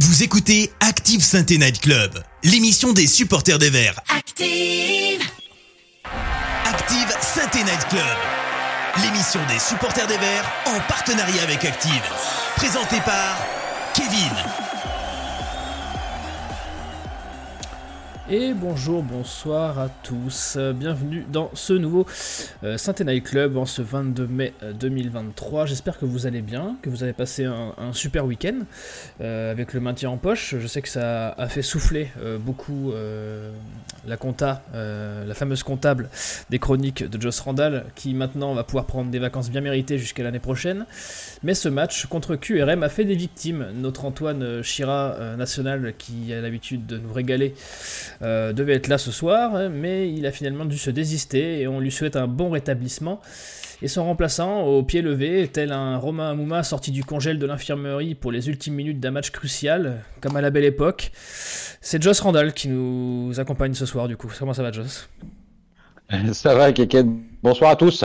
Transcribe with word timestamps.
Vous 0.00 0.24
écoutez 0.24 0.72
Active 0.80 1.22
Sainte 1.22 1.50
Night 1.50 1.80
Club, 1.80 2.20
l'émission 2.42 2.92
des 2.92 3.06
supporters 3.06 3.60
des 3.60 3.70
Verts. 3.70 4.00
Active. 4.08 5.22
Active 6.64 7.16
Sainte 7.20 7.54
Night 7.54 7.88
Club, 7.88 8.16
l'émission 9.04 9.40
des 9.46 9.60
supporters 9.60 10.08
des 10.08 10.16
Verts 10.18 10.52
en 10.66 10.80
partenariat 10.88 11.44
avec 11.44 11.64
Active. 11.64 12.02
Présentée 12.56 13.00
par 13.06 13.38
Kevin. 13.94 14.73
Et 18.30 18.54
bonjour, 18.54 19.02
bonsoir 19.02 19.78
à 19.78 19.90
tous. 20.02 20.54
Euh, 20.56 20.72
Bienvenue 20.72 21.26
dans 21.30 21.50
ce 21.52 21.74
nouveau 21.74 22.06
euh, 22.62 22.78
Saint-Night 22.78 23.22
Club 23.22 23.58
en 23.58 23.66
ce 23.66 23.82
22 23.82 24.26
mai 24.26 24.54
euh, 24.62 24.72
2023. 24.72 25.66
J'espère 25.66 25.98
que 25.98 26.06
vous 26.06 26.26
allez 26.26 26.40
bien, 26.40 26.78
que 26.80 26.88
vous 26.88 27.02
avez 27.02 27.12
passé 27.12 27.44
un, 27.44 27.92
super 27.92 28.24
week-end 28.24 28.60
euh, 29.20 29.50
avec 29.50 29.74
le 29.74 29.80
maintien 29.80 30.08
en 30.08 30.16
poche. 30.16 30.54
Je 30.58 30.66
sais 30.66 30.80
que 30.80 30.88
ça 30.88 31.32
a 31.32 31.48
fait 31.48 31.60
souffler 31.60 32.08
euh, 32.18 32.38
beaucoup 32.38 32.92
euh, 32.92 33.52
la 34.06 34.16
compta, 34.16 34.62
euh, 34.74 35.24
la 35.24 35.34
fameuse 35.34 35.62
comptable 35.62 36.08
des 36.50 36.58
chroniques 36.58 37.04
de 37.04 37.20
Joss 37.20 37.40
Randall, 37.40 37.86
qui 37.94 38.14
maintenant 38.14 38.54
va 38.54 38.64
pouvoir 38.64 38.86
prendre 38.86 39.10
des 39.10 39.18
vacances 39.18 39.50
bien 39.50 39.60
méritées 39.60 39.98
jusqu'à 39.98 40.22
l'année 40.22 40.38
prochaine. 40.38 40.86
Mais 41.42 41.54
ce 41.54 41.68
match 41.68 42.06
contre 42.06 42.36
QRM 42.36 42.82
a 42.82 42.88
fait 42.88 43.04
des 43.04 43.14
victimes. 43.14 43.66
Notre 43.74 44.04
Antoine 44.04 44.62
Chira 44.62 45.14
euh, 45.18 45.36
national, 45.36 45.94
qui 45.96 46.32
a 46.32 46.40
l'habitude 46.40 46.86
de 46.86 46.98
nous 46.98 47.12
régaler, 47.12 47.54
euh, 48.22 48.52
devait 48.52 48.74
être 48.74 48.88
là 48.88 48.98
ce 48.98 49.10
soir, 49.10 49.54
hein, 49.54 49.68
mais 49.68 50.12
il 50.12 50.26
a 50.26 50.32
finalement 50.32 50.64
dû 50.64 50.78
se 50.78 50.90
désister 50.90 51.60
et 51.60 51.68
on 51.68 51.80
lui 51.80 51.90
souhaite 51.90 52.16
un 52.16 52.26
bon 52.26 52.50
rétablissement. 52.50 53.20
Et 53.82 53.88
son 53.88 54.04
remplaçant, 54.04 54.62
au 54.62 54.82
pied 54.82 55.02
levé, 55.02 55.48
tel 55.52 55.72
un 55.72 55.98
Romain 55.98 56.30
Amouma 56.30 56.62
sorti 56.62 56.90
du 56.90 57.04
congèle 57.04 57.38
de 57.38 57.46
l'infirmerie 57.46 58.14
pour 58.14 58.32
les 58.32 58.48
ultimes 58.48 58.74
minutes 58.74 59.00
d'un 59.00 59.10
match 59.10 59.30
crucial, 59.30 60.02
comme 60.20 60.36
à 60.36 60.40
la 60.40 60.50
belle 60.50 60.64
époque, 60.64 61.10
c'est 61.80 62.02
Joss 62.02 62.20
Randall 62.20 62.54
qui 62.54 62.68
nous 62.68 63.38
accompagne 63.38 63.74
ce 63.74 63.84
soir 63.84 64.08
du 64.08 64.16
coup. 64.16 64.30
Comment 64.38 64.54
ça 64.54 64.62
va 64.62 64.72
Joss? 64.72 65.08
Ça 66.32 66.54
va, 66.54 66.72
Keket. 66.72 67.06
Bonsoir 67.42 67.70
à 67.70 67.76
tous. 67.76 68.04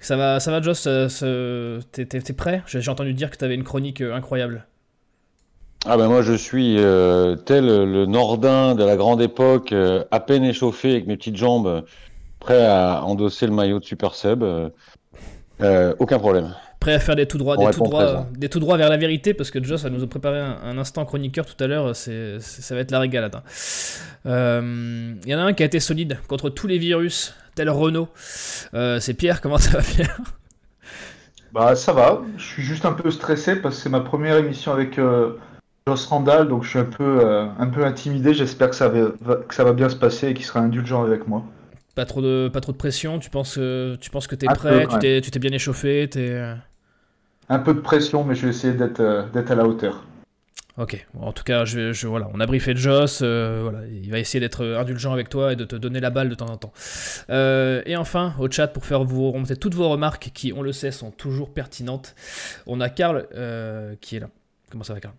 Ça 0.00 0.16
va, 0.16 0.40
ça 0.40 0.50
va 0.50 0.62
Joss 0.62 0.86
euh, 0.86 1.80
T'es 1.92 2.32
prêt? 2.32 2.62
J'ai 2.66 2.80
j'ai 2.80 2.90
entendu 2.90 3.14
dire 3.14 3.30
que 3.30 3.36
t'avais 3.36 3.54
une 3.54 3.64
chronique 3.64 4.00
euh, 4.00 4.14
incroyable. 4.14 4.66
Ah 5.86 5.96
ben 5.96 6.08
moi 6.08 6.22
je 6.22 6.32
suis 6.34 6.76
euh, 6.78 7.36
tel 7.36 7.66
le 7.66 8.04
Nordin 8.06 8.74
de 8.74 8.84
la 8.84 8.96
grande 8.96 9.22
époque, 9.22 9.72
euh, 9.72 10.04
à 10.10 10.20
peine 10.20 10.44
échauffé 10.44 10.90
avec 10.92 11.06
mes 11.06 11.16
petites 11.16 11.36
jambes, 11.36 11.66
euh, 11.66 11.80
prêt 12.40 12.64
à 12.66 13.02
endosser 13.04 13.46
le 13.46 13.52
maillot 13.52 13.78
de 13.78 13.84
Super 13.84 14.14
Sub. 14.14 14.42
euh, 14.42 15.94
aucun 15.98 16.18
problème. 16.18 16.54
Prêt 16.80 16.94
à 16.94 17.00
faire 17.00 17.16
des 17.16 17.26
tout 17.26 17.38
droits, 17.38 17.56
des 17.56 17.70
tout 17.70 17.82
droits, 17.82 18.26
des 18.36 18.48
tout 18.48 18.60
droits 18.60 18.76
vers 18.76 18.88
la 18.88 18.96
vérité 18.96 19.34
parce 19.34 19.50
que 19.50 19.62
Joss 19.62 19.82
va 19.82 19.90
nous 19.90 20.02
a 20.02 20.06
préparé 20.06 20.38
un, 20.38 20.58
un 20.62 20.78
instant 20.78 21.04
chroniqueur 21.04 21.46
tout 21.46 21.62
à 21.62 21.66
l'heure. 21.66 21.94
C'est, 21.96 22.38
ça 22.40 22.74
va 22.74 22.80
être 22.82 22.90
la 22.92 23.00
régalade. 23.00 23.34
hein. 23.34 23.42
Euh, 24.26 25.14
Il 25.24 25.30
y 25.30 25.34
en 25.34 25.38
a 25.38 25.42
un 25.42 25.52
qui 25.54 25.62
a 25.62 25.66
été 25.66 25.80
solide 25.80 26.18
contre 26.28 26.50
tous 26.50 26.66
les 26.68 26.78
virus, 26.78 27.34
tel 27.56 27.70
Renault. 27.70 28.08
Euh, 28.74 29.00
c'est 29.00 29.14
Pierre. 29.14 29.40
Comment 29.40 29.58
ça 29.58 29.78
va 29.78 29.82
Pierre? 29.82 30.20
Bah 31.52 31.74
ça 31.74 31.92
va, 31.94 32.20
je 32.36 32.44
suis 32.44 32.62
juste 32.62 32.84
un 32.84 32.92
peu 32.92 33.10
stressé 33.10 33.56
parce 33.56 33.76
que 33.76 33.82
c'est 33.82 33.88
ma 33.88 34.00
première 34.00 34.36
émission 34.36 34.70
avec 34.70 34.98
euh, 34.98 35.30
Joss 35.88 36.04
Randall, 36.04 36.48
donc 36.48 36.64
je 36.64 36.68
suis 36.68 36.78
un 36.78 36.84
peu, 36.84 37.20
euh, 37.24 37.46
un 37.58 37.66
peu 37.68 37.82
intimidé. 37.82 38.34
J'espère 38.34 38.68
que 38.68 38.76
ça 38.76 38.90
va, 38.90 39.36
que 39.36 39.54
ça 39.54 39.64
va 39.64 39.72
bien 39.72 39.88
se 39.88 39.96
passer 39.96 40.28
et 40.28 40.34
qu'il 40.34 40.44
sera 40.44 40.60
indulgent 40.60 41.02
avec 41.02 41.26
moi. 41.26 41.42
Pas 41.94 42.04
trop 42.04 42.20
de, 42.20 42.50
pas 42.52 42.60
trop 42.60 42.72
de 42.72 42.76
pression. 42.76 43.18
Tu 43.18 43.30
penses, 43.30 43.54
que- 43.54 43.96
tu 43.98 44.10
penses 44.10 44.26
que 44.26 44.34
t'es 44.34 44.46
prêt? 44.46 44.82
peu, 44.82 44.88
Tu 44.88 44.94
ouais. 44.94 45.00
t'es, 45.00 45.20
tu 45.22 45.30
t'es 45.30 45.38
bien 45.38 45.50
échauffé? 45.52 46.06
T'es. 46.10 46.28
euh, 46.28 46.54
Un 47.48 47.58
peu 47.58 47.72
de 47.72 47.80
pression, 47.80 48.22
mais 48.22 48.34
je 48.34 48.42
vais 48.42 48.50
essayer 48.50 48.74
d'être 48.74 49.00
euh, 49.00 49.22
à 49.34 49.54
la 49.54 49.66
hauteur. 49.66 50.04
Ok, 50.76 51.06
Bon, 51.14 51.22
en 51.26 51.32
tout 51.32 51.42
cas, 51.42 51.64
je, 51.64 51.92
je, 51.94 52.06
voilà, 52.06 52.28
on 52.34 52.38
a 52.38 52.46
briefé 52.46 52.76
Joss, 52.76 53.20
euh, 53.22 53.60
voilà, 53.62 53.80
il 53.86 54.10
va 54.12 54.18
essayer 54.20 54.38
d'être 54.38 54.64
indulgent 54.64 55.12
avec 55.12 55.28
toi 55.30 55.54
et 55.54 55.56
de 55.56 55.64
te 55.64 55.74
donner 55.74 55.98
la 55.98 56.10
balle 56.10 56.28
de 56.28 56.34
temps 56.36 56.46
en 56.50 56.56
temps. 56.58 56.72
Euh, 57.30 57.82
et 57.86 57.96
enfin, 57.96 58.34
au 58.38 58.48
chat, 58.48 58.68
pour 58.68 58.84
faire 58.84 59.02
vous 59.02 59.32
remonter 59.32 59.56
toutes 59.56 59.74
vos 59.74 59.88
remarques 59.88 60.30
qui, 60.34 60.52
on 60.52 60.62
le 60.62 60.72
sait, 60.72 60.92
sont 60.92 61.10
toujours 61.10 61.52
pertinentes, 61.52 62.14
on 62.66 62.80
a 62.80 62.90
Karl 62.90 63.26
euh, 63.34 63.96
qui 64.00 64.16
est 64.16 64.20
là. 64.20 64.28
Comment 64.70 64.84
ça 64.84 64.94
va, 64.94 65.00
Karl? 65.00 65.14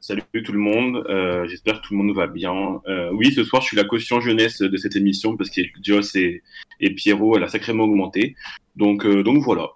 Salut 0.00 0.22
tout 0.44 0.52
le 0.52 0.58
monde, 0.58 1.04
euh, 1.08 1.46
j'espère 1.48 1.80
que 1.80 1.86
tout 1.88 1.94
le 1.94 2.02
monde 2.02 2.14
va 2.16 2.26
bien. 2.28 2.80
Euh, 2.86 3.10
oui, 3.12 3.32
ce 3.32 3.42
soir, 3.44 3.60
je 3.62 3.68
suis 3.68 3.76
la 3.76 3.84
caution 3.84 4.20
jeunesse 4.20 4.60
de 4.60 4.76
cette 4.76 4.94
émission 4.96 5.36
parce 5.36 5.50
que 5.50 5.62
Joss 5.82 6.14
et, 6.14 6.42
et 6.80 6.94
Pierrot, 6.94 7.36
elle 7.36 7.44
a 7.44 7.48
sacrément 7.48 7.84
augmenté. 7.84 8.36
Donc, 8.76 9.04
euh, 9.04 9.22
donc 9.22 9.42
voilà. 9.42 9.68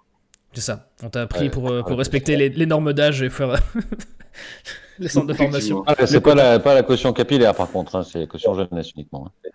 C'est 0.53 0.61
ça, 0.61 0.89
on 1.03 1.09
t'a 1.09 1.21
appris 1.23 1.49
pour, 1.49 1.63
pour 1.63 1.91
ouais, 1.91 1.95
respecter 1.95 2.35
les, 2.37 2.49
les 2.49 2.65
normes 2.65 2.93
d'âge 2.93 3.21
et 3.21 3.29
faire 3.29 3.55
les 4.99 5.07
centres 5.07 5.27
de 5.27 5.33
formation. 5.33 5.83
Ah, 5.87 6.05
c'est 6.05 6.21
pas 6.21 6.35
la, 6.35 6.59
pas 6.59 6.73
la 6.73 6.83
caution 6.83 7.13
capillaire 7.13 7.55
par 7.55 7.69
contre, 7.71 7.95
hein, 7.95 8.03
c'est 8.03 8.19
la 8.19 8.27
caution 8.27 8.53
jeunesse 8.55 8.91
uniquement. 8.95 9.27
hein. 9.27 9.47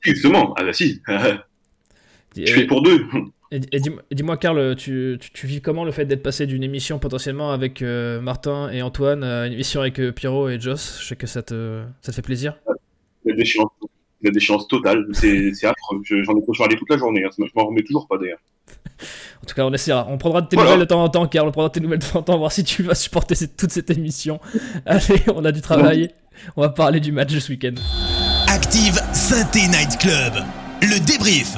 Justement, 0.00 0.54
ah 0.56 0.64
bah 0.64 0.72
si, 0.72 1.00
je 2.36 2.52
fais 2.52 2.66
pour 2.66 2.82
deux. 2.82 3.06
Et- 3.52 3.60
et 3.72 3.80
dis- 3.80 3.90
et 4.10 4.14
dis-moi, 4.14 4.36
Karl, 4.36 4.74
tu, 4.76 5.18
tu, 5.20 5.30
tu 5.32 5.46
vis 5.46 5.60
comment 5.60 5.84
le 5.84 5.92
fait 5.92 6.04
d'être 6.04 6.22
passé 6.22 6.46
d'une 6.46 6.62
émission 6.62 6.98
potentiellement 6.98 7.50
avec 7.52 7.82
euh, 7.82 8.20
Martin 8.20 8.70
et 8.70 8.82
Antoine 8.82 9.24
à 9.24 9.46
une 9.46 9.52
émission 9.52 9.80
avec 9.80 9.98
euh, 10.00 10.12
Pierrot 10.12 10.48
et 10.48 10.60
Joss? 10.60 10.98
Je 11.02 11.06
sais 11.08 11.16
que 11.16 11.26
ça 11.26 11.42
te, 11.42 11.82
ça 12.02 12.12
te 12.12 12.16
fait 12.16 12.22
plaisir. 12.22 12.56
La 13.24 13.34
déchéance, 13.34 13.70
la 14.22 14.30
déchéance 14.30 14.66
totale, 14.68 15.06
c'est 15.12 15.50
affreux. 15.64 16.00
Je- 16.04 16.22
J'en 16.22 16.36
ai 16.36 16.42
parlé 16.56 16.76
toute 16.76 16.90
la 16.90 16.96
journée, 16.96 17.24
hein. 17.24 17.30
je 17.38 17.44
m'en 17.56 17.66
remets 17.66 17.82
toujours 17.82 18.06
pas 18.08 18.16
d'ailleurs. 18.18 18.38
En 19.42 19.46
tout 19.46 19.54
cas, 19.54 19.64
on 19.64 19.72
essaiera. 19.72 20.06
On 20.10 20.18
prendra 20.18 20.42
de 20.42 20.48
tes 20.48 20.56
Voilà. 20.56 20.70
nouvelles 20.72 20.86
de 20.86 20.88
temps 20.88 21.02
en 21.02 21.08
temps, 21.08 21.26
Karl. 21.26 21.48
On 21.48 21.52
prendra 21.52 21.68
de 21.70 21.72
tes 21.74 21.80
nouvelles 21.80 21.98
de 21.98 22.04
temps 22.04 22.18
en 22.20 22.22
temps, 22.22 22.38
voir 22.38 22.52
si 22.52 22.62
tu 22.64 22.82
vas 22.82 22.94
supporter 22.94 23.34
cette- 23.34 23.56
toute 23.56 23.70
cette 23.72 23.90
émission. 23.90 24.38
Allez, 24.86 25.22
on 25.34 25.44
a 25.44 25.52
du 25.52 25.60
travail. 25.60 26.10
On 26.56 26.60
va 26.62 26.68
parler 26.68 27.00
du 27.00 27.10
match 27.12 27.32
de 27.34 27.40
ce 27.40 27.50
week-end. 27.50 27.74
Active 28.48 28.94
Sainte 29.12 29.54
Night 29.54 29.98
Club, 29.98 30.34
le 30.82 31.04
débrief. 31.04 31.56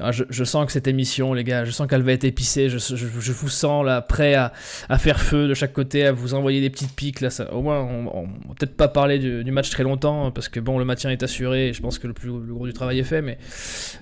Ah, 0.00 0.10
je, 0.10 0.44
sens 0.44 0.64
que 0.64 0.72
cette 0.72 0.86
émission, 0.86 1.34
les 1.34 1.44
gars, 1.44 1.66
je 1.66 1.70
sens 1.70 1.86
qu'elle 1.86 2.02
va 2.02 2.12
être 2.12 2.24
épicée. 2.24 2.70
Je, 2.70 3.32
vous 3.32 3.48
sens 3.50 3.84
là, 3.84 4.00
prêt 4.00 4.34
à, 4.34 4.52
faire 4.98 5.20
feu 5.20 5.48
de 5.48 5.52
chaque 5.52 5.74
côté, 5.74 6.06
à 6.06 6.12
vous 6.12 6.32
envoyer 6.32 6.62
des 6.62 6.70
petites 6.70 6.94
piques. 6.94 7.20
Là, 7.20 7.28
ça, 7.28 7.52
au 7.52 7.60
moins, 7.60 7.80
on, 7.80 8.22
va 8.22 8.54
peut-être 8.58 8.74
pas 8.74 8.88
parler 8.88 9.18
du, 9.18 9.50
match 9.52 9.68
très 9.68 9.82
longtemps, 9.82 10.30
parce 10.30 10.48
que 10.48 10.60
bon, 10.60 10.78
le 10.78 10.86
maintien 10.86 11.10
est 11.10 11.22
assuré. 11.22 11.68
Et 11.68 11.72
je 11.74 11.82
pense 11.82 11.98
que 11.98 12.06
le 12.06 12.14
plus 12.14 12.30
gros 12.30 12.66
du 12.66 12.72
travail 12.72 13.00
est 13.00 13.04
fait, 13.04 13.20
mais 13.20 13.36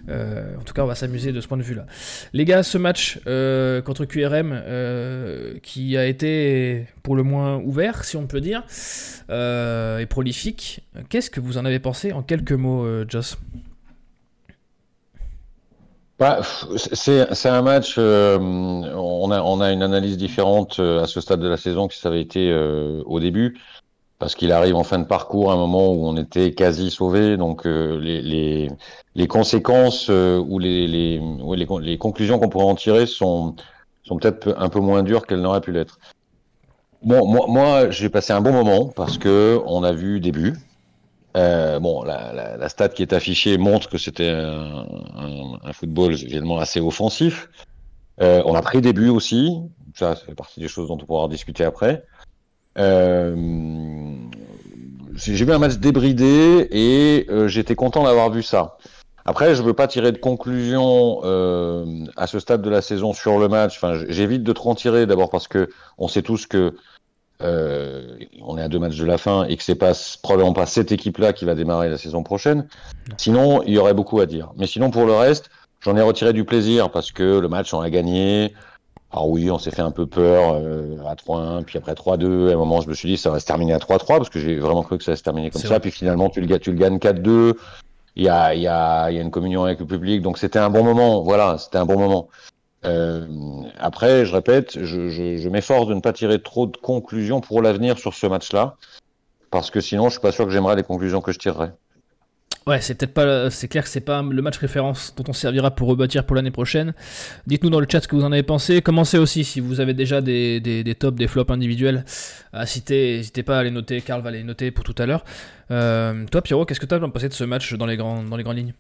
euh, 0.08 0.56
en 0.60 0.62
tout 0.62 0.74
cas, 0.74 0.84
on 0.84 0.86
va 0.86 0.94
s'amuser 0.94 1.32
de 1.32 1.40
ce 1.40 1.48
point 1.48 1.58
de 1.58 1.64
vue-là. 1.64 1.86
Les 2.32 2.44
gars, 2.44 2.62
ce 2.62 2.78
match 2.78 3.18
euh, 3.26 3.82
contre 3.82 4.04
QRM, 4.04 4.52
euh, 4.52 5.54
qui 5.60 5.96
a 5.96 6.06
été 6.06 6.86
pour 7.02 7.16
le 7.16 7.24
moins 7.24 7.56
ouvert, 7.56 8.04
si 8.04 8.16
on 8.16 8.28
peut 8.28 8.40
dire, 8.40 8.62
et 9.28 10.06
prolifique. 10.06 10.82
Qu'est-ce 11.08 11.30
que 11.30 11.40
vous 11.40 11.58
en 11.58 11.64
avez 11.64 11.80
pensé 11.80 12.12
en 12.12 12.22
quelques 12.22 12.52
mots, 12.52 12.86
Joss? 13.08 13.36
Bah, 16.20 16.42
c'est 16.76 17.48
un 17.48 17.62
match, 17.62 17.94
euh, 17.96 18.38
on 18.38 19.30
a, 19.30 19.40
on 19.40 19.62
a 19.62 19.72
une 19.72 19.82
analyse 19.82 20.18
différente 20.18 20.78
euh, 20.78 21.02
à 21.02 21.06
ce 21.06 21.18
stade 21.18 21.40
de 21.40 21.48
la 21.48 21.56
saison 21.56 21.88
que 21.88 21.94
ça 21.94 22.10
avait 22.10 22.20
été 22.20 22.50
euh, 22.50 23.02
au 23.06 23.20
début, 23.20 23.58
parce 24.18 24.34
qu'il 24.34 24.52
arrive 24.52 24.76
en 24.76 24.84
fin 24.84 24.98
de 24.98 25.06
parcours 25.06 25.50
à 25.50 25.54
un 25.54 25.56
moment 25.56 25.90
où 25.92 26.06
on 26.06 26.18
était 26.18 26.52
quasi 26.52 26.90
sauvé, 26.90 27.38
donc 27.38 27.66
euh, 27.66 27.98
les, 27.98 28.20
les, 28.20 28.68
les 29.14 29.26
conséquences 29.28 30.10
euh, 30.10 30.38
ou 30.38 30.58
les, 30.58 30.86
les, 30.86 31.22
les, 31.56 31.66
con- 31.66 31.78
les 31.78 31.96
conclusions 31.96 32.38
qu'on 32.38 32.50
pourrait 32.50 32.66
en 32.66 32.74
tirer 32.74 33.06
sont, 33.06 33.56
sont 34.02 34.18
peut-être 34.18 34.40
peu- 34.40 34.54
un 34.58 34.68
peu 34.68 34.80
moins 34.80 35.02
dures 35.02 35.26
qu'elles 35.26 35.40
n'auraient 35.40 35.62
pu 35.62 35.72
l'être. 35.72 35.98
Bon, 37.02 37.26
moi, 37.26 37.46
moi 37.48 37.90
j'ai 37.90 38.10
passé 38.10 38.34
un 38.34 38.42
bon 38.42 38.52
moment 38.52 38.88
parce 38.94 39.16
que 39.16 39.58
on 39.64 39.82
a 39.84 39.92
vu 39.92 40.20
des 40.20 40.32
buts. 40.32 40.54
Euh, 41.36 41.78
bon, 41.78 42.02
la, 42.02 42.32
la, 42.32 42.56
la 42.56 42.68
stat 42.68 42.88
qui 42.88 43.02
est 43.02 43.12
affichée 43.12 43.56
montre 43.56 43.88
que 43.88 43.98
c'était 43.98 44.28
un, 44.28 44.84
un, 45.16 45.58
un 45.62 45.72
football 45.72 46.14
évidemment 46.14 46.58
assez 46.58 46.80
offensif. 46.80 47.48
Euh, 48.20 48.42
on 48.44 48.54
a 48.54 48.62
pris 48.62 48.80
des 48.80 48.92
buts 48.92 49.08
aussi, 49.08 49.60
ça, 49.94 50.16
fait 50.16 50.34
partie 50.34 50.60
des 50.60 50.68
choses 50.68 50.88
dont 50.88 50.98
on 51.00 51.06
pourra 51.06 51.28
discuter 51.28 51.64
après. 51.64 52.04
Euh, 52.78 53.34
j'ai 55.14 55.44
vu 55.44 55.52
un 55.52 55.58
match 55.58 55.76
débridé 55.76 56.68
et 56.70 57.26
euh, 57.30 57.48
j'étais 57.48 57.74
content 57.74 58.04
d'avoir 58.04 58.30
vu 58.30 58.42
ça. 58.42 58.78
Après, 59.24 59.54
je 59.54 59.62
veux 59.62 59.74
pas 59.74 59.86
tirer 59.86 60.12
de 60.12 60.18
conclusion 60.18 61.20
euh, 61.24 62.04
à 62.16 62.26
ce 62.26 62.40
stade 62.40 62.62
de 62.62 62.70
la 62.70 62.82
saison 62.82 63.12
sur 63.12 63.38
le 63.38 63.48
match. 63.48 63.76
Enfin, 63.76 64.00
j'évite 64.08 64.42
de 64.42 64.52
trop 64.52 64.70
en 64.70 64.74
tirer 64.74 65.06
d'abord 65.06 65.30
parce 65.30 65.46
que 65.46 65.68
on 65.98 66.08
sait 66.08 66.22
tous 66.22 66.46
que 66.46 66.74
euh, 67.42 68.16
on 68.42 68.58
est 68.58 68.62
à 68.62 68.68
deux 68.68 68.78
matchs 68.78 68.98
de 68.98 69.04
la 69.04 69.18
fin 69.18 69.44
et 69.44 69.56
que 69.56 69.62
c'est 69.62 69.74
pas 69.74 69.92
probablement 70.22 70.52
pas 70.52 70.66
cette 70.66 70.92
équipe-là 70.92 71.32
qui 71.32 71.44
va 71.44 71.54
démarrer 71.54 71.88
la 71.88 71.98
saison 71.98 72.22
prochaine. 72.22 72.66
Sinon, 73.16 73.62
il 73.62 73.74
y 73.74 73.78
aurait 73.78 73.94
beaucoup 73.94 74.20
à 74.20 74.26
dire. 74.26 74.52
Mais 74.56 74.66
sinon, 74.66 74.90
pour 74.90 75.06
le 75.06 75.14
reste, 75.14 75.50
j'en 75.80 75.96
ai 75.96 76.02
retiré 76.02 76.32
du 76.32 76.44
plaisir 76.44 76.90
parce 76.90 77.12
que 77.12 77.38
le 77.38 77.48
match, 77.48 77.72
on 77.72 77.80
l'a 77.80 77.90
gagné. 77.90 78.54
Alors 79.12 79.28
oui, 79.28 79.50
on 79.50 79.58
s'est 79.58 79.72
fait 79.72 79.82
un 79.82 79.90
peu 79.90 80.06
peur 80.06 80.54
euh, 80.54 80.96
à 81.06 81.14
3-1, 81.14 81.64
puis 81.64 81.78
après 81.78 81.94
3-2. 81.94 82.50
À 82.50 82.52
un 82.52 82.56
moment, 82.56 82.80
je 82.80 82.88
me 82.88 82.94
suis 82.94 83.08
dit 83.08 83.16
ça 83.16 83.30
va 83.30 83.40
se 83.40 83.46
terminer 83.46 83.72
à 83.72 83.78
3-3 83.78 84.06
parce 84.06 84.30
que 84.30 84.38
j'ai 84.38 84.58
vraiment 84.58 84.82
cru 84.82 84.98
que 84.98 85.04
ça 85.04 85.10
allait 85.10 85.16
se 85.16 85.22
terminer 85.22 85.50
comme 85.50 85.60
ça. 85.60 85.68
vrai. 85.68 85.80
Puis 85.80 85.90
finalement, 85.90 86.28
tu 86.30 86.40
le, 86.40 86.58
tu 86.58 86.70
le 86.70 86.78
gagnes 86.78 86.98
4-2. 86.98 87.54
Il 88.16 88.24
y 88.24 88.28
a, 88.28 88.54
y, 88.54 88.66
a, 88.66 89.10
il 89.10 89.16
y 89.16 89.18
a 89.18 89.22
une 89.22 89.30
communion 89.30 89.64
avec 89.64 89.80
le 89.80 89.86
public, 89.86 90.20
donc 90.20 90.36
c'était 90.36 90.58
un 90.58 90.68
bon 90.68 90.84
moment. 90.84 91.22
Voilà, 91.22 91.58
c'était 91.58 91.78
un 91.78 91.86
bon 91.86 91.98
moment. 91.98 92.28
Euh, 92.84 93.26
après, 93.78 94.24
je 94.24 94.32
répète, 94.32 94.82
je, 94.82 95.48
m'efforce 95.48 95.86
de 95.86 95.94
ne 95.94 96.00
pas 96.00 96.12
tirer 96.12 96.40
trop 96.40 96.66
de 96.66 96.76
conclusions 96.76 97.40
pour 97.40 97.62
l'avenir 97.62 97.98
sur 97.98 98.14
ce 98.14 98.26
match-là, 98.26 98.76
parce 99.50 99.70
que 99.70 99.80
sinon, 99.80 100.08
je 100.08 100.12
suis 100.12 100.20
pas 100.20 100.32
sûr 100.32 100.46
que 100.46 100.50
j'aimerais 100.50 100.76
les 100.76 100.82
conclusions 100.82 101.20
que 101.20 101.32
je 101.32 101.38
tirerais. 101.38 101.72
Ouais, 102.66 102.80
c'est 102.80 102.94
peut-être 102.94 103.14
pas, 103.14 103.50
c'est 103.50 103.68
clair 103.68 103.82
que 103.82 103.88
c'est 103.88 104.02
pas 104.02 104.22
le 104.22 104.42
match 104.42 104.58
référence 104.58 105.14
dont 105.16 105.24
on 105.26 105.32
servira 105.32 105.70
pour 105.70 105.88
rebâtir 105.88 106.26
pour 106.26 106.36
l'année 106.36 106.50
prochaine. 106.50 106.92
Dites-nous 107.46 107.70
dans 107.70 107.80
le 107.80 107.86
chat 107.90 108.02
ce 108.02 108.08
que 108.08 108.14
vous 108.14 108.24
en 108.24 108.32
avez 108.32 108.42
pensé. 108.42 108.82
Commencez 108.82 109.16
aussi 109.16 109.44
si 109.44 109.60
vous 109.60 109.80
avez 109.80 109.94
déjà 109.94 110.20
des, 110.20 110.96
tops, 110.98 111.16
des 111.16 111.26
flops 111.26 111.50
individuels 111.50 112.04
à 112.52 112.66
citer. 112.66 113.16
N'hésitez 113.16 113.42
pas 113.42 113.58
à 113.58 113.62
les 113.64 113.70
noter. 113.70 114.02
Karl 114.02 114.20
va 114.20 114.30
les 114.30 114.44
noter 114.44 114.70
pour 114.70 114.84
tout 114.84 114.94
à 114.98 115.06
l'heure. 115.06 115.24
Euh, 115.70 116.26
toi, 116.30 116.42
Pierrot, 116.42 116.66
qu'est-ce 116.66 116.80
que 116.80 116.86
tu 116.86 116.94
as 116.94 117.00
pensé 117.00 117.28
de 117.28 117.32
ce 117.32 117.44
match 117.44 117.72
dans 117.74 117.86
les, 117.86 117.96
dans 117.96 118.36
les 118.36 118.42
grandes 118.42 118.58
lignes? 118.58 118.74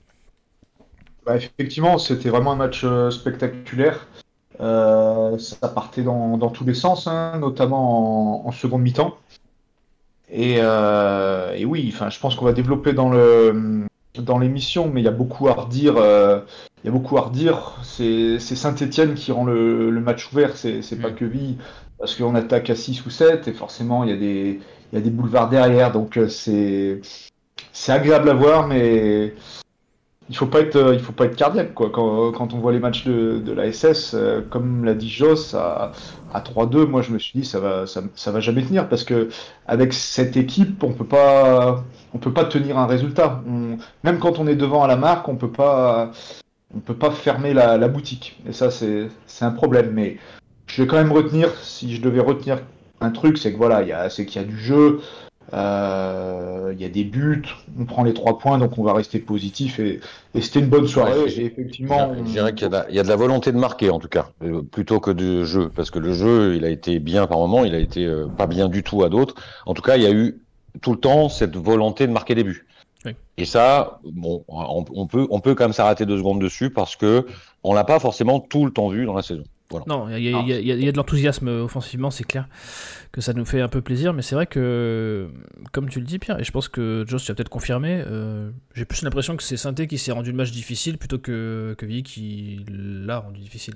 Bah, 1.26 1.36
Effectivement, 1.36 1.98
c'était 1.98 2.28
vraiment 2.28 2.52
un 2.52 2.56
match 2.56 2.82
euh, 2.84 3.10
spectaculaire. 3.10 4.06
Euh, 4.60 5.38
ça 5.38 5.68
partait 5.68 6.02
dans, 6.02 6.36
dans, 6.36 6.50
tous 6.50 6.64
les 6.64 6.74
sens, 6.74 7.06
hein, 7.06 7.38
notamment 7.38 8.44
en, 8.44 8.48
en 8.48 8.52
seconde 8.52 8.82
mi-temps. 8.82 9.16
Et, 10.30 10.56
euh, 10.60 11.54
et, 11.54 11.64
oui, 11.64 11.90
enfin, 11.92 12.10
je 12.10 12.18
pense 12.20 12.36
qu'on 12.36 12.44
va 12.44 12.52
développer 12.52 12.92
dans 12.92 13.10
le 13.10 13.86
dans 14.18 14.38
l'émission, 14.38 14.90
mais 14.92 15.00
il 15.00 15.04
y 15.04 15.08
a 15.08 15.12
beaucoup 15.12 15.48
à 15.48 15.54
redire. 15.54 15.96
Euh, 15.96 16.40
il 16.82 16.86
y 16.86 16.88
a 16.88 16.92
beaucoup 16.92 17.16
à 17.16 17.22
redire. 17.22 17.76
C'est 17.82 18.38
Saint-Etienne 18.38 19.14
qui 19.14 19.32
rend 19.32 19.44
le, 19.44 19.90
le 19.90 20.00
match 20.00 20.30
ouvert. 20.32 20.56
C'est 20.56 20.80
mmh. 20.92 20.96
pas 21.00 21.10
que 21.10 21.24
Vie, 21.24 21.56
parce 21.98 22.14
qu'on 22.14 22.34
attaque 22.34 22.70
à 22.70 22.76
6 22.76 23.06
ou 23.06 23.10
7 23.10 23.48
et 23.48 23.52
forcément 23.52 24.04
il 24.04 24.10
y 24.10 24.12
a 24.12 24.16
des 24.16 24.60
il 24.92 24.96
y 24.96 24.98
a 24.98 25.00
des 25.00 25.10
boulevards 25.10 25.48
derrière. 25.48 25.92
Donc 25.92 26.18
c'est 26.28 27.00
c'est 27.72 27.92
agréable 27.92 28.30
à 28.30 28.34
voir, 28.34 28.66
mais 28.66 29.34
il 30.30 30.36
faut 30.36 30.46
pas 30.46 30.60
être, 30.60 30.76
euh, 30.76 30.94
il 30.94 31.00
faut 31.00 31.12
pas 31.12 31.24
être 31.26 31.34
cardiaque 31.36 31.74
quoi. 31.74 31.90
Quand, 31.90 32.30
quand 32.32 32.54
on 32.54 32.58
voit 32.58 32.72
les 32.72 32.78
matchs 32.78 33.04
de, 33.04 33.38
de 33.38 33.52
la 33.52 33.70
SS, 33.72 34.14
euh, 34.14 34.40
comme 34.48 34.84
l'a 34.84 34.94
dit 34.94 35.08
Joss, 35.10 35.54
à, 35.54 35.90
à 36.32 36.40
3-2, 36.40 36.86
moi 36.86 37.02
je 37.02 37.10
me 37.12 37.18
suis 37.18 37.40
dit 37.40 37.44
ça 37.44 37.58
va, 37.58 37.86
ça, 37.86 38.02
ça, 38.14 38.30
va 38.30 38.38
jamais 38.38 38.62
tenir 38.62 38.88
parce 38.88 39.02
que 39.02 39.28
avec 39.66 39.92
cette 39.92 40.36
équipe, 40.36 40.84
on 40.84 40.92
peut 40.92 41.04
pas, 41.04 41.84
on 42.14 42.18
peut 42.18 42.32
pas 42.32 42.44
tenir 42.44 42.78
un 42.78 42.86
résultat. 42.86 43.42
Même 44.04 44.18
quand 44.20 44.38
on 44.38 44.46
est 44.46 44.54
devant 44.54 44.84
à 44.84 44.86
la 44.86 44.96
marque, 44.96 45.28
on 45.28 45.34
peut 45.36 45.50
pas, 45.50 46.12
on 46.74 46.78
peut 46.78 46.94
pas 46.94 47.10
fermer 47.10 47.52
la, 47.52 47.76
la 47.76 47.88
boutique. 47.88 48.40
Et 48.48 48.52
ça 48.52 48.70
c'est, 48.70 49.08
c'est 49.26 49.44
un 49.44 49.50
problème. 49.50 49.90
Mais 49.92 50.18
je 50.66 50.82
vais 50.82 50.88
quand 50.88 50.96
même 50.96 51.12
retenir, 51.12 51.50
si 51.62 51.94
je 51.96 52.00
devais 52.00 52.20
retenir 52.20 52.60
un 53.00 53.10
truc, 53.10 53.36
c'est 53.36 53.52
que 53.52 53.58
voilà, 53.58 53.82
il 53.82 53.88
y 53.88 53.92
a, 53.92 54.08
c'est 54.10 54.26
qu'il 54.26 54.40
y 54.40 54.44
a 54.44 54.46
du 54.46 54.58
jeu. 54.58 55.00
Euh, 55.52 56.72
il 56.72 56.80
y 56.80 56.84
a 56.84 56.88
des 56.88 57.04
buts, 57.04 57.42
on 57.78 57.84
prend 57.84 58.04
les 58.04 58.14
trois 58.14 58.38
points, 58.38 58.58
donc 58.58 58.78
on 58.78 58.82
va 58.82 58.92
rester 58.92 59.18
positif. 59.18 59.78
Et, 59.80 60.00
et 60.34 60.40
c'était 60.40 60.60
une 60.60 60.68
bonne 60.68 60.86
soirée. 60.86 61.18
Ouais, 61.18 61.40
effectivement, 61.40 62.14
je 62.14 62.22
dirais 62.22 62.54
qu'il 62.54 62.68
y, 62.68 62.94
y, 62.94 62.98
a 62.98 63.02
de 63.02 63.08
la 63.08 63.16
volonté 63.16 63.50
de 63.52 63.58
marquer, 63.58 63.90
en 63.90 63.98
tout 63.98 64.08
cas, 64.08 64.28
euh, 64.42 64.62
plutôt 64.62 65.00
que 65.00 65.10
du 65.10 65.44
jeu. 65.44 65.70
Parce 65.74 65.90
que 65.90 65.98
le 65.98 66.12
jeu, 66.12 66.54
il 66.56 66.64
a 66.64 66.70
été 66.70 66.98
bien 66.98 67.26
par 67.26 67.38
moment, 67.38 67.64
il 67.64 67.74
a 67.74 67.78
été 67.78 68.04
euh, 68.06 68.26
pas 68.26 68.46
bien 68.46 68.68
du 68.68 68.82
tout 68.82 69.02
à 69.02 69.08
d'autres. 69.08 69.34
En 69.66 69.74
tout 69.74 69.82
cas, 69.82 69.96
il 69.96 70.02
y 70.02 70.06
a 70.06 70.12
eu 70.12 70.40
tout 70.80 70.92
le 70.92 71.00
temps 71.00 71.28
cette 71.28 71.56
volonté 71.56 72.06
de 72.06 72.12
marquer 72.12 72.34
des 72.34 72.44
buts. 72.44 72.66
Oui. 73.04 73.16
Et 73.38 73.44
ça, 73.44 74.00
bon, 74.04 74.44
on, 74.46 74.84
on, 74.94 75.06
peut, 75.06 75.26
on 75.30 75.40
peut 75.40 75.54
quand 75.54 75.64
même 75.64 75.72
s'arrêter 75.72 76.06
deux 76.06 76.18
secondes 76.18 76.40
dessus 76.40 76.70
parce 76.70 76.96
que 76.96 77.26
on 77.64 77.74
l'a 77.74 77.84
pas 77.84 77.98
forcément 77.98 78.40
tout 78.40 78.66
le 78.66 78.72
temps 78.72 78.88
vu 78.88 79.06
dans 79.06 79.14
la 79.14 79.22
saison. 79.22 79.44
Voilà. 79.70 79.84
Non, 79.88 80.08
il 80.08 80.18
y, 80.18 80.30
y, 80.30 80.52
y, 80.52 80.84
y, 80.84 80.88
a 80.88 80.92
de 80.92 80.96
l'enthousiasme 80.96 81.48
offensivement, 81.48 82.10
c'est 82.10 82.24
clair 82.24 82.46
que 83.12 83.20
ça 83.20 83.32
nous 83.32 83.44
fait 83.44 83.60
un 83.60 83.68
peu 83.68 83.80
plaisir, 83.80 84.12
mais 84.12 84.22
c'est 84.22 84.34
vrai 84.34 84.46
que, 84.46 85.28
comme 85.72 85.88
tu 85.88 85.98
le 85.98 86.06
dis, 86.06 86.18
Pierre, 86.18 86.38
et 86.38 86.44
je 86.44 86.52
pense 86.52 86.68
que 86.68 87.04
Joss, 87.08 87.24
tu 87.24 87.32
as 87.32 87.34
peut-être 87.34 87.48
confirmé, 87.48 88.02
euh, 88.06 88.50
j'ai 88.74 88.84
plus 88.84 89.02
l'impression 89.02 89.36
que 89.36 89.42
c'est 89.42 89.56
Synthé 89.56 89.86
qui 89.86 89.98
s'est 89.98 90.12
rendu 90.12 90.30
le 90.30 90.36
match 90.36 90.52
difficile 90.52 90.96
plutôt 90.96 91.18
que, 91.18 91.74
que 91.76 91.86
qui 91.86 92.64
l'a 92.68 93.18
rendu 93.18 93.40
difficile. 93.40 93.74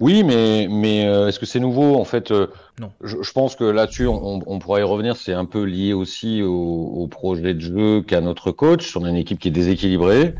Oui, 0.00 0.24
mais, 0.24 0.66
mais 0.68 1.06
euh, 1.06 1.28
est-ce 1.28 1.38
que 1.38 1.46
c'est 1.46 1.60
nouveau 1.60 1.94
En 1.94 2.04
fait, 2.04 2.32
euh, 2.32 2.48
non. 2.80 2.90
Je, 3.04 3.18
je, 3.22 3.32
pense 3.32 3.54
que 3.54 3.62
là-dessus, 3.62 4.08
on, 4.08 4.40
on, 4.44 4.58
pourra 4.58 4.80
y 4.80 4.82
revenir. 4.82 5.14
C'est 5.14 5.32
un 5.32 5.44
peu 5.44 5.62
lié 5.62 5.92
aussi 5.92 6.42
au, 6.42 6.52
au 6.52 7.06
projet 7.06 7.54
de 7.54 7.60
jeu 7.60 8.02
qu'a 8.02 8.20
notre 8.20 8.50
coach. 8.50 8.96
On 8.96 9.04
a 9.04 9.10
une 9.10 9.16
équipe 9.16 9.38
qui 9.38 9.46
est 9.46 9.52
déséquilibrée. 9.52 10.34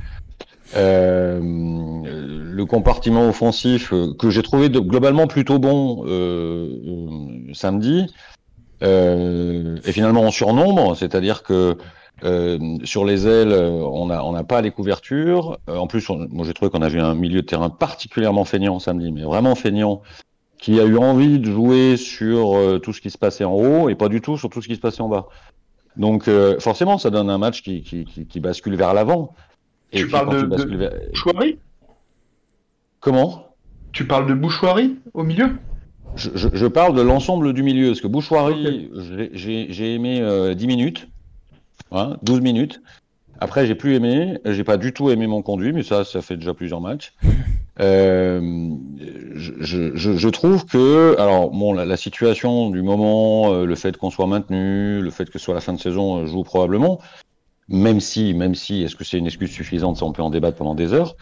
Euh, 0.75 1.39
le 1.43 2.65
compartiment 2.65 3.29
offensif 3.29 3.93
euh, 3.93 4.15
que 4.19 4.31
j'ai 4.31 4.43
trouvé 4.43 4.71
globalement 4.71 5.27
plutôt 5.27 5.59
bon 5.59 6.05
euh, 6.07 7.53
samedi 7.53 8.07
est 8.81 9.93
finalement 9.93 10.23
en 10.23 10.33
surnombre, 10.33 10.97
c'est-à-dire 10.97 11.45
que 11.45 11.77
sur 12.85 13.05
les 13.05 13.29
ailes, 13.29 13.53
on 13.53 14.07
n'a 14.07 14.45
pas 14.45 14.61
les 14.61 14.73
couvertures. 14.73 15.59
en 15.69 15.87
plus, 15.87 16.09
moi 16.09 16.45
j'ai 16.45 16.53
trouvé 16.53 16.69
qu'on 16.69 16.83
avait 16.83 16.99
un 16.99 17.15
milieu 17.15 17.43
de 17.43 17.47
terrain 17.47 17.71
particulièrement 17.71 18.45
feignant 18.45 18.81
samedi, 18.81 19.13
mais 19.13 19.23
vraiment 19.23 19.55
feignant, 19.55 20.03
qui 20.59 20.81
a 20.81 20.85
eu 20.85 20.97
envie 20.97 21.39
de 21.39 21.49
jouer 21.49 21.97
sur 21.97 22.81
tout 22.83 22.93
ce 22.93 23.01
qui 23.01 23.11
se 23.11 23.19
passait 23.19 23.45
en 23.45 23.53
haut 23.53 23.89
et 23.89 23.95
pas 23.95 24.09
du 24.09 24.21
tout 24.21 24.37
sur 24.37 24.51
tout 24.51 24.61
ce 24.61 24.67
qui 24.67 24.75
se 24.75 24.81
passait 24.81 25.01
en 25.01 25.09
bas. 25.09 25.29
Donc 25.97 26.29
forcément, 26.59 26.99
ça 26.99 27.11
donne 27.11 27.31
un 27.31 27.39
match 27.39 27.63
qui 27.63 28.41
bascule 28.41 28.75
vers 28.75 28.95
l'avant. 28.95 29.33
Et 29.93 29.99
tu 29.99 30.09
parles 30.09 30.49
de, 30.49 30.57
de 30.57 30.77
vers... 30.77 30.93
Bouchoirie 31.11 31.59
Comment? 33.01 33.49
Tu 33.93 34.07
parles 34.07 34.27
de 34.27 34.35
Bouchoirie 34.35 34.97
au 35.13 35.23
milieu? 35.23 35.51
Je, 36.17 36.31
je, 36.35 36.49
je, 36.53 36.67
parle 36.67 36.95
de 36.95 37.03
l'ensemble 37.03 37.53
du 37.53 37.63
milieu. 37.63 37.89
Parce 37.89 38.01
que 38.01 38.07
Bouchoirie, 38.07 38.91
okay. 38.95 39.31
j'ai 39.33 39.95
aimé 39.95 40.21
euh, 40.21 40.55
10 40.55 40.67
minutes, 40.67 41.09
hein, 41.91 42.17
12 42.23 42.41
minutes. 42.41 42.81
Après, 43.41 43.67
j'ai 43.67 43.75
plus 43.75 43.95
aimé. 43.95 44.39
J'ai 44.45 44.65
pas 44.65 44.77
du 44.77 44.93
tout 44.93 45.11
aimé 45.11 45.27
mon 45.27 45.43
conduit, 45.43 45.73
mais 45.73 45.83
ça, 45.83 46.05
ça 46.05 46.23
fait 46.23 46.37
déjà 46.37 46.55
plusieurs 46.55 46.81
matchs. 46.81 47.13
Euh, 47.81 48.41
je, 49.35 49.53
je, 49.97 50.17
je, 50.17 50.29
trouve 50.29 50.67
que, 50.67 51.17
alors 51.19 51.51
bon, 51.51 51.73
la, 51.73 51.87
la 51.87 51.97
situation 51.97 52.71
du 52.71 52.83
moment, 52.83 53.53
euh, 53.53 53.65
le 53.65 53.75
fait 53.75 53.97
qu'on 53.97 54.11
soit 54.11 54.27
maintenu, 54.27 55.01
le 55.01 55.11
fait 55.11 55.31
que 55.31 55.39
ce 55.39 55.45
soit 55.47 55.55
la 55.55 55.63
fin 55.63 55.73
de 55.73 55.81
saison 55.81 56.19
euh, 56.19 56.27
joue 56.27 56.45
probablement 56.45 57.01
même 57.73 58.01
si, 58.01 58.35
même 58.35 58.55
si, 58.55 58.83
est-ce 58.83 58.95
que 58.95 59.03
c'est 59.03 59.19
une 59.19 59.27
excuse 59.27 59.51
suffisante, 59.51 59.97
ça 59.97 60.05
on 60.05 60.13
peut 60.13 60.23
en 60.23 60.31
débattre 60.31 60.59
pendant 60.59 60.75
des 60.75 60.93
heures. 60.93 61.17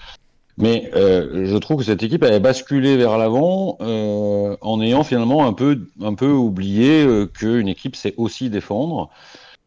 Mais 0.59 0.91
euh, 0.95 1.47
je 1.47 1.57
trouve 1.57 1.79
que 1.79 1.85
cette 1.85 2.03
équipe 2.03 2.23
avait 2.23 2.41
basculé 2.41 2.97
vers 2.97 3.17
l'avant 3.17 3.79
euh, 3.81 4.57
en 4.61 4.83
ayant 4.83 5.05
finalement 5.05 5.47
un 5.47 5.55
peu, 5.55 5.87
un 6.03 6.15
peu 6.15 6.31
oublié 6.31 7.03
euh, 7.03 7.27
qu'une 7.27 7.69
équipe 7.69 7.97
sait 7.97 8.15
aussi 8.19 8.51
défendre. 8.51 9.09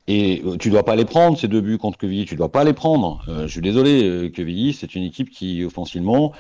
Et 0.07 0.41
euh, 0.45 0.57
tu 0.57 0.69
dois 0.69 0.83
pas 0.83 0.95
les 0.95 1.05
prendre 1.05 1.37
ces 1.37 1.47
deux 1.47 1.61
buts 1.61 1.77
contre 1.77 1.97
Quevilly, 1.97 2.25
tu 2.25 2.35
dois 2.35 2.51
pas 2.51 2.63
les 2.63 2.73
prendre. 2.73 3.23
Euh, 3.29 3.47
je 3.47 3.53
suis 3.53 3.61
désolé, 3.61 4.03
euh, 4.03 4.29
Quevilly, 4.29 4.73
c'est 4.73 4.93
une 4.95 5.03
équipe 5.03 5.29
qui 5.29 5.63
offensivement 5.63 6.33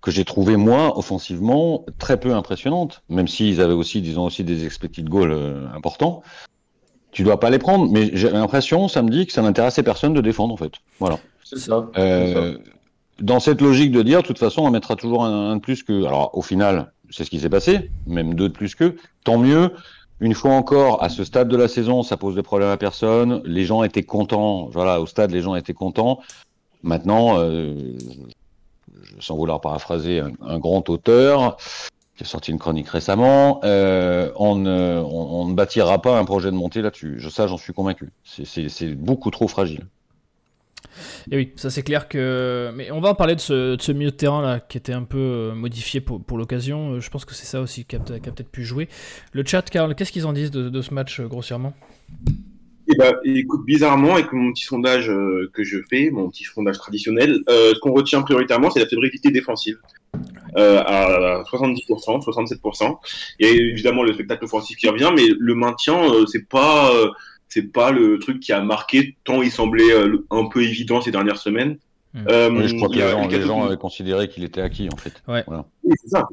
que 0.00 0.12
j'ai 0.12 0.24
trouvé 0.24 0.56
moi 0.56 0.96
offensivement 0.96 1.84
très 1.98 2.20
peu 2.20 2.32
impressionnante, 2.32 3.02
même 3.08 3.26
s'ils 3.26 3.60
avaient 3.60 3.74
aussi, 3.74 4.00
disons 4.00 4.26
aussi 4.26 4.44
des 4.44 4.64
expected 4.64 5.08
goals 5.08 5.68
importants 5.74 6.22
tu 7.18 7.24
dois 7.24 7.40
pas 7.40 7.50
les 7.50 7.58
prendre. 7.58 7.90
Mais 7.90 8.10
j'ai 8.12 8.30
l'impression, 8.30 8.86
samedi, 8.86 9.26
que 9.26 9.32
ça 9.32 9.42
n'intéressait 9.42 9.82
personne 9.82 10.14
de 10.14 10.20
défendre, 10.20 10.54
en 10.54 10.56
fait. 10.56 10.70
Voilà. 11.00 11.18
C'est 11.42 11.58
ça. 11.58 11.88
Euh, 11.98 12.52
ça. 12.54 12.60
Dans 13.20 13.40
cette 13.40 13.60
logique 13.60 13.90
de 13.90 14.02
dire, 14.02 14.22
de 14.22 14.26
toute 14.28 14.38
façon, 14.38 14.62
on 14.62 14.70
mettra 14.70 14.94
toujours 14.94 15.24
un, 15.24 15.50
un 15.50 15.56
de 15.56 15.60
plus 15.60 15.82
que. 15.82 16.04
Alors, 16.04 16.30
au 16.38 16.42
final, 16.42 16.92
c'est 17.10 17.24
ce 17.24 17.30
qui 17.30 17.40
s'est 17.40 17.48
passé, 17.48 17.90
même 18.06 18.34
deux 18.34 18.48
de 18.48 18.52
plus 18.52 18.76
que. 18.76 18.94
Tant 19.24 19.36
mieux. 19.36 19.72
Une 20.20 20.32
fois 20.32 20.52
encore, 20.52 21.02
à 21.02 21.08
ce 21.08 21.24
stade 21.24 21.48
de 21.48 21.56
la 21.56 21.66
saison, 21.66 22.04
ça 22.04 22.16
pose 22.16 22.36
des 22.36 22.44
problèmes 22.44 22.70
à 22.70 22.76
personne. 22.76 23.42
Les 23.44 23.64
gens 23.64 23.82
étaient 23.82 24.04
contents. 24.04 24.68
Voilà, 24.72 25.00
au 25.00 25.06
stade, 25.06 25.32
les 25.32 25.40
gens 25.40 25.56
étaient 25.56 25.74
contents. 25.74 26.20
Maintenant, 26.84 27.40
euh, 27.40 27.74
sans 29.18 29.34
vouloir 29.34 29.60
paraphraser 29.60 30.20
un, 30.20 30.30
un 30.40 30.60
grand 30.60 30.88
auteur, 30.88 31.56
qui 32.18 32.24
a 32.24 32.26
sorti 32.26 32.50
une 32.50 32.58
chronique 32.58 32.88
récemment, 32.88 33.60
euh, 33.62 34.32
on, 34.34 34.56
ne, 34.56 35.00
on, 35.04 35.40
on, 35.40 35.48
ne 35.48 35.54
bâtira 35.54 36.02
pas 36.02 36.18
un 36.18 36.24
projet 36.24 36.50
de 36.50 36.56
montée 36.56 36.82
là-dessus. 36.82 37.20
Ça, 37.30 37.46
j'en 37.46 37.56
suis 37.56 37.72
convaincu. 37.72 38.10
C'est 38.24 38.94
beaucoup 38.94 39.30
trop 39.30 39.46
fragile. 39.46 39.86
Et 41.30 41.36
oui, 41.36 41.52
ça 41.54 41.70
c'est 41.70 41.84
clair 41.84 42.08
que. 42.08 42.72
Mais 42.74 42.90
on 42.90 43.00
va 43.00 43.10
en 43.10 43.14
parler 43.14 43.36
de 43.36 43.40
ce, 43.40 43.76
de 43.76 43.80
ce, 43.80 43.92
milieu 43.92 44.10
de 44.10 44.16
terrain 44.16 44.42
là 44.42 44.58
qui 44.58 44.76
était 44.78 44.92
un 44.92 45.04
peu 45.04 45.18
euh, 45.18 45.54
modifié 45.54 46.00
pour, 46.00 46.20
pour 46.20 46.38
l'occasion. 46.38 46.98
Je 46.98 47.08
pense 47.08 47.24
que 47.24 47.34
c'est 47.34 47.46
ça 47.46 47.60
aussi 47.60 47.84
qui 47.84 47.94
a, 47.94 48.00
peut-être 48.00 48.50
pu 48.50 48.64
jouer. 48.64 48.88
Le 49.32 49.44
chat, 49.46 49.62
Karl, 49.62 49.94
qu'est-ce 49.94 50.10
qu'ils 50.10 50.26
en 50.26 50.32
disent 50.32 50.50
de, 50.50 50.68
de, 50.68 50.82
ce 50.82 50.92
match 50.92 51.20
euh, 51.20 51.28
grossièrement? 51.28 51.72
Eh 52.90 52.96
ben, 52.96 53.14
écoute, 53.24 53.66
bizarrement, 53.66 54.14
avec 54.14 54.32
mon 54.32 54.50
petit 54.52 54.64
sondage 54.64 55.10
euh, 55.10 55.50
que 55.52 55.62
je 55.62 55.78
fais, 55.90 56.08
mon 56.10 56.30
petit 56.30 56.44
sondage 56.44 56.78
traditionnel, 56.78 57.38
euh, 57.50 57.74
ce 57.74 57.80
qu'on 57.80 57.92
retient 57.92 58.22
prioritairement, 58.22 58.70
c'est 58.70 58.80
la 58.80 58.86
fébrilité 58.86 59.30
défensive. 59.30 59.78
Euh, 60.58 60.82
à 60.84 61.42
70%, 61.44 62.22
67%. 62.24 62.98
Il 63.38 63.46
y 63.46 63.50
a 63.50 63.52
évidemment 63.52 64.02
le 64.02 64.12
spectacle 64.12 64.44
offensif 64.44 64.76
qui 64.76 64.88
revient, 64.88 65.10
mais 65.14 65.28
le 65.38 65.54
maintien, 65.54 65.98
euh, 66.12 66.26
c'est 66.26 66.48
pas, 66.48 66.92
euh, 66.92 67.08
c'est 67.48 67.72
pas 67.72 67.92
le 67.92 68.18
truc 68.18 68.40
qui 68.40 68.52
a 68.52 68.60
marqué 68.60 69.16
tant 69.24 69.40
il 69.42 69.50
semblait 69.50 69.92
euh, 69.92 70.26
un 70.30 70.46
peu 70.48 70.62
évident 70.62 71.00
ces 71.00 71.10
dernières 71.10 71.38
semaines. 71.38 71.78
Mmh. 72.14 72.20
oui, 72.52 72.68
je 72.68 72.76
crois 72.76 72.88
que 72.88 72.94
les 72.94 73.08
gens, 73.08 73.28
les 73.28 73.42
gens 73.42 73.64
avaient 73.64 73.76
considéré 73.76 74.28
qu'il 74.28 74.42
était 74.42 74.62
acquis 74.62 74.88
en 74.92 74.96
fait. 74.96 75.22
Ouais. 75.28 75.44
Voilà. 75.46 75.66
Oui, 75.84 75.94
c'est 76.02 76.08
ça. 76.08 76.26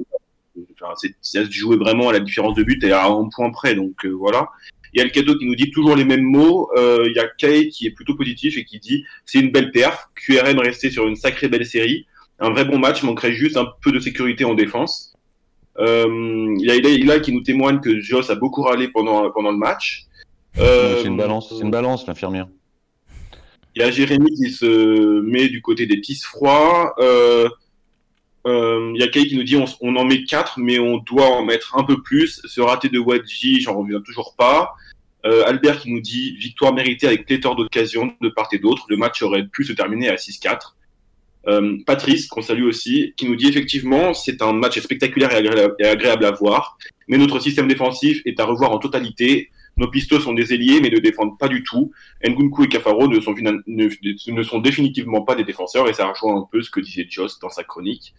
Enfin, 0.82 0.94
ça 1.22 1.46
se 1.46 1.52
jouait 1.52 1.76
vraiment 1.76 2.10
à 2.10 2.14
la 2.14 2.22
différence 2.22 2.56
de 2.56 2.64
but 2.64 2.82
et 2.84 2.92
à 2.94 3.08
un 3.08 3.30
point 3.30 3.52
près, 3.52 3.76
donc 3.76 4.06
voilà. 4.06 4.50
Il 4.96 5.00
y 5.00 5.02
a 5.02 5.04
le 5.04 5.12
cadeau 5.12 5.38
qui 5.38 5.46
nous 5.46 5.56
dit 5.56 5.72
toujours 5.72 5.98
les 5.98 6.06
mêmes 6.06 6.24
mots. 6.24 6.72
Euh, 6.78 7.04
il 7.08 7.14
y 7.14 7.20
a 7.20 7.28
Kay 7.28 7.68
qui 7.68 7.86
est 7.86 7.92
plutôt 7.92 8.16
positif 8.16 8.58
et 8.58 8.64
qui 8.64 8.80
dit 8.80 9.04
c'est 9.26 9.40
une 9.40 9.52
belle 9.52 9.72
perf. 9.72 10.10
QRM 10.16 10.58
resté 10.60 10.90
sur 10.90 11.06
une 11.06 11.18
sacrée 11.18 11.50
belle 11.50 11.66
série. 11.66 12.08
Un 12.40 12.50
vrai 12.50 12.66
bon 12.66 12.78
match, 12.78 13.04
manquerait 13.04 13.34
juste 13.34 13.58
un 13.58 13.68
peu 13.82 13.92
de 13.92 14.00
sécurité 14.00 14.46
en 14.46 14.54
défense. 14.54 15.14
Euh, 15.78 16.56
il 16.60 16.66
y 16.66 16.72
a 16.72 16.76
Ila 16.76 17.20
qui 17.20 17.34
nous 17.34 17.42
témoigne 17.42 17.80
que 17.80 18.00
Joss 18.00 18.30
a 18.30 18.36
beaucoup 18.36 18.62
râlé 18.62 18.88
pendant, 18.88 19.30
pendant 19.32 19.52
le 19.52 19.58
match. 19.58 20.06
Euh, 20.58 21.02
c'est 21.02 21.08
une 21.08 21.18
balance, 21.18 21.50
c'est 21.50 21.64
une 21.64 21.72
balance, 21.72 22.08
l'infirmière. 22.08 22.48
Il 23.76 23.82
y 23.82 23.86
a 23.86 23.92
Jérémy 23.92 24.32
qui 24.36 24.52
se 24.52 25.20
met 25.22 25.50
du 25.50 25.62
côté 25.62 25.86
des 25.86 25.98
petits 25.98 26.16
froids. 26.16 26.94
Euh, 27.00 27.50
euh, 28.48 28.92
il 28.96 29.02
y 29.02 29.04
a 29.04 29.08
Kay 29.08 29.26
qui 29.26 29.36
nous 29.36 29.44
dit 29.44 29.58
on, 29.58 29.66
on, 29.82 29.96
en 29.98 30.06
met 30.06 30.24
4, 30.24 30.60
mais 30.60 30.80
on 30.80 30.98
doit 30.98 31.28
en 31.28 31.44
mettre 31.44 31.76
un 31.78 31.84
peu 31.84 32.02
plus. 32.02 32.42
Ce 32.46 32.62
raté 32.62 32.90
de 32.90 33.00
Wadji, 33.00 33.60
j'en 33.60 33.78
reviens 33.78 34.00
toujours 34.02 34.36
pas. 34.38 34.76
Euh, 35.26 35.44
Albert 35.48 35.80
qui 35.80 35.92
nous 35.92 36.02
dit 36.02 36.36
victoire 36.38 36.74
méritée 36.74 37.08
avec 37.08 37.26
pléthore 37.26 37.56
d'occasions 37.56 38.14
de 38.22 38.30
part 38.30 38.48
et 38.52 38.60
d'autre. 38.60 38.86
Le 38.90 38.98
match 38.98 39.22
aurait 39.24 39.46
pu 39.46 39.64
se 39.66 39.74
terminer 39.74 40.10
à 40.10 40.16
6-4. 40.16 40.75
Euh, 41.48 41.78
Patrice, 41.86 42.28
qu'on 42.28 42.42
salue 42.42 42.66
aussi, 42.66 43.14
qui 43.18 43.28
nous 43.28 43.36
dit 43.36 43.48
effectivement 43.48 44.14
c'est 44.14 44.42
un 44.42 44.54
match 44.54 44.80
spectaculaire 44.80 45.32
et 45.32 45.36
agréable, 45.36 45.76
et 45.80 45.86
agréable, 45.86 46.26
à 46.26 46.32
voir, 46.32 46.78
mais 47.08 47.18
notre 47.18 47.40
système 47.40 47.68
défensif 47.68 48.22
est 48.26 48.40
à 48.40 48.46
revoir 48.46 48.72
en 48.72 48.80
totalité. 48.80 49.52
Nos 49.78 49.90
pistos 49.90 50.24
sont 50.24 50.34
des 50.34 50.54
ailiers 50.54 50.80
mais 50.82 50.90
ne 50.90 51.00
défendent 51.00 51.38
pas 51.38 51.50
du 51.50 51.62
tout. 51.64 51.92
Ngunku 52.24 52.64
et 52.64 52.70
Cafaro 52.70 53.08
ne 53.08 53.20
sont, 53.20 53.36
ne, 53.36 54.32
ne 54.32 54.44
sont 54.44 54.60
définitivement 54.60 55.22
pas 55.22 55.36
des 55.36 55.44
défenseurs 55.44 55.90
et 55.90 55.94
ça 55.94 56.08
rejoint 56.08 56.38
un 56.38 56.48
peu 56.50 56.62
ce 56.62 56.72
que 56.72 56.80
disait 56.80 57.06
Joss 57.10 57.40
dans 57.40 57.50
sa 57.50 57.64
chronique. 57.64 58.14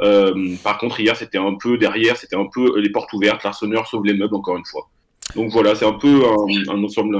Euh, 0.00 0.54
par 0.62 0.78
contre, 0.78 1.00
hier, 1.00 1.16
c'était 1.16 1.38
un 1.38 1.56
peu 1.58 1.78
derrière, 1.78 2.16
c'était 2.16 2.36
un 2.36 2.46
peu 2.52 2.78
les 2.78 2.90
portes 2.90 3.12
ouvertes, 3.12 3.42
l'arseneur 3.44 3.86
sauve 3.86 4.04
les 4.04 4.14
meubles 4.14 4.34
encore 4.34 4.56
une 4.56 4.64
fois. 4.64 4.88
Donc 5.34 5.50
voilà, 5.50 5.74
c'est 5.74 5.86
un 5.86 5.94
peu 5.94 6.22
un, 6.24 6.72
un 6.72 6.84
ensemble. 6.84 7.16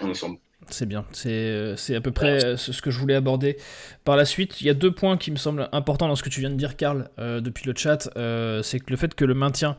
Un 0.00 0.08
ensemble. 0.10 0.38
C'est 0.70 0.88
bien, 0.88 1.04
c'est 1.12 1.94
à 1.94 2.00
peu 2.00 2.10
près 2.10 2.56
ce 2.56 2.80
que 2.80 2.90
je 2.90 2.98
voulais 2.98 3.14
aborder 3.14 3.58
par 4.04 4.16
la 4.16 4.26
suite. 4.26 4.60
Il 4.60 4.66
y 4.66 4.70
a 4.70 4.74
deux 4.74 4.92
points 4.92 5.16
qui 5.16 5.30
me 5.30 5.36
semblent 5.36 5.68
importants 5.72 6.08
dans 6.08 6.14
ce 6.14 6.22
que 6.22 6.28
tu 6.28 6.40
viens 6.40 6.50
de 6.50 6.56
dire, 6.56 6.76
Karl, 6.76 7.08
euh, 7.18 7.40
depuis 7.40 7.66
le 7.66 7.72
chat. 7.74 8.10
Euh, 8.16 8.62
c'est 8.62 8.78
que 8.78 8.90
le 8.90 8.96
fait 8.96 9.14
que 9.14 9.24
le 9.24 9.34
maintien 9.34 9.76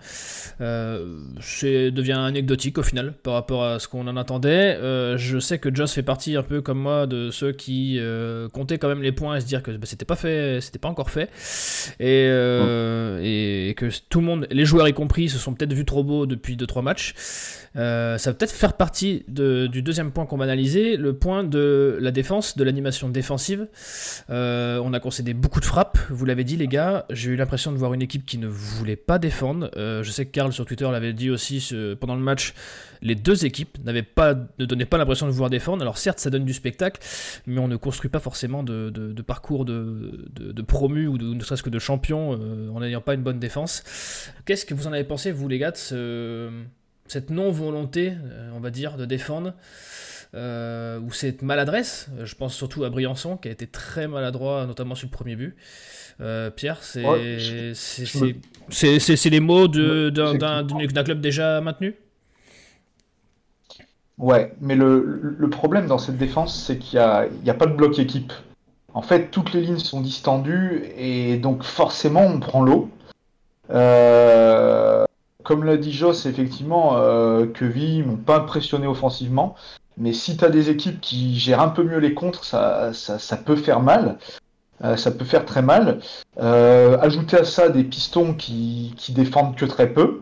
euh, 0.61 1.19
devient 1.91 2.13
anecdotique 2.13 2.77
au 2.79 2.83
final 2.83 3.13
par 3.13 3.35
rapport 3.35 3.63
à 3.63 3.79
ce 3.79 3.87
qu'on 3.87 4.07
en 4.07 4.17
attendait. 4.17 4.77
Je 5.17 5.39
sais 5.39 5.59
que 5.59 5.73
Joss 5.73 5.93
fait 5.93 6.03
partie 6.03 6.35
un 6.35 6.43
peu 6.43 6.61
comme 6.61 6.79
moi 6.79 7.05
de 7.05 7.29
ceux 7.29 7.51
qui 7.51 7.99
comptaient 8.51 8.79
quand 8.79 8.87
même 8.87 9.03
les 9.03 9.11
points 9.11 9.35
et 9.35 9.41
se 9.41 9.45
dire 9.45 9.61
que 9.61 9.71
bah, 9.71 9.85
c'était 9.85 10.05
pas 10.05 10.15
fait, 10.15 10.59
c'était 10.61 10.79
pas 10.79 10.89
encore 10.89 11.11
fait. 11.11 11.29
Et, 11.99 12.25
que 13.75 13.89
tout 14.09 14.21
le 14.21 14.25
monde, 14.25 14.47
les 14.49 14.65
joueurs 14.65 14.87
y 14.87 14.93
compris, 14.93 15.29
se 15.29 15.37
sont 15.37 15.53
peut-être 15.53 15.73
vus 15.73 15.85
trop 15.85 16.03
beaux 16.03 16.25
depuis 16.25 16.55
2-3 16.55 16.81
matchs. 16.81 17.13
ça 17.75 18.17
va 18.17 18.33
peut-être 18.33 18.51
faire 18.51 18.73
partie 18.73 19.23
de, 19.27 19.67
du 19.67 19.81
deuxième 19.81 20.11
point 20.11 20.25
qu'on 20.25 20.37
va 20.37 20.45
analyser 20.45 20.97
le 20.97 21.13
point 21.13 21.43
de 21.43 21.97
la 22.01 22.11
défense, 22.11 22.57
de 22.57 22.63
l'animation 22.63 23.09
défensive. 23.09 23.67
Euh, 24.29 24.79
on 24.83 24.93
a 24.93 24.99
concédé 24.99 25.33
beaucoup 25.33 25.59
de 25.59 25.65
frappes, 25.65 25.97
vous 26.09 26.25
l'avez 26.25 26.43
dit 26.43 26.57
les 26.57 26.67
gars. 26.67 27.05
J'ai 27.09 27.31
eu 27.31 27.35
l'impression 27.35 27.71
de 27.71 27.77
voir 27.77 27.93
une 27.93 28.01
équipe 28.01 28.25
qui 28.25 28.37
ne 28.37 28.47
voulait 28.47 28.95
pas 28.95 29.19
défendre. 29.19 29.71
Euh, 29.75 30.03
je 30.03 30.11
sais 30.11 30.25
que 30.25 30.31
Karl 30.31 30.51
sur 30.53 30.65
Twitter 30.65 30.89
l'avait 30.91 31.13
dit 31.13 31.29
aussi 31.29 31.73
pendant 31.99 32.15
le 32.15 32.21
match. 32.21 32.53
Les 33.01 33.15
deux 33.15 33.45
équipes 33.45 33.77
n'avaient 33.83 34.03
pas, 34.03 34.33
ne 34.33 34.65
donnaient 34.65 34.85
pas 34.85 34.97
l'impression 34.97 35.25
de 35.27 35.31
vouloir 35.31 35.49
défendre. 35.49 35.81
Alors 35.81 35.97
certes, 35.97 36.19
ça 36.19 36.29
donne 36.29 36.45
du 36.45 36.53
spectacle, 36.53 37.01
mais 37.45 37.59
on 37.59 37.67
ne 37.67 37.75
construit 37.75 38.09
pas 38.09 38.19
forcément 38.19 38.63
de, 38.63 39.13
parcours 39.25 39.65
de, 39.65 40.27
de, 40.33 40.61
promus 40.61 41.07
ou 41.07 41.17
ne 41.17 41.43
serait-ce 41.43 41.63
que 41.63 41.69
de 41.69 41.79
champions 41.79 42.33
euh, 42.33 42.69
en 42.69 42.79
n'ayant 42.79 43.01
pas 43.01 43.13
une 43.13 43.23
bonne 43.23 43.39
défense. 43.39 43.83
Qu'est-ce 44.45 44.65
que 44.65 44.73
vous 44.73 44.87
en 44.87 44.93
avez 44.93 45.03
pensé, 45.03 45.31
vous 45.31 45.47
les 45.47 45.59
gars, 45.59 45.71
de 45.71 46.49
cette 47.07 47.29
non-volonté, 47.29 48.13
on 48.55 48.59
va 48.59 48.71
dire, 48.71 48.97
de 48.97 49.05
défendre? 49.05 49.53
Euh, 50.35 50.99
ou 50.99 51.11
cette 51.11 51.41
maladresse. 51.41 52.09
Je 52.23 52.35
pense 52.35 52.53
surtout 52.53 52.83
à 52.83 52.89
Briançon 52.89 53.37
qui 53.37 53.47
a 53.47 53.51
été 53.51 53.67
très 53.67 54.07
maladroit, 54.07 54.65
notamment 54.65 54.95
sur 54.95 55.07
le 55.07 55.11
premier 55.11 55.35
but. 55.35 55.55
Euh, 56.21 56.49
Pierre, 56.49 56.83
c'est 56.83 57.03
c'est 57.73 59.29
les 59.29 59.39
mots 59.39 59.67
d'un 59.67 61.03
club 61.03 61.21
déjà 61.21 61.61
maintenu? 61.61 61.95
Ouais, 64.17 64.53
mais 64.61 64.75
le, 64.75 65.35
le, 65.37 65.49
problème 65.49 65.87
dans 65.87 65.97
cette 65.97 66.17
défense, 66.17 66.57
c'est 66.57 66.77
qu'il 66.77 66.99
n'y 66.99 67.05
a, 67.05 67.27
a, 67.47 67.53
pas 67.53 67.65
de 67.65 67.73
bloc 67.73 67.99
équipe. 67.99 68.31
En 68.93 69.01
fait, 69.01 69.29
toutes 69.29 69.51
les 69.51 69.59
lignes 69.59 69.77
sont 69.79 69.99
distendues 69.99 70.83
et 70.97 71.35
donc 71.35 71.63
forcément 71.63 72.21
on 72.21 72.39
prend 72.39 72.63
l'eau. 72.63 72.89
Euh, 73.71 75.05
comme 75.43 75.65
l'a 75.65 75.75
dit 75.77 75.91
Joss, 75.91 76.25
effectivement, 76.25 76.97
euh, 76.97 77.45
que 77.45 77.65
Vi 77.65 78.03
m'ont 78.03 78.15
pas 78.15 78.37
impressionné 78.37 78.87
offensivement. 78.87 79.55
Mais 79.97 80.13
si 80.13 80.37
tu 80.37 80.43
as 80.43 80.49
des 80.49 80.69
équipes 80.69 80.99
qui 80.99 81.37
gèrent 81.39 81.61
un 81.61 81.69
peu 81.69 81.83
mieux 81.83 81.99
les 81.99 82.13
contres, 82.13 82.43
ça, 82.43 82.91
ça, 82.93 83.19
ça 83.19 83.37
peut 83.37 83.55
faire 83.55 83.79
mal. 83.79 84.17
Euh, 84.83 84.97
ça 84.97 85.11
peut 85.11 85.23
faire 85.25 85.45
très 85.45 85.61
mal. 85.61 85.99
Euh, 86.37 86.97
ajouter 86.99 87.37
à 87.37 87.45
ça 87.45 87.69
des 87.69 87.83
pistons 87.83 88.33
qui, 88.33 88.93
qui 88.97 89.13
défendent 89.13 89.55
que 89.55 89.65
très 89.65 89.87
peu. 89.87 90.21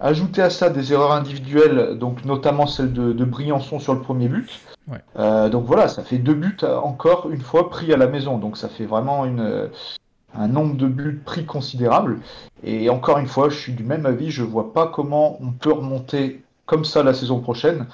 Ajouter 0.00 0.42
à 0.42 0.50
ça 0.50 0.70
des 0.70 0.92
erreurs 0.92 1.12
individuelles, 1.12 1.96
donc 1.96 2.24
notamment 2.24 2.66
celle 2.66 2.92
de, 2.92 3.12
de 3.12 3.24
Briançon 3.24 3.78
sur 3.78 3.94
le 3.94 4.00
premier 4.00 4.26
but. 4.26 4.50
Ouais. 4.88 4.98
Euh, 5.16 5.48
donc 5.48 5.64
voilà, 5.66 5.86
ça 5.86 6.02
fait 6.02 6.18
deux 6.18 6.34
buts 6.34 6.58
encore 6.64 7.30
une 7.30 7.40
fois 7.40 7.70
pris 7.70 7.92
à 7.92 7.96
la 7.96 8.08
maison. 8.08 8.38
Donc 8.38 8.56
ça 8.56 8.68
fait 8.68 8.86
vraiment 8.86 9.24
une, 9.24 9.70
un 10.34 10.48
nombre 10.48 10.76
de 10.76 10.88
buts 10.88 11.22
pris 11.24 11.46
considérable. 11.46 12.18
Et 12.64 12.90
encore 12.90 13.18
une 13.18 13.28
fois, 13.28 13.48
je 13.48 13.56
suis 13.56 13.72
du 13.72 13.84
même 13.84 14.06
avis. 14.06 14.32
Je 14.32 14.42
vois 14.42 14.72
pas 14.72 14.88
comment 14.88 15.36
on 15.40 15.52
peut 15.52 15.72
remonter 15.72 16.42
comme 16.66 16.84
ça 16.84 17.04
la 17.04 17.14
saison 17.14 17.38
prochaine. 17.38 17.86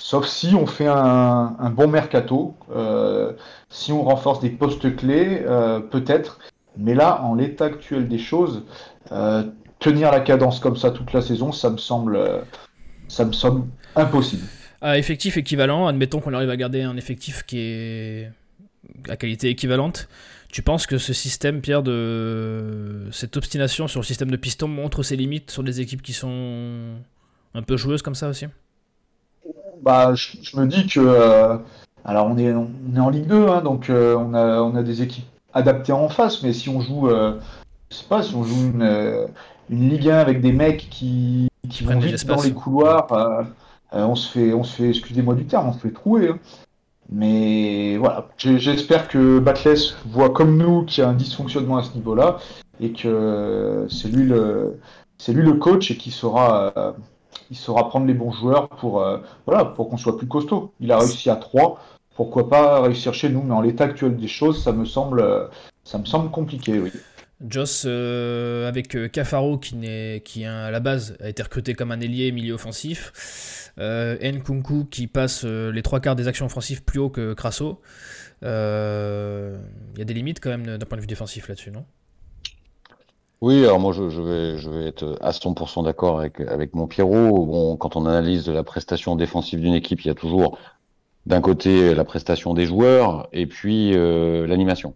Sauf 0.00 0.28
si 0.28 0.54
on 0.54 0.66
fait 0.66 0.86
un, 0.86 1.70
bon 1.70 1.88
mercato, 1.88 2.54
euh, 2.74 3.32
si 3.68 3.90
on 3.90 4.04
renforce 4.04 4.40
des 4.40 4.50
postes 4.50 4.94
clés, 4.94 5.42
euh, 5.44 5.80
peut-être. 5.80 6.38
Mais 6.76 6.94
là, 6.94 7.20
en 7.22 7.34
l'état 7.34 7.64
actuel 7.64 8.06
des 8.06 8.18
choses, 8.18 8.62
euh, 9.10 9.42
tenir 9.80 10.12
la 10.12 10.20
cadence 10.20 10.60
comme 10.60 10.76
ça 10.76 10.92
toute 10.92 11.12
la 11.12 11.20
saison, 11.20 11.50
ça 11.50 11.70
me 11.70 11.78
semble, 11.78 12.18
ça 13.08 13.24
me 13.24 13.32
semble 13.32 13.66
impossible. 13.96 14.46
À 14.80 14.98
effectif 14.98 15.36
équivalent, 15.36 15.88
admettons 15.88 16.20
qu'on 16.20 16.32
arrive 16.32 16.50
à 16.50 16.56
garder 16.56 16.82
un 16.82 16.96
effectif 16.96 17.42
qui 17.42 17.58
est 17.58 18.30
à 19.08 19.16
qualité 19.16 19.48
équivalente. 19.48 20.08
Tu 20.52 20.62
penses 20.62 20.86
que 20.86 20.98
ce 20.98 21.12
système, 21.12 21.60
Pierre, 21.60 21.82
de 21.82 23.08
cette 23.10 23.36
obstination 23.36 23.88
sur 23.88 24.00
le 24.00 24.06
système 24.06 24.30
de 24.30 24.36
piston 24.36 24.68
montre 24.68 25.02
ses 25.02 25.16
limites 25.16 25.50
sur 25.50 25.64
des 25.64 25.80
équipes 25.80 26.02
qui 26.02 26.12
sont 26.12 26.94
un 27.54 27.62
peu 27.62 27.76
joueuses 27.76 28.02
comme 28.02 28.14
ça 28.14 28.28
aussi? 28.28 28.46
Bah, 29.82 30.14
je, 30.14 30.56
me 30.56 30.66
dis 30.66 30.86
que. 30.86 31.00
Euh, 31.00 31.56
alors, 32.04 32.26
on 32.26 32.38
est, 32.38 32.52
on 32.52 32.70
est 32.96 33.00
en 33.00 33.10
Ligue 33.10 33.26
2, 33.26 33.48
hein, 33.48 33.60
donc 33.62 33.90
euh, 33.90 34.16
on, 34.16 34.34
a, 34.34 34.60
on 34.60 34.74
a 34.74 34.82
des 34.82 35.02
équipes 35.02 35.26
adaptées 35.52 35.92
en 35.92 36.08
face, 36.08 36.42
mais 36.42 36.52
si 36.52 36.68
on 36.68 36.80
joue. 36.80 37.08
Euh, 37.08 37.38
je 37.90 37.96
sais 37.96 38.04
pas, 38.08 38.22
si 38.22 38.34
on 38.34 38.44
joue 38.44 38.54
une, 38.54 39.28
une 39.70 39.88
Ligue 39.88 40.10
1 40.10 40.18
avec 40.18 40.40
des 40.42 40.52
mecs 40.52 40.88
qui, 40.90 41.48
qui 41.70 41.84
vont 41.84 41.98
vite 41.98 42.26
dans 42.26 42.42
les 42.42 42.52
couloirs, 42.52 43.46
on 43.92 44.14
se 44.14 44.30
fait, 44.30 44.52
on 44.52 44.62
se 44.62 44.76
fait 44.76 44.90
excusez-moi 44.90 45.34
du 45.34 45.46
terme, 45.46 45.68
on 45.68 45.72
se 45.72 45.78
fait 45.78 45.92
trouer. 45.92 46.28
Hein. 46.28 46.38
Mais 47.10 47.96
voilà, 47.96 48.28
j'espère 48.36 49.08
que 49.08 49.38
Batless 49.38 49.96
voit 50.04 50.28
comme 50.28 50.58
nous 50.58 50.84
qu'il 50.84 51.02
y 51.02 51.06
a 51.06 51.08
un 51.08 51.14
dysfonctionnement 51.14 51.78
à 51.78 51.82
ce 51.82 51.94
niveau-là 51.94 52.36
et 52.78 52.92
que 52.92 53.86
c'est 53.88 54.08
lui 54.08 54.26
le, 54.26 54.78
c'est 55.16 55.32
lui 55.32 55.42
le 55.42 55.54
coach 55.54 55.90
et 55.90 55.96
qui 55.96 56.10
saura 56.10 56.94
il 57.50 57.56
saura 57.56 57.88
prendre 57.88 58.06
les 58.06 58.14
bons 58.14 58.32
joueurs 58.32 58.68
pour, 58.68 59.02
euh, 59.02 59.18
voilà, 59.46 59.64
pour 59.64 59.88
qu'on 59.88 59.96
soit 59.96 60.16
plus 60.16 60.26
costaud. 60.26 60.72
Il 60.80 60.92
a 60.92 60.98
réussi 60.98 61.30
à 61.30 61.36
3, 61.36 61.80
pourquoi 62.14 62.48
pas 62.48 62.82
réussir 62.82 63.14
chez 63.14 63.28
nous, 63.28 63.42
mais 63.42 63.54
en 63.54 63.60
l'état 63.60 63.84
actuel 63.84 64.16
des 64.16 64.28
choses, 64.28 64.62
ça 64.62 64.72
me 64.72 64.84
semble, 64.84 65.48
ça 65.84 65.98
me 65.98 66.04
semble 66.04 66.30
compliqué, 66.30 66.78
oui. 66.78 66.90
Joss 67.46 67.84
euh, 67.86 68.68
avec 68.68 68.96
euh, 68.96 69.06
Cafaro 69.06 69.58
qui, 69.58 69.76
qui 70.24 70.44
à 70.44 70.72
la 70.72 70.80
base 70.80 71.16
a 71.20 71.28
été 71.28 71.40
recruté 71.40 71.74
comme 71.74 71.92
un 71.92 72.00
ailier 72.00 72.32
milieu 72.32 72.54
offensif, 72.54 73.72
Nkunku 73.78 74.86
qui 74.90 75.06
passe 75.06 75.44
les 75.44 75.82
trois 75.82 76.00
quarts 76.00 76.16
des 76.16 76.26
actions 76.26 76.46
offensives 76.46 76.82
plus 76.82 76.98
haut 76.98 77.10
que 77.10 77.34
Crasso. 77.34 77.80
Il 78.42 78.48
y 78.48 80.02
a 80.02 80.04
des 80.04 80.14
limites 80.14 80.40
quand 80.40 80.50
même 80.50 80.78
d'un 80.78 80.86
point 80.86 80.96
de 80.96 81.02
vue 81.02 81.06
défensif 81.06 81.46
là-dessus, 81.48 81.70
non? 81.70 81.84
Oui, 83.40 83.64
alors 83.64 83.78
moi 83.78 83.92
je, 83.92 84.02
vais, 84.02 84.58
je 84.58 84.68
vais 84.68 84.86
être 84.86 85.16
à 85.20 85.30
100% 85.30 85.84
d'accord 85.84 86.18
avec, 86.18 86.40
avec 86.40 86.74
mon 86.74 86.88
Pierrot. 86.88 87.46
Bon, 87.46 87.76
quand 87.76 87.94
on 87.94 88.04
analyse 88.06 88.48
la 88.48 88.64
prestation 88.64 89.14
défensive 89.14 89.60
d'une 89.60 89.74
équipe, 89.74 90.00
il 90.04 90.08
y 90.08 90.10
a 90.10 90.14
toujours 90.14 90.58
d'un 91.26 91.40
côté 91.40 91.94
la 91.94 92.04
prestation 92.04 92.54
des 92.54 92.66
joueurs 92.66 93.28
et 93.32 93.46
puis 93.46 93.92
euh, 93.94 94.46
l'animation. 94.46 94.94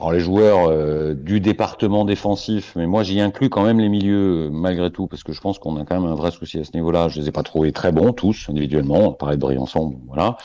Alors 0.00 0.12
les 0.12 0.20
joueurs 0.20 0.68
euh, 0.68 1.14
du 1.14 1.40
département 1.40 2.04
défensif, 2.04 2.74
mais 2.76 2.86
moi 2.86 3.02
j'y 3.02 3.20
inclus 3.20 3.48
quand 3.48 3.62
même 3.62 3.80
les 3.80 3.88
milieux 3.88 4.50
malgré 4.50 4.90
tout, 4.90 5.06
parce 5.06 5.22
que 5.22 5.32
je 5.32 5.40
pense 5.40 5.58
qu'on 5.58 5.76
a 5.76 5.84
quand 5.84 6.00
même 6.00 6.10
un 6.10 6.14
vrai 6.14 6.30
souci 6.30 6.58
à 6.58 6.64
ce 6.64 6.72
niveau-là. 6.74 7.08
Je 7.08 7.20
les 7.20 7.28
ai 7.28 7.32
pas 7.32 7.42
trouvés 7.42 7.72
très 7.72 7.92
bons 7.92 8.12
tous 8.12 8.48
individuellement. 8.48 9.08
On 9.08 9.12
parlait 9.12 9.36
de 9.36 9.40
Briançon, 9.40 10.00
voilà. 10.08 10.36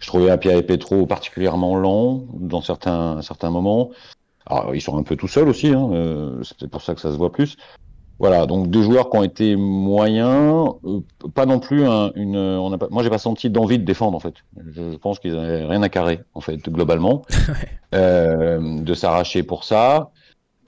Je 0.00 0.06
trouvais 0.06 0.30
Apia 0.30 0.56
et 0.56 0.62
Petro 0.62 1.06
particulièrement 1.06 1.76
lents 1.76 2.24
dans 2.34 2.60
certains 2.60 3.22
certains 3.22 3.50
moments. 3.50 3.90
Alors, 4.46 4.74
ils 4.74 4.80
sont 4.80 4.96
un 4.96 5.02
peu 5.02 5.16
tout 5.16 5.28
seuls 5.28 5.48
aussi, 5.48 5.68
hein, 5.68 5.90
euh, 5.92 6.42
c'est 6.58 6.70
pour 6.70 6.82
ça 6.82 6.94
que 6.94 7.00
ça 7.00 7.10
se 7.10 7.16
voit 7.16 7.32
plus. 7.32 7.56
Voilà, 8.18 8.46
donc 8.46 8.68
deux 8.68 8.82
joueurs 8.82 9.10
qui 9.10 9.18
ont 9.18 9.24
été 9.24 9.56
moyens, 9.56 10.74
euh, 10.84 11.00
pas 11.34 11.44
non 11.44 11.58
plus 11.58 11.84
un, 11.84 12.12
une. 12.14 12.36
On 12.36 12.72
a 12.72 12.78
pas, 12.78 12.88
moi, 12.90 13.02
j'ai 13.02 13.10
pas 13.10 13.18
senti 13.18 13.50
d'envie 13.50 13.78
de 13.78 13.84
défendre 13.84 14.16
en 14.16 14.20
fait. 14.20 14.36
Je, 14.70 14.92
je 14.92 14.96
pense 14.96 15.18
qu'ils 15.18 15.34
n'avaient 15.34 15.64
rien 15.64 15.82
à 15.82 15.90
carrer 15.90 16.20
en 16.32 16.40
fait 16.40 16.56
globalement, 16.70 17.22
euh, 17.94 18.80
de 18.80 18.94
s'arracher 18.94 19.42
pour 19.42 19.64
ça. 19.64 20.12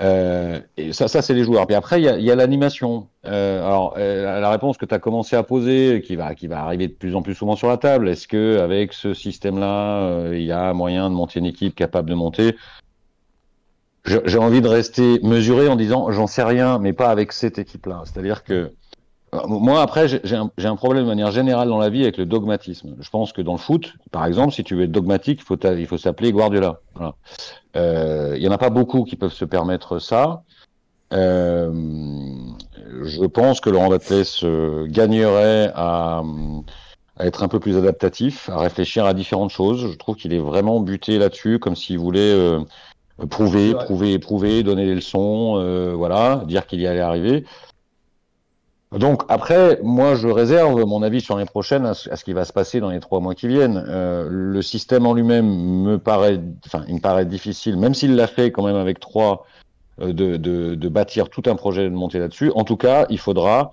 Euh, 0.00 0.60
et 0.76 0.92
ça, 0.92 1.08
ça 1.08 1.22
c'est 1.22 1.34
les 1.34 1.44
joueurs. 1.44 1.66
Puis 1.66 1.74
après, 1.74 2.00
il 2.00 2.04
y 2.04 2.30
a, 2.30 2.34
l'animation. 2.36 3.08
Euh, 3.26 3.66
alors, 3.66 3.94
euh, 3.98 4.40
la 4.40 4.50
réponse 4.50 4.76
que 4.76 4.86
tu 4.86 4.94
as 4.94 4.98
commencé 4.98 5.34
à 5.34 5.42
poser, 5.42 6.02
qui 6.04 6.16
va, 6.16 6.34
qui 6.34 6.46
va 6.46 6.60
arriver 6.62 6.88
de 6.88 6.92
plus 6.92 7.14
en 7.14 7.22
plus 7.22 7.34
souvent 7.34 7.56
sur 7.56 7.68
la 7.68 7.78
table, 7.78 8.08
est-ce 8.08 8.28
que 8.28 8.58
avec 8.58 8.92
ce 8.92 9.14
système-là, 9.14 10.30
il 10.32 10.42
y 10.42 10.52
a 10.52 10.72
moyen 10.72 11.10
de 11.10 11.14
monter 11.14 11.40
une 11.40 11.46
équipe 11.46 11.74
capable 11.74 12.10
de 12.10 12.14
monter? 12.14 12.56
J'ai 14.08 14.38
envie 14.38 14.60
de 14.60 14.68
rester 14.68 15.20
mesuré 15.22 15.68
en 15.68 15.76
disant 15.76 16.10
j'en 16.10 16.26
sais 16.26 16.42
rien, 16.42 16.78
mais 16.78 16.92
pas 16.92 17.10
avec 17.10 17.32
cette 17.32 17.58
équipe-là. 17.58 18.02
C'est-à-dire 18.04 18.44
que 18.44 18.72
euh, 19.34 19.46
moi, 19.46 19.82
après, 19.82 20.08
j'ai 20.08 20.36
un, 20.36 20.76
problème 20.76 21.04
de 21.04 21.08
manière 21.08 21.30
générale 21.30 21.68
dans 21.68 21.78
la 21.78 21.90
vie 21.90 22.02
avec 22.02 22.16
le 22.16 22.26
dogmatisme. 22.26 22.96
Je 22.98 23.10
pense 23.10 23.32
que 23.32 23.42
dans 23.42 23.52
le 23.52 23.58
foot, 23.58 23.94
par 24.10 24.24
exemple, 24.24 24.54
si 24.54 24.64
tu 24.64 24.74
veux 24.74 24.84
être 24.84 24.92
dogmatique, 24.92 25.40
il 25.40 25.86
faut, 25.86 25.98
s'appeler 25.98 26.32
Guardiola. 26.32 26.80
Voilà. 26.94 27.14
Euh, 27.76 28.34
il 28.36 28.42
y 28.42 28.48
en 28.48 28.52
a 28.52 28.58
pas 28.58 28.70
beaucoup 28.70 29.04
qui 29.04 29.16
peuvent 29.16 29.32
se 29.32 29.44
permettre 29.44 29.98
ça. 29.98 30.42
Euh, 31.12 31.72
je 33.02 33.24
pense 33.26 33.60
que 33.60 33.70
Laurent 33.70 33.88
Batles 33.88 34.88
gagnerait 34.88 35.72
à, 35.74 36.22
à, 37.16 37.26
être 37.26 37.42
un 37.42 37.48
peu 37.48 37.60
plus 37.60 37.76
adaptatif, 37.76 38.48
à 38.48 38.58
réfléchir 38.58 39.04
à 39.04 39.12
différentes 39.12 39.50
choses. 39.50 39.90
Je 39.90 39.96
trouve 39.96 40.16
qu'il 40.16 40.32
est 40.32 40.38
vraiment 40.38 40.80
buté 40.80 41.18
là-dessus, 41.18 41.58
comme 41.58 41.76
s'il 41.76 41.98
voulait 41.98 42.58
prouver, 43.26 43.74
prouver, 43.74 44.18
prouver, 44.18 44.62
donner 44.62 44.86
des 44.86 44.94
leçons, 44.94 45.56
euh, 45.58 45.92
voilà, 45.94 46.42
dire 46.46 46.66
qu'il 46.66 46.80
y 46.80 46.86
allait 46.86 47.00
arriver. 47.00 47.44
Donc 48.96 49.22
après, 49.28 49.80
moi 49.82 50.14
je 50.14 50.28
réserve 50.28 50.82
mon 50.86 51.02
avis 51.02 51.20
sur 51.20 51.36
l'année 51.36 51.46
prochaine 51.46 51.84
à 51.84 51.92
ce, 51.92 52.24
qui 52.24 52.32
va 52.32 52.44
se 52.46 52.54
passer 52.54 52.80
dans 52.80 52.88
les 52.88 53.00
trois 53.00 53.20
mois 53.20 53.34
qui 53.34 53.46
viennent. 53.46 53.84
Euh, 53.86 54.26
le 54.30 54.62
système 54.62 55.04
en 55.04 55.12
lui-même 55.12 55.46
me 55.46 55.98
paraît, 55.98 56.40
enfin, 56.64 56.84
il 56.88 56.94
me 56.94 57.00
paraît 57.00 57.26
difficile, 57.26 57.76
même 57.76 57.92
s'il 57.92 58.14
l'a 58.16 58.26
fait 58.26 58.50
quand 58.50 58.64
même 58.64 58.76
avec 58.76 58.98
trois, 58.98 59.44
euh, 60.00 60.12
de, 60.12 60.36
de, 60.36 60.74
de, 60.74 60.88
bâtir 60.88 61.28
tout 61.28 61.42
un 61.46 61.54
projet 61.54 61.84
de 61.84 61.94
monter 61.94 62.18
là-dessus. 62.18 62.50
En 62.54 62.64
tout 62.64 62.76
cas, 62.76 63.04
il 63.10 63.18
faudra 63.18 63.72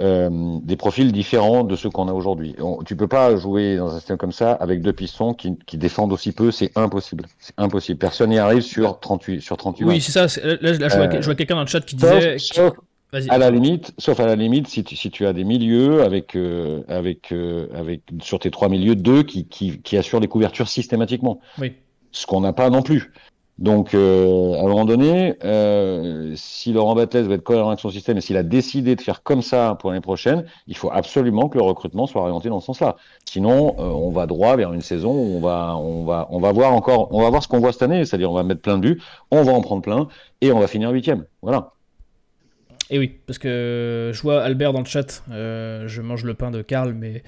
euh, 0.00 0.58
des 0.62 0.76
profils 0.76 1.10
différents 1.10 1.64
de 1.64 1.74
ceux 1.76 1.90
qu'on 1.90 2.08
a 2.08 2.12
aujourd'hui. 2.12 2.54
Tu 2.84 2.96
peux 2.96 3.08
pas 3.08 3.36
jouer 3.36 3.76
dans 3.76 3.94
un 3.94 3.98
système 3.98 4.18
comme 4.18 4.32
ça 4.32 4.52
avec 4.52 4.82
deux 4.82 4.92
pistons 4.92 5.34
qui, 5.34 5.56
qui 5.66 5.78
défendent 5.78 6.12
aussi 6.12 6.32
peu, 6.32 6.50
c'est 6.50 6.70
impossible. 6.76 7.24
C'est 7.38 7.54
impossible. 7.56 7.98
Personne 7.98 8.30
n'y 8.30 8.38
arrive 8.38 8.62
sur 8.62 9.00
38 9.00 9.40
sur 9.40 9.56
38 9.56 9.84
Oui, 9.84 10.00
c'est 10.00 10.12
ça. 10.12 10.40
Là, 10.42 10.56
là, 10.60 10.88
je 10.88 10.96
vois, 10.96 11.20
vois 11.20 11.34
quelqu'un 11.34 11.54
dans 11.54 11.62
le 11.62 11.66
chat 11.66 11.80
qui 11.80 11.96
disait. 11.96 12.36
Sauf, 12.38 12.74
à 13.28 13.38
la 13.38 13.50
limite, 13.50 13.94
sauf 13.98 14.18
à 14.20 14.26
la 14.26 14.34
limite, 14.34 14.66
si 14.68 14.84
tu, 14.84 14.96
si 14.96 15.10
tu 15.10 15.26
as 15.26 15.32
des 15.32 15.44
milieux 15.44 16.02
avec, 16.02 16.36
euh, 16.36 16.82
avec, 16.88 17.32
euh, 17.32 17.68
avec 17.74 18.02
sur 18.20 18.38
tes 18.38 18.50
trois 18.50 18.68
milieux, 18.68 18.96
deux 18.96 19.22
qui, 19.22 19.46
qui, 19.46 19.80
qui 19.80 19.96
assurent 19.96 20.20
les 20.20 20.28
couvertures 20.28 20.68
systématiquement. 20.68 21.40
Oui. 21.58 21.72
Ce 22.12 22.26
qu'on 22.26 22.40
n'a 22.40 22.52
pas 22.52 22.70
non 22.70 22.82
plus. 22.82 23.12
Donc, 23.58 23.94
euh, 23.94 24.54
à 24.54 24.60
un 24.60 24.68
moment 24.68 24.84
donné, 24.84 25.34
euh, 25.42 26.34
si 26.36 26.72
Laurent 26.72 26.94
Batles 26.94 27.22
va 27.22 27.36
être 27.36 27.42
cohérent 27.42 27.68
avec 27.68 27.80
son 27.80 27.88
système 27.88 28.18
et 28.18 28.20
s'il 28.20 28.36
a 28.36 28.42
décidé 28.42 28.96
de 28.96 29.00
faire 29.00 29.22
comme 29.22 29.40
ça 29.40 29.76
pour 29.80 29.90
l'année 29.90 30.02
prochaine, 30.02 30.44
il 30.66 30.76
faut 30.76 30.90
absolument 30.92 31.48
que 31.48 31.56
le 31.56 31.64
recrutement 31.64 32.06
soit 32.06 32.20
orienté 32.20 32.50
dans 32.50 32.60
ce 32.60 32.66
sens-là. 32.66 32.96
Sinon, 33.24 33.74
euh, 33.78 33.88
on 33.88 34.10
va 34.10 34.26
droit 34.26 34.56
vers 34.56 34.74
une 34.74 34.82
saison 34.82 35.10
où 35.12 35.36
on 35.36 35.40
va, 35.40 35.74
on 35.78 36.04
va, 36.04 36.26
on 36.30 36.38
va 36.38 36.52
voir 36.52 36.74
encore, 36.74 37.08
on 37.12 37.22
va 37.22 37.30
voir 37.30 37.42
ce 37.42 37.48
qu'on 37.48 37.60
voit 37.60 37.72
cette 37.72 37.82
année, 37.82 38.04
c'est-à-dire 38.04 38.30
on 38.30 38.34
va 38.34 38.42
mettre 38.42 38.60
plein 38.60 38.76
de 38.76 38.82
buts, 38.82 39.02
on 39.30 39.42
va 39.42 39.52
en 39.52 39.62
prendre 39.62 39.80
plein 39.80 40.08
et 40.42 40.52
on 40.52 40.58
va 40.60 40.66
finir 40.66 40.90
huitième. 40.90 41.24
Voilà. 41.40 41.75
Et 42.88 42.98
oui, 43.00 43.12
parce 43.26 43.38
que 43.38 44.12
je 44.14 44.22
vois 44.22 44.42
Albert 44.42 44.72
dans 44.72 44.80
le 44.80 44.86
chat, 44.86 45.24
euh, 45.30 45.88
je 45.88 46.02
mange 46.02 46.24
le 46.24 46.34
pain 46.34 46.52
de 46.52 46.62
Karl, 46.62 46.92
mais 46.94 47.24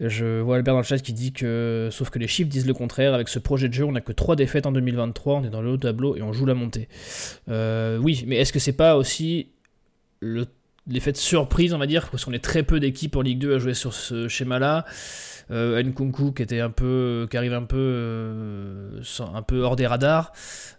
je 0.00 0.40
vois 0.40 0.56
Albert 0.56 0.74
dans 0.74 0.80
le 0.80 0.84
chat 0.84 0.98
qui 0.98 1.12
dit 1.12 1.32
que, 1.32 1.88
sauf 1.92 2.10
que 2.10 2.18
les 2.18 2.26
chiffres 2.26 2.50
disent 2.50 2.66
le 2.66 2.74
contraire, 2.74 3.14
avec 3.14 3.28
ce 3.28 3.38
projet 3.38 3.68
de 3.68 3.74
jeu, 3.74 3.84
on 3.84 3.92
n'a 3.92 4.00
que 4.00 4.12
3 4.12 4.34
défaites 4.34 4.66
en 4.66 4.72
2023, 4.72 5.36
on 5.36 5.44
est 5.44 5.50
dans 5.50 5.62
le 5.62 5.70
haut 5.70 5.76
tableau 5.76 6.16
et 6.16 6.22
on 6.22 6.32
joue 6.32 6.44
la 6.44 6.54
montée. 6.54 6.88
Euh, 7.48 7.98
oui, 7.98 8.24
mais 8.26 8.36
est-ce 8.36 8.52
que 8.52 8.58
c'est 8.58 8.72
pas 8.72 8.96
aussi 8.96 9.50
l'effet 10.22 11.12
de 11.12 11.16
surprise, 11.16 11.72
on 11.72 11.78
va 11.78 11.86
dire, 11.86 12.08
parce 12.10 12.24
qu'on 12.24 12.32
est 12.32 12.44
très 12.44 12.64
peu 12.64 12.80
d'équipes 12.80 13.14
en 13.14 13.22
Ligue 13.22 13.38
2 13.38 13.54
à 13.54 13.58
jouer 13.58 13.74
sur 13.74 13.94
ce 13.94 14.26
schéma-là? 14.26 14.86
Euh, 15.50 15.82
Nkunku 15.82 16.32
qui 16.32 16.42
était 16.42 16.60
un 16.60 16.70
peu, 16.70 17.26
qui 17.30 17.36
arrive 17.36 17.52
un 17.52 17.64
peu, 17.64 17.76
euh, 17.78 19.00
un 19.34 19.42
peu 19.42 19.62
hors 19.62 19.76
des 19.76 19.86
radars. 19.86 20.32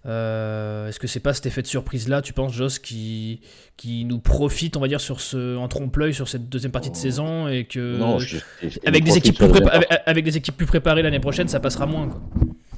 Euh, 0.06 0.88
Est-ce 0.88 1.00
que 1.00 1.08
c'est 1.08 1.20
pas 1.20 1.34
cet 1.34 1.46
effet 1.46 1.62
de 1.62 1.68
surprise 1.68 2.08
là, 2.08 2.22
tu 2.22 2.34
penses, 2.34 2.54
Joss, 2.54 2.80
qui, 2.80 3.42
qui 3.78 4.06
nous 4.06 4.20
profite, 4.20 4.78
on 4.78 4.80
va 4.80 4.88
dire, 4.88 5.02
sur 5.02 5.22
ce, 5.22 5.58
en 5.58 5.68
trompe-l'œil 5.68 6.14
sur 6.14 6.28
cette 6.28 6.50
deuxième 6.50 6.72
partie 6.72 6.92
de 6.92 6.96
saison 6.96 7.48
et 7.48 7.66
que 7.66 7.98
non, 7.98 8.20
je, 8.20 8.38
je, 8.62 8.80
avec 8.86 9.04
des 9.04 9.18
équipes 9.18 9.38
plus 9.38 9.48
avec, 9.72 9.88
avec, 10.06 10.24
des 10.24 10.38
équipes 10.38 10.58
plus 10.58 10.66
préparées 10.66 11.02
l'année 11.02 11.20
prochaine, 11.20 11.48
ça 11.48 11.60
passera 11.60 11.86
moins. 11.86 12.08
Quoi. 12.08 12.22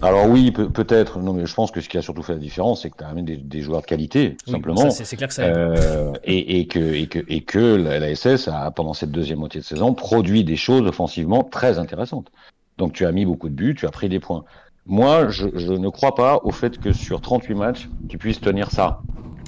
Alors 0.01 0.27
oui, 0.27 0.51
peut-être. 0.51 1.19
Non, 1.19 1.33
mais 1.33 1.45
je 1.45 1.53
pense 1.53 1.71
que 1.71 1.79
ce 1.79 1.87
qui 1.87 1.97
a 1.97 2.01
surtout 2.01 2.23
fait 2.23 2.33
la 2.33 2.39
différence, 2.39 2.81
c'est 2.81 2.89
que 2.89 2.97
tu 2.97 3.03
as 3.03 3.07
amené 3.07 3.35
des, 3.35 3.37
des, 3.37 3.61
joueurs 3.61 3.81
de 3.81 3.85
qualité, 3.85 4.37
oui, 4.47 4.53
simplement. 4.53 4.89
C'est 4.89 5.15
clair 5.15 5.29
que 5.29 5.33
ça. 5.33 5.43
Euh, 5.43 6.11
et, 6.23 6.59
et, 6.59 6.67
que 6.67 6.79
et 6.79 7.07
que 7.07 7.19
et 7.27 7.41
que 7.41 7.75
la, 7.75 7.99
la, 7.99 8.15
SS 8.15 8.47
a 8.47 8.71
pendant 8.71 8.93
cette 8.93 9.11
deuxième 9.11 9.39
moitié 9.39 9.61
de 9.61 9.65
saison 9.65 9.93
produit 9.93 10.43
des 10.43 10.55
choses 10.55 10.85
offensivement 10.87 11.43
très 11.43 11.79
intéressantes. 11.79 12.31
Donc 12.77 12.93
tu 12.93 13.05
as 13.05 13.11
mis 13.11 13.25
beaucoup 13.25 13.49
de 13.49 13.53
buts, 13.53 13.75
tu 13.77 13.85
as 13.85 13.91
pris 13.91 14.09
des 14.09 14.19
points. 14.19 14.43
Moi, 14.85 15.29
je, 15.29 15.47
je 15.53 15.71
ne 15.71 15.89
crois 15.89 16.15
pas 16.15 16.41
au 16.43 16.51
fait 16.51 16.77
que 16.79 16.91
sur 16.91 17.21
38 17.21 17.53
matchs, 17.55 17.89
tu 18.09 18.17
puisses 18.17 18.41
tenir 18.41 18.71
ça. 18.71 19.01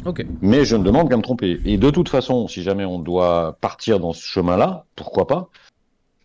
Okay. 0.06 0.28
Mais 0.42 0.66
je 0.66 0.76
ne 0.76 0.84
demande 0.84 1.10
qu'à 1.10 1.18
me 1.18 1.24
tromper. 1.24 1.60
Et 1.66 1.78
de 1.78 1.90
toute 1.90 2.10
façon, 2.10 2.48
si 2.48 2.62
jamais 2.62 2.86
on 2.86 3.00
doit 3.00 3.58
partir 3.60 4.00
dans 4.00 4.14
ce 4.14 4.22
chemin-là, 4.22 4.86
pourquoi 4.96 5.26
pas 5.26 5.50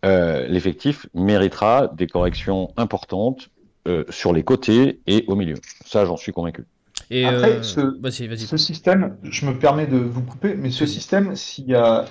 euh, 0.05 0.47
L'effectif 0.47 1.07
méritera 1.15 1.87
des 1.87 2.07
corrections 2.07 2.71
importantes 2.77 3.49
euh, 3.87 4.03
sur 4.09 4.33
les 4.33 4.43
côtés 4.43 4.99
et 5.07 5.25
au 5.27 5.35
milieu. 5.35 5.55
Ça, 5.85 6.05
j'en 6.05 6.17
suis 6.17 6.31
convaincu. 6.31 6.65
Et 7.09 7.25
Après, 7.25 7.51
euh... 7.51 7.63
ce, 7.63 7.79
vas 7.79 8.09
-y, 8.09 8.27
vas 8.27 8.35
-y. 8.35 8.45
ce, 8.45 8.57
système, 8.57 9.17
je 9.23 9.45
me 9.45 9.57
permets 9.57 9.87
de 9.87 9.97
vous 9.97 10.21
couper, 10.21 10.55
mais 10.55 10.71
ce 10.71 10.85
système, 10.85 11.35
s'il 11.35 11.67
y 11.67 11.75
a, 11.75 12.05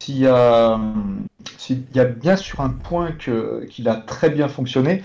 s'il 0.00 0.18
y 0.18 0.26
a, 0.26 0.80
s'il 1.58 1.84
y 1.94 2.00
a 2.00 2.04
bien 2.04 2.36
sur 2.36 2.60
un 2.60 2.70
point 2.70 3.12
que, 3.12 3.64
qu'il 3.66 3.88
a 3.88 3.96
très 3.96 4.30
bien 4.30 4.48
fonctionné, 4.48 5.02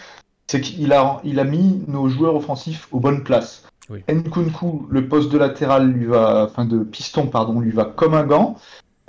c'est 0.48 0.62
qu'il 0.62 0.92
a, 0.92 1.22
il 1.24 1.40
a 1.40 1.44
mis 1.44 1.84
nos 1.88 2.10
joueurs 2.10 2.36
offensifs 2.36 2.88
aux 2.92 3.00
bonnes 3.00 3.24
places. 3.24 3.64
Oui. 3.90 4.04
Nkunku, 4.10 4.88
le 4.90 5.08
poste 5.08 5.32
de 5.32 5.38
latéral 5.38 5.92
lui 5.92 6.06
va, 6.06 6.46
enfin 6.50 6.66
de 6.66 6.80
piston, 6.80 7.28
pardon, 7.28 7.60
lui 7.60 7.72
va 7.72 7.86
comme 7.86 8.16
un 8.16 8.26
gant. 8.26 8.58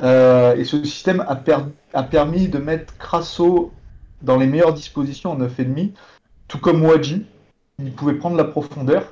Euh, 0.02 0.54
et 0.56 0.64
ce 0.64 0.84
système 0.84 1.24
a, 1.26 1.34
per, 1.34 1.56
a 1.94 2.02
permis 2.04 2.48
de 2.48 2.58
mettre 2.58 2.96
Crasso 2.98 3.72
dans 4.22 4.36
les 4.36 4.46
meilleures 4.46 4.74
dispositions 4.74 5.32
en 5.32 5.38
9,5 5.38 5.92
tout 6.48 6.58
comme 6.58 6.84
Wadji, 6.84 7.24
il 7.78 7.92
pouvait 7.92 8.14
prendre 8.14 8.37
la 8.37 8.44
profondeur. 8.44 9.04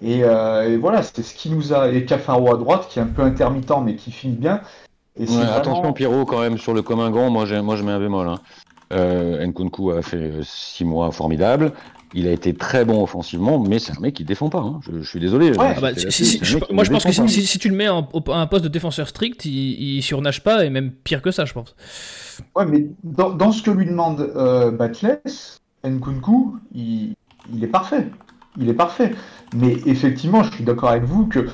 Et, 0.00 0.22
euh, 0.22 0.68
et 0.68 0.76
voilà, 0.76 1.02
c'est 1.02 1.22
ce 1.22 1.34
qui 1.34 1.50
nous 1.50 1.72
a. 1.72 1.90
Et 1.90 2.04
Cafaro 2.04 2.52
à 2.52 2.56
droite, 2.56 2.86
qui 2.88 2.98
est 2.98 3.02
un 3.02 3.06
peu 3.06 3.22
intermittent, 3.22 3.72
mais 3.84 3.96
qui 3.96 4.10
finit 4.10 4.36
bien. 4.36 4.60
Et 5.16 5.22
ouais, 5.22 5.26
vraiment... 5.26 5.52
Attention, 5.52 5.92
Pierrot, 5.92 6.24
quand 6.24 6.40
même, 6.40 6.58
sur 6.58 6.74
le 6.74 6.82
commun 6.82 7.10
gant, 7.10 7.30
moi, 7.30 7.44
moi 7.62 7.76
je 7.76 7.82
mets 7.82 7.92
un 7.92 7.98
bémol. 7.98 8.28
Hein. 8.28 8.38
Euh, 8.92 9.46
Nkunku 9.46 9.90
a 9.90 10.02
fait 10.02 10.32
six 10.42 10.84
mois 10.84 11.10
formidables. 11.10 11.72
Il 12.14 12.26
a 12.26 12.32
été 12.32 12.54
très 12.54 12.86
bon 12.86 13.02
offensivement, 13.02 13.58
mais 13.58 13.78
c'est 13.78 13.92
un 13.92 14.00
mec 14.00 14.14
qui 14.14 14.24
défend 14.24 14.48
pas. 14.48 14.60
Hein. 14.60 14.80
Je, 14.82 15.02
je, 15.02 15.08
suis 15.08 15.20
désolé. 15.20 15.50
Ouais, 15.50 15.74
bah, 15.78 15.90
si, 15.94 16.24
si, 16.24 16.38
je, 16.42 16.56
moi, 16.70 16.84
je 16.84 16.90
pense 16.90 17.04
que 17.04 17.12
si, 17.12 17.46
si, 17.46 17.58
tu 17.58 17.68
le 17.68 17.76
mets 17.76 17.88
en, 17.88 18.08
à 18.28 18.40
un 18.40 18.46
poste 18.46 18.64
de 18.64 18.70
défenseur 18.70 19.08
strict, 19.08 19.44
il, 19.44 19.96
il 19.96 20.02
surnage 20.02 20.42
pas, 20.42 20.64
et 20.64 20.70
même 20.70 20.90
pire 20.90 21.20
que 21.20 21.30
ça, 21.30 21.44
je 21.44 21.52
pense. 21.52 21.76
Ouais, 22.56 22.64
mais 22.64 22.86
dans, 23.04 23.30
dans 23.30 23.52
ce 23.52 23.62
que 23.62 23.70
lui 23.70 23.84
demande 23.84 24.20
euh, 24.20 24.70
Batles, 24.70 25.20
Nkunku, 25.90 26.56
il, 26.74 27.14
il, 27.52 27.64
est 27.64 27.68
parfait. 27.68 28.08
Il 28.56 28.68
est 28.68 28.74
parfait. 28.74 29.12
Mais 29.54 29.76
effectivement, 29.86 30.42
je 30.42 30.52
suis 30.52 30.64
d'accord 30.64 30.90
avec 30.90 31.04
vous 31.04 31.26
que 31.26 31.48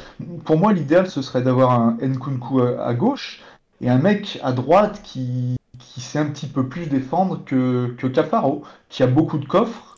pour 0.45 0.59
moi, 0.59 0.73
l'idéal, 0.73 1.09
ce 1.09 1.23
serait 1.23 1.43
d'avoir 1.43 1.73
un 1.73 1.97
Nkunku 2.01 2.61
à, 2.61 2.87
à, 2.87 2.95
gauche 2.95 3.43
et 3.81 3.89
un 3.89 3.99
mec 3.99 4.41
à 4.43 4.53
droite 4.53 5.01
qui, 5.03 5.57
qui 5.79 6.01
sait 6.01 6.19
un 6.19 6.27
petit 6.27 6.47
peu 6.47 6.67
plus 6.67 6.87
défendre 6.87 7.43
que, 7.45 7.95
que 7.99 8.07
Cafaro, 8.07 8.63
qui 8.89 9.03
a 9.03 9.07
beaucoup 9.07 9.39
de 9.39 9.47
coffres. 9.47 9.95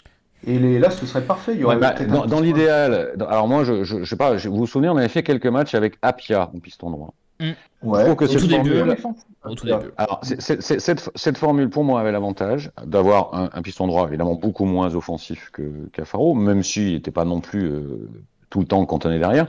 Et 0.46 0.58
les, 0.58 0.78
là, 0.78 0.90
ce 0.90 1.06
serait 1.06 1.24
parfait. 1.24 1.54
Il 1.54 1.60
y 1.60 1.64
ouais, 1.64 1.76
bah, 1.76 1.94
dans, 2.06 2.26
dans 2.26 2.40
l'idéal, 2.40 3.14
alors 3.28 3.48
moi, 3.48 3.64
je, 3.64 3.84
je, 3.84 4.00
je, 4.00 4.04
sais 4.04 4.16
pas, 4.16 4.36
je, 4.36 4.48
vous 4.48 4.58
vous 4.58 4.66
souvenez, 4.66 4.88
on 4.88 4.96
avait 4.96 5.08
fait 5.08 5.22
quelques 5.22 5.46
matchs 5.46 5.74
avec 5.74 5.96
Apia 6.02 6.50
en 6.54 6.58
piston 6.60 6.90
droit. 6.90 7.14
Ouais, 7.40 8.08
formule... 8.08 8.22
Au 9.44 9.54
tout 9.54 9.66
début. 9.66 9.90
Alors, 9.96 10.20
c 10.22 10.34
est, 10.34 10.40
c 10.40 10.54
est, 10.54 10.80
cette, 10.80 11.10
cette, 11.14 11.38
formule, 11.38 11.68
pour 11.68 11.84
moi, 11.84 12.00
avait 12.00 12.12
l'avantage 12.12 12.70
d'avoir 12.84 13.34
un, 13.34 13.50
un, 13.52 13.62
piston 13.62 13.86
droit 13.86 14.08
évidemment 14.08 14.34
beaucoup 14.34 14.64
moins 14.64 14.94
offensif 14.94 15.50
que 15.52 15.88
Cafaro, 15.92 16.34
même 16.34 16.62
s'il 16.62 16.94
n'était 16.94 17.10
pas 17.10 17.24
non 17.24 17.40
plus 17.40 17.64
euh, 17.64 18.08
tout 18.50 18.60
le 18.60 18.66
temps 18.66 18.84
cantonné 18.86 19.18
derrière. 19.18 19.46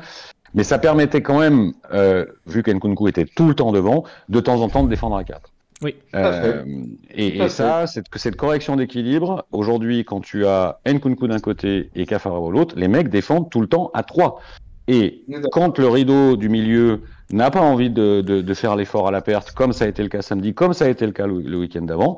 Mais 0.53 0.63
ça 0.63 0.79
permettait 0.79 1.21
quand 1.21 1.39
même, 1.39 1.73
euh, 1.93 2.25
vu 2.45 2.63
qu'Nkunku 2.63 3.07
était 3.07 3.25
tout 3.25 3.47
le 3.47 3.55
temps 3.55 3.71
devant, 3.71 4.03
de 4.29 4.39
temps 4.39 4.61
en 4.61 4.69
temps 4.69 4.83
de 4.83 4.89
défendre 4.89 5.15
à 5.15 5.23
4. 5.23 5.51
Oui. 5.83 5.95
Euh, 6.15 6.63
et, 7.11 7.37
et 7.37 7.49
ça, 7.49 7.85
cette, 7.85 8.07
cette 8.15 8.35
correction 8.35 8.75
d'équilibre, 8.75 9.45
aujourd'hui, 9.51 10.05
quand 10.05 10.21
tu 10.21 10.45
as 10.45 10.79
Nkunku 10.87 11.27
d'un 11.27 11.39
côté 11.39 11.91
et 11.95 12.05
Cafaro 12.05 12.49
de 12.49 12.53
l'autre, 12.53 12.75
les 12.77 12.87
mecs 12.87 13.09
défendent 13.09 13.49
tout 13.49 13.61
le 13.61 13.67
temps 13.67 13.91
à 13.93 14.03
3. 14.03 14.39
Et 14.87 15.23
quand 15.51 15.79
le 15.79 15.87
rideau 15.87 16.37
du 16.37 16.49
milieu 16.49 17.01
n'a 17.31 17.51
pas 17.51 17.61
envie 17.61 17.89
de, 17.89 18.21
de, 18.21 18.53
faire 18.53 18.75
l'effort 18.75 19.07
à 19.07 19.11
la 19.11 19.21
perte, 19.21 19.51
comme 19.51 19.73
ça 19.73 19.85
a 19.85 19.87
été 19.87 20.01
le 20.01 20.09
cas 20.09 20.21
samedi, 20.21 20.53
comme 20.53 20.73
ça 20.73 20.85
a 20.85 20.89
été 20.89 21.05
le 21.05 21.11
cas 21.11 21.27
le, 21.27 21.57
week-end 21.57 21.81
d'avant, 21.81 22.17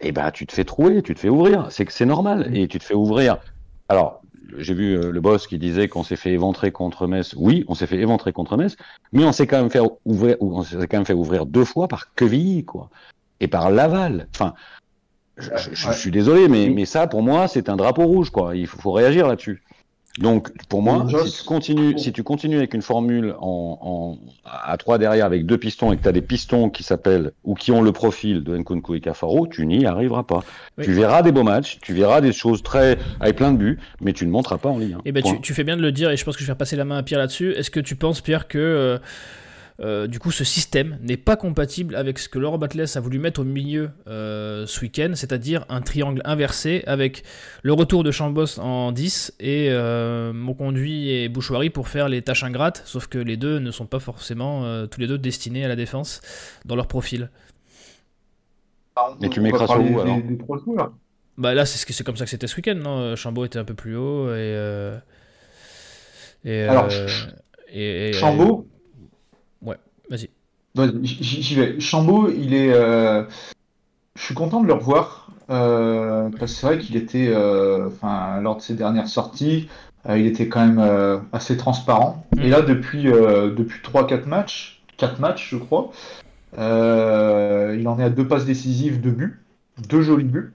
eh 0.00 0.12
ben 0.12 0.30
tu 0.30 0.46
te 0.46 0.52
fais 0.52 0.64
trouer, 0.64 1.02
tu 1.02 1.14
te 1.14 1.20
fais 1.20 1.28
ouvrir. 1.28 1.66
C'est 1.70 1.84
que 1.84 1.92
c'est 1.92 2.06
normal. 2.06 2.50
Et 2.56 2.68
tu 2.68 2.78
te 2.78 2.84
fais 2.84 2.94
ouvrir. 2.94 3.36
Alors, 3.90 4.22
j'ai 4.56 4.74
vu 4.74 4.94
euh, 4.94 5.10
le 5.10 5.20
boss 5.20 5.46
qui 5.46 5.58
disait 5.58 5.88
qu'on 5.88 6.04
s'est 6.04 6.16
fait 6.16 6.32
éventrer 6.32 6.72
contre 6.72 7.06
Metz. 7.06 7.34
Oui, 7.36 7.64
on 7.68 7.74
s'est 7.74 7.86
fait 7.86 7.98
éventrer 7.98 8.32
contre 8.32 8.56
Metz, 8.56 8.76
mais 9.12 9.24
on 9.24 9.32
s'est 9.32 9.46
quand 9.46 9.58
même 9.58 9.70
fait 9.70 9.80
ouvrir, 10.06 10.36
on 10.40 10.62
s'est 10.62 10.86
quand 10.86 10.96
même 10.96 11.06
fait 11.06 11.12
ouvrir 11.12 11.44
deux 11.44 11.64
fois 11.64 11.88
par 11.88 12.14
Quevilly, 12.14 12.64
quoi, 12.64 12.88
et 13.40 13.48
par 13.48 13.70
Laval. 13.70 14.28
Enfin, 14.34 14.54
je, 15.36 15.50
je, 15.72 15.92
suis 15.92 16.10
désolé, 16.10 16.48
mais, 16.48 16.70
mais 16.70 16.86
ça, 16.86 17.06
pour 17.06 17.22
moi, 17.22 17.46
c'est 17.46 17.68
un 17.68 17.76
drapeau 17.76 18.06
rouge, 18.06 18.30
quoi. 18.30 18.56
Il 18.56 18.66
faut, 18.66 18.80
faut 18.80 18.92
réagir 18.92 19.26
là-dessus. 19.26 19.62
Donc, 20.18 20.50
pour 20.68 20.82
moi, 20.82 21.06
si 21.26 21.38
tu, 21.40 21.44
continues, 21.44 21.98
si 21.98 22.12
tu 22.12 22.22
continues 22.22 22.56
avec 22.56 22.72
une 22.72 22.82
formule 22.82 23.34
en, 23.38 24.16
à 24.44 24.76
3 24.76 24.98
derrière 24.98 25.26
avec 25.26 25.44
deux 25.44 25.58
pistons 25.58 25.92
et 25.92 25.96
que 25.96 26.02
tu 26.02 26.08
as 26.08 26.12
des 26.12 26.22
pistons 26.22 26.70
qui 26.70 26.82
s'appellent 26.82 27.32
ou 27.44 27.54
qui 27.54 27.70
ont 27.70 27.82
le 27.82 27.92
profil 27.92 28.42
de 28.42 28.56
Nkunku 28.56 28.94
et 28.94 29.00
Cafaro, 29.00 29.46
tu 29.46 29.66
n'y 29.66 29.84
arriveras 29.84 30.22
pas. 30.22 30.40
Tu 30.82 30.92
verras 30.92 31.22
des 31.22 31.32
beaux 31.32 31.42
matchs, 31.42 31.78
tu 31.82 31.92
verras 31.92 32.20
des 32.20 32.32
choses 32.32 32.62
très 32.62 32.98
avec 33.20 33.36
plein 33.36 33.52
de 33.52 33.58
buts, 33.58 33.78
mais 34.00 34.12
tu 34.12 34.26
ne 34.26 34.30
monteras 34.30 34.58
pas 34.58 34.70
en 34.70 34.78
Ligue 34.78 34.94
1. 34.94 34.98
Et 35.04 35.12
ben, 35.12 35.22
tu, 35.22 35.40
tu, 35.40 35.52
fais 35.52 35.64
bien 35.64 35.76
de 35.76 35.82
le 35.82 35.92
dire 35.92 36.10
et 36.10 36.16
je 36.16 36.24
pense 36.24 36.36
que 36.36 36.42
je 36.42 36.48
vais 36.48 36.54
passer 36.54 36.76
la 36.76 36.84
main 36.84 36.98
à 36.98 37.02
Pierre 37.02 37.20
là-dessus. 37.20 37.52
Est-ce 37.52 37.70
que 37.70 37.80
tu 37.80 37.96
penses, 37.96 38.20
Pierre, 38.20 38.48
que. 38.48 38.58
Euh, 38.58 38.98
euh, 39.80 40.06
du 40.06 40.18
coup, 40.18 40.30
ce 40.30 40.44
système 40.44 40.98
n'est 41.02 41.18
pas 41.18 41.36
compatible 41.36 41.96
avec 41.96 42.18
ce 42.18 42.28
que 42.28 42.38
Laurent 42.38 42.56
Batles 42.56 42.86
a 42.94 43.00
voulu 43.00 43.18
mettre 43.18 43.40
au 43.40 43.44
milieu 43.44 43.90
euh, 44.06 44.66
ce 44.66 44.80
week-end, 44.80 45.12
c'est-à-dire 45.14 45.66
un 45.68 45.82
triangle 45.82 46.22
inversé 46.24 46.82
avec 46.86 47.24
le 47.62 47.72
retour 47.74 48.02
de 48.02 48.10
Chambos 48.10 48.58
en 48.58 48.92
10 48.92 49.34
et 49.38 49.68
euh, 49.70 50.32
Monconduit 50.32 51.10
et 51.10 51.28
Bouchoirie 51.28 51.70
pour 51.70 51.88
faire 51.88 52.08
les 52.08 52.22
tâches 52.22 52.42
ingrates, 52.42 52.82
sauf 52.86 53.06
que 53.06 53.18
les 53.18 53.36
deux 53.36 53.58
ne 53.58 53.70
sont 53.70 53.86
pas 53.86 54.00
forcément 54.00 54.64
euh, 54.64 54.86
tous 54.86 55.00
les 55.00 55.06
deux 55.06 55.18
destinés 55.18 55.64
à 55.64 55.68
la 55.68 55.76
défense 55.76 56.22
dans 56.64 56.76
leur 56.76 56.88
profil. 56.88 57.30
Mais 59.20 59.28
tu 59.28 59.40
mets 59.40 59.50
sur 59.50 59.78
où 59.78 60.00
alors 60.00 60.92
Bah 61.36 61.52
là, 61.52 61.66
c'est 61.66 61.92
c'est 61.92 62.02
comme 62.02 62.16
ça 62.16 62.24
que 62.24 62.30
c'était 62.30 62.46
ce 62.46 62.56
week-end, 62.56 62.76
non? 62.76 63.14
Chambos 63.14 63.44
était 63.44 63.58
un 63.58 63.64
peu 63.64 63.74
plus 63.74 63.94
haut 63.94 64.34
et. 64.34 64.56
et 66.46 66.62
alors, 66.62 66.88
et, 67.68 68.12
Chambaud, 68.14 68.66
Vas-y. 70.10 70.28
J'y 71.02 71.54
vais. 71.54 71.80
Chambaud, 71.80 72.28
il 72.28 72.54
est. 72.54 72.72
Euh, 72.72 73.24
je 74.16 74.22
suis 74.22 74.34
content 74.34 74.60
de 74.60 74.66
le 74.66 74.74
revoir. 74.74 75.30
Euh, 75.48 76.28
parce 76.30 76.52
que 76.52 76.58
c'est 76.58 76.66
vrai 76.66 76.78
qu'il 76.78 76.96
était. 76.96 77.28
Euh, 77.28 77.86
enfin, 77.86 78.40
lors 78.40 78.56
de 78.56 78.62
ses 78.62 78.74
dernières 78.74 79.08
sorties, 79.08 79.68
il 80.08 80.26
était 80.26 80.48
quand 80.48 80.66
même 80.66 81.22
assez 81.32 81.56
transparent. 81.56 82.26
Mm. 82.36 82.40
Et 82.40 82.48
là, 82.48 82.62
depuis, 82.62 83.04
depuis 83.04 83.80
3-4 83.82 84.26
matchs, 84.26 84.82
4 84.98 85.18
matchs, 85.20 85.48
je 85.50 85.56
crois, 85.56 85.90
il 86.56 87.88
en 87.88 87.98
est 87.98 88.04
à 88.04 88.10
deux 88.10 88.26
passes 88.26 88.44
décisives, 88.44 89.00
deux 89.00 89.10
buts, 89.10 89.40
deux 89.88 90.02
jolis 90.02 90.24
buts. 90.24 90.52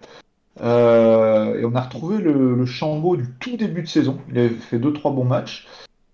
et 0.59 0.63
on 0.63 1.75
a 1.75 1.81
retrouvé 1.81 2.19
le, 2.19 2.55
le 2.55 2.65
Chambaud 2.65 3.17
du 3.17 3.27
tout 3.39 3.57
début 3.57 3.81
de 3.81 3.87
saison. 3.87 4.19
Il 4.29 4.37
avait 4.37 4.49
fait 4.49 4.77
2-3 4.77 5.15
bons 5.15 5.25
matchs. 5.25 5.67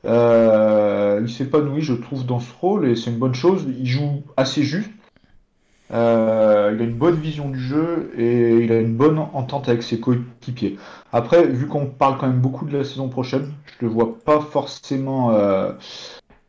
Euh, 0.05 1.19
il 1.21 1.29
s'épanouit, 1.29 1.81
je 1.81 1.93
trouve, 1.93 2.25
dans 2.25 2.39
ce 2.39 2.51
rôle 2.60 2.88
et 2.88 2.95
c'est 2.95 3.12
une 3.12 3.17
bonne 3.17 3.36
chose. 3.36 3.65
Il 3.79 3.86
joue 3.86 4.23
assez 4.36 4.63
juste. 4.63 4.89
Euh, 5.91 6.73
il 6.75 6.81
a 6.81 6.83
une 6.83 6.97
bonne 6.97 7.15
vision 7.15 7.49
du 7.49 7.60
jeu 7.60 8.12
et 8.17 8.57
il 8.57 8.71
a 8.71 8.79
une 8.79 8.95
bonne 8.95 9.17
entente 9.17 9.69
avec 9.69 9.83
ses 9.83 9.99
coéquipiers. 9.99 10.77
Après, 11.13 11.47
vu 11.47 11.67
qu'on 11.67 11.86
parle 11.86 12.17
quand 12.17 12.27
même 12.27 12.41
beaucoup 12.41 12.65
de 12.65 12.77
la 12.77 12.83
saison 12.83 13.07
prochaine, 13.07 13.53
je 13.65 13.86
le 13.86 13.91
vois 13.91 14.17
pas 14.19 14.41
forcément, 14.41 15.31
euh, 15.31 15.71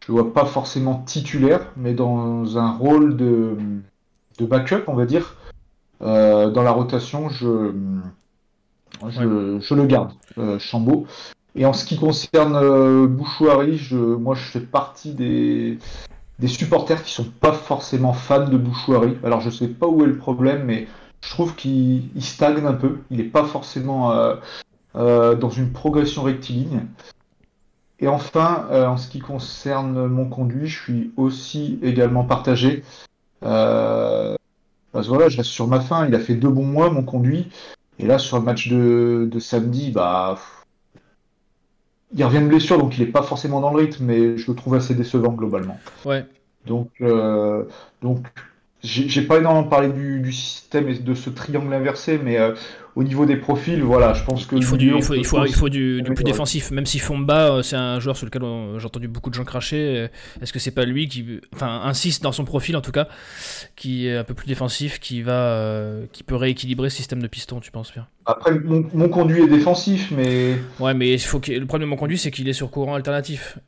je 0.05 0.13
le 0.13 0.21
vois 0.21 0.33
pas 0.35 0.45
forcément 0.45 1.03
titulaire, 1.07 1.73
mais 1.77 1.95
dans 1.95 2.59
un 2.59 2.73
rôle 2.73 3.17
de, 3.17 3.57
de 4.39 4.45
backup, 4.45 4.83
on 4.89 4.95
va 4.95 5.07
dire, 5.07 5.37
dans 6.01 6.63
la 6.63 6.71
rotation, 6.71 7.29
je, 7.29 7.73
je, 9.09 9.59
je 9.61 9.75
le 9.75 9.87
garde, 9.87 10.13
Chambaud. 10.59 11.07
Et 11.55 11.65
en 11.67 11.73
ce 11.73 11.85
qui 11.85 11.97
concerne 11.97 12.57
euh, 12.57 13.07
Bouchouari, 13.07 13.81
moi 13.93 14.35
je 14.35 14.43
fais 14.43 14.61
partie 14.61 15.13
des, 15.13 15.79
supporters 16.47 17.03
qui 17.03 17.13
sont 17.13 17.25
pas 17.41 17.53
forcément 17.53 18.13
fans 18.13 18.47
de 18.47 18.57
Bouchouari. 18.57 19.17
Alors 19.25 19.41
je 19.41 19.51
sais 19.51 19.69
pas 19.69 19.87
où 19.87 20.03
est 20.03 20.07
le 20.07 20.17
problème, 20.17 20.65
mais 20.65 20.87
je 21.21 21.31
trouve 21.31 21.55
qu'il 21.55 22.11
stagne 22.21 22.65
un 22.65 22.75
peu. 22.75 22.99
Il 23.11 23.17
n'est 23.19 23.25
pas 23.25 23.45
forcément 23.45 24.13
euh, 24.13 24.37
euh, 24.97 25.35
dans 25.35 25.51
une 25.51 25.73
progression 25.73 26.23
rectiligne. 26.23 26.87
Et 28.01 28.07
enfin, 28.07 28.69
en 28.71 28.97
ce 28.97 29.09
qui 29.09 29.19
concerne 29.19 30.07
mon 30.07 30.27
conduit, 30.27 30.69
je 30.69 30.81
suis 30.81 31.11
aussi 31.17 31.81
également 31.83 32.23
partagé. 32.23 32.85
parce 33.41 34.39
voilà, 35.09 35.29
je 35.29 35.39
reste 35.39 35.51
sur 35.51 35.67
ma 35.67 35.81
fin. 35.81 36.07
Il 36.07 36.15
a 36.15 36.21
fait 36.21 36.35
deux 36.35 36.49
bons 36.49 36.67
mois, 36.67 36.91
mon 36.91 37.03
conduit. 37.03 37.49
Et 37.99 38.07
là, 38.07 38.21
sur 38.21 38.39
le 38.39 38.45
match 38.45 38.69
de 38.69 39.39
samedi, 39.41 39.91
bah 39.91 40.39
il 42.15 42.25
revient 42.25 42.41
de 42.41 42.49
blessure, 42.49 42.79
donc 42.79 42.97
il 42.97 43.05
n'est 43.05 43.11
pas 43.11 43.23
forcément 43.23 43.61
dans 43.61 43.71
le 43.71 43.79
rythme, 43.79 44.05
mais 44.05 44.39
je 44.39 44.51
le 44.51 44.57
trouve 44.57 44.75
assez 44.75 44.95
décevant 44.95 45.33
globalement. 45.33 45.79
Ouais. 46.05 46.25
Donc, 46.67 46.91
euh, 47.01 47.65
donc 48.03 48.27
j'ai 48.83 49.23
pas 49.23 49.39
énormément 49.39 49.67
parlé 49.67 49.89
du, 49.89 50.21
du, 50.21 50.33
système 50.33 50.89
et 50.89 50.95
de 50.95 51.15
ce 51.15 51.31
triangle 51.31 51.73
inversé, 51.75 52.21
mais 52.23 52.39
euh, 52.39 52.55
au 52.95 53.03
niveau 53.03 53.27
des 53.27 53.37
profils, 53.37 53.83
voilà, 53.83 54.15
je 54.15 54.23
pense 54.23 54.47
que. 54.47 54.55
Il 54.55 54.63
faut 54.63 54.77
du, 54.77 54.95
il 54.95 55.03
faut, 55.03 55.15
il 55.15 55.27
faut, 55.27 55.45
il 55.45 55.53
faut 55.53 55.69
du, 55.69 56.01
plus 56.15 56.23
défensif. 56.23 56.71
Même 56.71 56.87
si 56.87 57.01
Fomba, 57.01 57.57
euh, 57.57 57.63
c'est 57.63 57.75
un 57.75 57.99
joueur 57.99 58.17
sur 58.17 58.27
lequel 58.27 58.43
j'ai 58.79 58.87
entendu 58.87 59.09
beaucoup 59.09 59.31
de 59.31 59.35
gens 59.35 59.43
cracher. 59.43 59.79
Euh, 59.79 60.09
est-ce 60.41 60.53
que 60.53 60.61
c'est 60.61 60.71
pas 60.71 60.85
lui 60.85 61.09
qui, 61.09 61.41
enfin, 61.53 61.81
insiste 61.85 62.23
dans 62.23 62.31
son 62.31 62.45
profil 62.45 62.77
en 62.77 62.81
tout 62.81 62.93
cas, 62.93 63.09
qui 63.75 64.07
est 64.07 64.17
un 64.17 64.23
peu 64.23 64.35
plus 64.35 64.47
défensif, 64.47 65.01
qui 65.01 65.23
va, 65.23 65.83
qui 66.13 66.23
peut 66.23 66.37
rééquilibrer 66.37 66.89
ce 66.89 66.99
système 66.99 67.21
de 67.21 67.27
piston, 67.27 67.59
tu 67.59 67.73
penses 67.73 67.93
bien? 67.93 68.07
Après, 68.27 68.53
mon, 68.53 69.09
conduit 69.09 69.43
est 69.43 69.49
défensif, 69.49 70.13
mais. 70.17 70.55
Ouais, 70.79 70.95
mais 70.95 71.15
il 71.15 71.21
faut 71.21 71.41
que... 71.41 71.51
le 71.51 71.67
problème 71.67 71.89
de 71.89 71.91
mon 71.91 71.97
conduit, 71.97 72.19
c'est 72.19 72.31
qu'il 72.31 72.49
est 72.49 72.53
sur 72.53 72.71
courant 72.71 72.95
alternatif. 72.95 73.59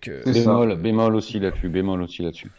que... 0.00 0.32
bémol, 0.32 0.76
bémol 0.76 1.16
aussi 1.16 1.40
là-dessus, 1.40 1.68
bémol 1.68 2.00
aussi 2.00 2.22
là-dessus. 2.22 2.52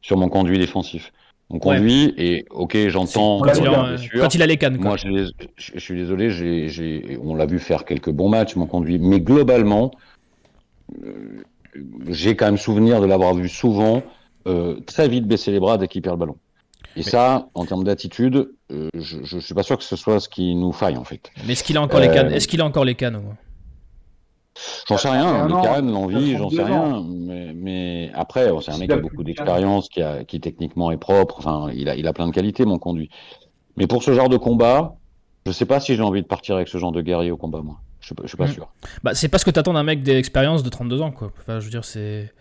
Sur 0.00 0.16
mon 0.16 0.28
conduit 0.28 0.58
défensif. 0.58 1.12
On 1.50 1.58
conduit 1.58 2.14
et 2.16 2.46
ok, 2.50 2.76
j'entends. 2.88 3.40
Quand, 3.40 4.34
il 4.34 4.42
a 4.42 4.46
les 4.46 4.56
cannes. 4.56 4.76
Moi, 4.78 4.96
je, 4.96 5.78
suis 5.78 5.94
désolé, 5.94 6.30
j'ai, 6.30 7.18
on 7.22 7.34
l'a 7.34 7.46
vu 7.46 7.58
faire 7.58 7.84
quelques 7.84 8.10
bons 8.10 8.28
matchs, 8.28 8.56
mon 8.56 8.66
conduit, 8.66 8.98
mais 8.98 9.20
globalement, 9.20 9.90
euh, 11.04 11.42
j'ai 12.08 12.34
quand 12.34 12.46
même 12.46 12.56
souvenir 12.56 13.00
de 13.00 13.06
l'avoir 13.06 13.34
vu 13.34 13.48
souvent 13.48 14.02
euh, 14.46 14.80
très 14.86 15.08
vite 15.08 15.26
baisser 15.26 15.52
les 15.52 15.60
bras 15.60 15.78
dès 15.78 15.86
qu'il 15.86 16.02
perd 16.02 16.16
le 16.16 16.20
ballon. 16.20 16.36
Et 16.96 17.02
ça, 17.02 17.48
en 17.54 17.66
termes 17.66 17.84
d'attitude, 17.84 18.50
euh, 18.70 18.88
je, 18.94 19.36
ne 19.36 19.40
suis 19.40 19.54
pas 19.54 19.64
sûr 19.64 19.76
que 19.76 19.84
ce 19.84 19.96
soit 19.96 20.20
ce 20.20 20.28
qui 20.28 20.54
nous 20.54 20.72
faille 20.72 20.96
en 20.96 21.04
fait. 21.04 21.30
Mais 21.46 21.52
est-ce 21.52 21.64
qu'il 21.64 21.76
a 21.76 21.82
encore 21.82 22.00
les 22.00 22.08
cannes 22.08 22.32
Est-ce 22.32 22.46
qu'il 22.46 22.60
a 22.60 22.64
encore 22.64 22.84
les 22.84 22.94
cannes 22.94 23.20
J'en 24.88 24.96
sais 24.96 25.08
rien, 25.08 25.48
les 25.48 25.54
cannes, 25.62 25.90
l'envie, 25.90 26.36
j'en 26.36 26.48
sais 26.48 26.62
rien. 26.62 27.04
Mais, 27.08 27.52
mais 27.54 28.10
après, 28.14 28.50
c'est 28.60 28.72
un 28.72 28.78
mec 28.78 28.88
qui 28.88 28.94
a 28.94 28.98
beaucoup 28.98 29.24
d'expérience, 29.24 29.88
qui, 29.88 30.00
a, 30.00 30.24
qui 30.24 30.40
techniquement 30.40 30.90
est 30.90 30.96
propre. 30.96 31.36
Enfin, 31.38 31.72
il 31.74 31.88
a, 31.88 31.96
il 31.96 32.06
a 32.06 32.12
plein 32.12 32.26
de 32.26 32.32
qualités, 32.32 32.64
mon 32.64 32.78
conduit. 32.78 33.10
Mais 33.76 33.86
pour 33.86 34.02
ce 34.02 34.12
genre 34.14 34.28
de 34.28 34.36
combat, 34.36 34.94
je 35.46 35.52
sais 35.52 35.66
pas 35.66 35.80
si 35.80 35.96
j'ai 35.96 36.02
envie 36.02 36.22
de 36.22 36.26
partir 36.26 36.56
avec 36.56 36.68
ce 36.68 36.78
genre 36.78 36.92
de 36.92 37.02
guerrier 37.02 37.30
au 37.30 37.36
combat, 37.36 37.62
moi. 37.62 37.80
Je, 38.00 38.14
je 38.22 38.28
suis 38.28 38.36
pas 38.36 38.46
mm. 38.46 38.52
sûr. 38.52 38.68
Bah, 39.02 39.14
c'est 39.14 39.28
parce 39.28 39.44
que 39.44 39.50
t'attends 39.50 39.72
d'un 39.72 39.82
mec 39.82 40.02
d'expérience 40.02 40.62
de 40.62 40.68
32 40.68 41.02
ans, 41.02 41.10
quoi. 41.10 41.32
Enfin, 41.40 41.58
je 41.58 41.64
veux 41.64 41.70
dire, 41.70 41.84
c'est. 41.84 42.32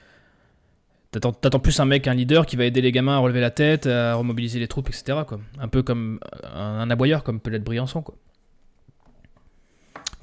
T'attends 1.12 1.60
plus 1.60 1.80
un 1.80 1.86
mec, 1.86 2.08
un 2.08 2.16
leader 2.16 2.48
qui 2.48 2.56
va 2.56 2.66
aider 2.66 2.82
les 2.82 2.92
gamins 2.92 3.16
à 3.16 3.20
relever 3.20 3.40
la 3.40 3.52
tête, 3.52 3.86
à 3.86 4.16
remobiliser 4.16 4.60
les 4.60 4.68
troupes, 4.68 4.90
etc. 4.90 5.20
Quoi. 5.28 5.40
Un 5.60 5.68
peu 5.68 5.84
comme 5.84 6.20
un, 6.44 6.80
un 6.80 6.90
aboyeur, 6.90 7.24
comme 7.24 7.40
peut 7.40 7.52
l'être 7.52 7.64
Briançon. 7.64 8.02
Quoi 8.02 8.16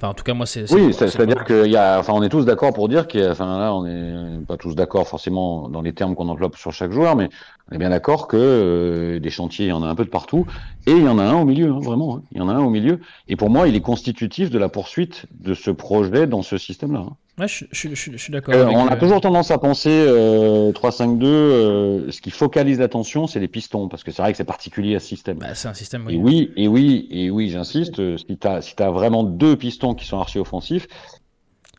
en 0.07 0.13
tout 0.13 0.23
cas, 0.23 0.33
moi, 0.33 0.45
c'est. 0.45 0.71
Oui, 0.71 0.93
c'est-à-dire 0.93 1.43
qu'il 1.45 1.71
y 1.71 1.77
a. 1.77 1.99
Enfin, 1.99 2.13
on 2.13 2.23
est 2.23 2.29
tous 2.29 2.45
d'accord 2.45 2.73
pour 2.73 2.89
dire 2.89 3.07
que. 3.07 3.31
Enfin, 3.31 3.59
là, 3.59 3.73
on 3.73 3.83
n'est 3.83 4.45
pas 4.45 4.57
tous 4.57 4.75
d'accord 4.75 5.07
forcément 5.07 5.69
dans 5.69 5.81
les 5.81 5.93
termes 5.93 6.15
qu'on 6.15 6.29
enveloppe 6.29 6.57
sur 6.57 6.71
chaque 6.71 6.91
joueur, 6.91 7.15
mais 7.15 7.29
on 7.69 7.75
est 7.75 7.77
bien 7.77 7.89
d'accord 7.89 8.27
que 8.27 8.37
euh, 8.37 9.19
des 9.19 9.29
chantiers, 9.29 9.67
il 9.67 9.69
y 9.69 9.73
en 9.73 9.83
a 9.83 9.87
un 9.87 9.95
peu 9.95 10.05
de 10.05 10.09
partout, 10.09 10.45
et 10.87 10.91
il 10.91 11.03
y 11.03 11.07
en 11.07 11.19
a 11.19 11.23
un 11.23 11.35
au 11.35 11.45
milieu, 11.45 11.71
hein, 11.71 11.79
vraiment. 11.81 12.17
Hein. 12.17 12.23
Il 12.31 12.39
y 12.39 12.41
en 12.41 12.49
a 12.49 12.53
un 12.53 12.61
au 12.61 12.69
milieu. 12.69 12.99
Et 13.27 13.35
pour 13.35 13.49
moi, 13.49 13.67
il 13.67 13.75
est 13.75 13.81
constitutif 13.81 14.49
de 14.49 14.59
la 14.59 14.69
poursuite 14.69 15.25
de 15.39 15.53
ce 15.53 15.71
projet 15.71 16.27
dans 16.27 16.41
ce 16.41 16.57
système-là. 16.57 17.05
Hein. 17.07 17.15
Ouais, 17.41 17.47
je, 17.47 17.95
suis 17.95 18.31
d'accord. 18.31 18.53
Euh, 18.53 18.67
on 18.67 18.85
a 18.85 18.95
toujours 18.97 19.19
tendance 19.19 19.49
à 19.49 19.57
penser 19.57 19.89
euh, 19.89 20.71
3-5-2, 20.73 21.25
euh, 21.25 22.11
ce 22.11 22.21
qui 22.21 22.29
focalise 22.29 22.77
l'attention, 22.77 23.25
c'est 23.25 23.39
les 23.39 23.47
pistons, 23.47 23.87
parce 23.87 24.03
que 24.03 24.11
c'est 24.11 24.21
vrai 24.21 24.31
que 24.31 24.37
c'est 24.37 24.43
particulier 24.43 24.95
à 24.95 24.99
ce 24.99 25.07
système. 25.07 25.39
Bah, 25.39 25.55
c'est 25.55 25.67
un 25.67 25.73
système. 25.73 26.05
Oui. 26.05 26.13
Et 26.13 26.19
oui, 26.19 26.51
et 26.55 26.67
oui, 26.67 27.07
et 27.09 27.31
oui, 27.31 27.49
j'insiste. 27.49 27.99
Euh, 27.99 28.17
si 28.17 28.37
tu 28.37 28.47
as, 28.47 28.61
si 28.61 28.75
as 28.77 28.91
vraiment 28.91 29.23
deux 29.23 29.55
pistons 29.55 29.95
qui 29.95 30.05
sont 30.05 30.19
archi 30.19 30.37
offensifs, 30.37 30.87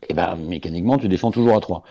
eh 0.09 0.13
ben 0.13 0.35
mécaniquement 0.35 0.97
tu 0.97 1.07
défends 1.07 1.31
toujours 1.31 1.55
à 1.55 1.61
3 1.61 1.83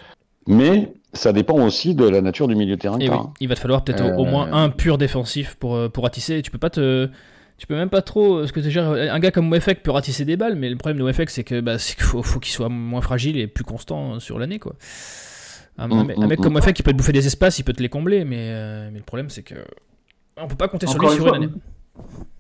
Mais 0.46 0.92
ça 1.14 1.32
dépend 1.32 1.58
aussi 1.64 1.94
de 1.94 2.06
la 2.06 2.20
nature 2.20 2.48
du 2.48 2.54
milieu 2.54 2.76
de 2.76 2.80
terrain. 2.80 2.98
Il 3.40 3.48
va 3.48 3.54
te 3.54 3.60
falloir 3.60 3.84
peut-être 3.84 4.04
au 4.18 4.26
moins 4.26 4.52
un 4.52 4.68
pur 4.68 4.98
défensif 4.98 5.54
pour 5.54 5.90
pour 5.90 6.04
ratisser. 6.04 6.42
Tu 6.42 6.50
peux 6.50 6.58
pas 6.58 6.68
te 6.68 7.08
tu 7.62 7.68
peux 7.68 7.76
même 7.76 7.90
pas 7.90 8.02
trop. 8.02 8.44
Ce 8.44 8.52
que 8.52 8.58
tu 8.58 8.76
un 8.76 9.18
gars 9.20 9.30
comme 9.30 9.48
Wefek 9.52 9.84
peut 9.84 9.92
ratisser 9.92 10.24
des 10.24 10.36
balles, 10.36 10.56
mais 10.56 10.68
le 10.68 10.74
problème 10.74 10.98
de 10.98 11.04
Wefek, 11.04 11.30
c'est 11.30 11.44
que 11.44 11.60
bah, 11.60 11.76
qu'il 11.76 12.02
faut, 12.02 12.40
qu'il 12.40 12.52
soit 12.52 12.68
moins 12.68 13.00
fragile 13.00 13.38
et 13.38 13.46
plus 13.46 13.62
constant 13.62 14.18
sur 14.18 14.40
l'année, 14.40 14.58
quoi. 14.58 14.74
Un, 15.78 15.86
Mm, 15.86 15.92
un 15.92 16.04
mec- 16.04 16.18
un 16.18 16.24
mm, 16.24 16.28
mec 16.28 16.38
mm. 16.40 16.42
comme 16.42 16.54
Wafek 16.56 16.74
qui 16.74 16.82
peut 16.82 16.90
te 16.90 16.96
bouffer 16.96 17.12
des 17.12 17.24
espaces, 17.28 17.60
il 17.60 17.62
peut 17.62 17.72
te 17.72 17.80
les 17.80 17.88
combler, 17.88 18.24
mais, 18.24 18.48
euh, 18.50 18.88
mais 18.92 18.98
le 18.98 19.04
problème 19.04 19.30
c'est 19.30 19.44
que 19.44 19.54
on 20.36 20.48
peut 20.48 20.56
pas 20.56 20.66
compter 20.66 20.88
sur 20.88 20.98
lui 20.98 21.06
une 21.06 21.12
sur 21.12 21.22
fois, 21.28 21.36
une 21.36 21.44
année. 21.44 21.52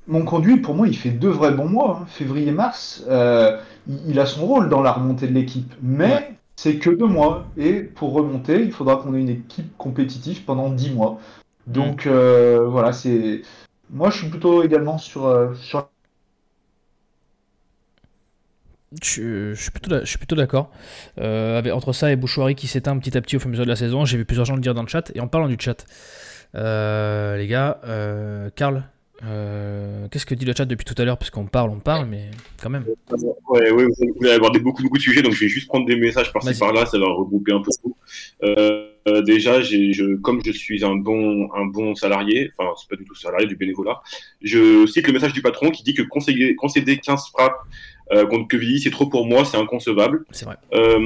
Mon 0.08 0.24
conduit, 0.24 0.56
pour 0.56 0.74
moi, 0.74 0.88
il 0.88 0.96
fait 0.96 1.10
deux 1.10 1.28
vrais 1.30 1.52
bons 1.52 1.68
mois, 1.68 2.00
hein. 2.02 2.06
février-mars. 2.08 3.04
Euh, 3.08 3.58
il, 3.86 4.00
il 4.08 4.18
a 4.18 4.26
son 4.26 4.44
rôle 4.44 4.68
dans 4.68 4.82
la 4.82 4.90
remontée 4.90 5.28
de 5.28 5.32
l'équipe, 5.34 5.72
mais 5.80 6.12
Ouais. 6.14 6.34
c'est 6.56 6.78
que 6.78 6.90
deux 6.90 7.06
mois. 7.06 7.46
Et 7.56 7.74
pour 7.74 8.12
remonter, 8.12 8.60
il 8.60 8.72
faudra 8.72 8.96
qu'on 8.96 9.14
ait 9.14 9.20
une 9.20 9.28
équipe 9.28 9.76
compétitive 9.78 10.42
pendant 10.44 10.68
dix 10.70 10.90
mois. 10.90 11.20
Donc 11.68 12.06
euh, 12.08 12.66
voilà, 12.66 12.92
c'est. 12.92 13.42
Moi, 13.92 14.10
je 14.10 14.18
suis 14.18 14.28
plutôt 14.30 14.62
également 14.62 14.98
sur, 14.98 15.26
euh, 15.26 15.54
sur 15.54 15.88
Je, 19.02 19.54
je 19.54 19.60
suis 19.62 19.70
plutôt, 19.70 19.88
d'a- 19.88 20.00
je 20.00 20.08
suis 20.08 20.18
plutôt 20.18 20.36
d'accord. 20.36 20.70
Euh, 21.18 21.58
avec- 21.58 21.72
entre 21.72 21.92
ça 21.94 22.12
et 22.12 22.16
Bouchouari 22.16 22.54
qui 22.54 22.66
s'éteint 22.66 22.96
petit 22.98 23.16
à 23.16 23.22
petit 23.22 23.36
au 23.36 23.40
fur 23.40 23.46
et 23.46 23.50
à 23.50 23.52
mesure 23.52 23.64
de 23.64 23.70
la 23.70 23.76
saison, 23.76 24.04
j'ai 24.04 24.18
vu 24.18 24.26
plusieurs 24.26 24.44
gens 24.44 24.54
le 24.54 24.60
dire 24.60 24.74
dans 24.74 24.82
le 24.82 24.88
chat. 24.88 25.10
Et 25.14 25.20
en 25.20 25.28
parlant 25.28 25.48
du 25.48 25.56
chat, 25.58 25.86
euh, 26.54 27.38
les 27.38 27.46
gars, 27.46 27.80
euh, 27.84 28.50
Karl, 28.54 28.84
euh, 29.24 30.08
qu'est-ce 30.10 30.26
que 30.26 30.34
dit 30.34 30.44
le 30.44 30.52
chat 30.54 30.66
depuis 30.66 30.84
tout 30.84 30.94
à 30.98 31.04
l'heure? 31.06 31.16
Parce 31.16 31.30
qu'on 31.30 31.46
parle, 31.46 31.70
on 31.70 31.80
parle, 31.80 32.06
mais 32.06 32.30
quand 32.62 32.68
même. 32.68 32.84
Ouais, 33.48 33.70
ouais, 33.70 33.84
vous 33.84 34.14
voulez 34.16 34.32
aborder 34.32 34.60
beaucoup, 34.60 34.82
beaucoup 34.82 34.98
de 34.98 35.02
sujets, 35.02 35.22
donc 35.22 35.32
je 35.32 35.40
vais 35.40 35.48
juste 35.48 35.68
prendre 35.68 35.86
des 35.86 35.96
messages 35.96 36.30
par-ci 36.30 36.58
par-là, 36.58 36.84
ça 36.84 36.98
va 36.98 37.06
regrouper 37.06 37.52
un 37.52 37.62
peu 37.62 37.70
tout. 37.82 37.96
Euh, 38.42 38.91
déjà, 39.24 39.60
j'ai, 39.60 39.92
je, 39.92 40.16
comme 40.16 40.40
je 40.44 40.52
suis 40.52 40.84
un 40.84 40.94
bon, 40.94 41.48
un 41.54 41.66
bon 41.66 41.94
salarié, 41.94 42.50
enfin, 42.56 42.70
c'est 42.78 42.88
pas 42.88 42.96
du 42.96 43.04
tout 43.04 43.14
salarié 43.14 43.46
du 43.46 43.56
bénévolat, 43.56 44.00
je 44.42 44.86
cite 44.86 45.06
le 45.06 45.12
message 45.12 45.32
du 45.32 45.42
patron 45.42 45.70
qui 45.70 45.82
dit 45.82 45.94
que 45.94 46.02
concéder, 46.02 46.54
concéder 46.54 46.98
15 46.98 47.28
frappes 47.30 47.58
euh, 48.12 48.26
contre 48.26 48.48
Quevilly, 48.48 48.80
c'est 48.80 48.90
trop 48.90 49.06
pour 49.06 49.26
moi, 49.26 49.44
c'est 49.44 49.56
inconcevable. 49.56 50.24
C'est 50.30 50.44
vrai. 50.44 50.56
Euh, 50.74 50.98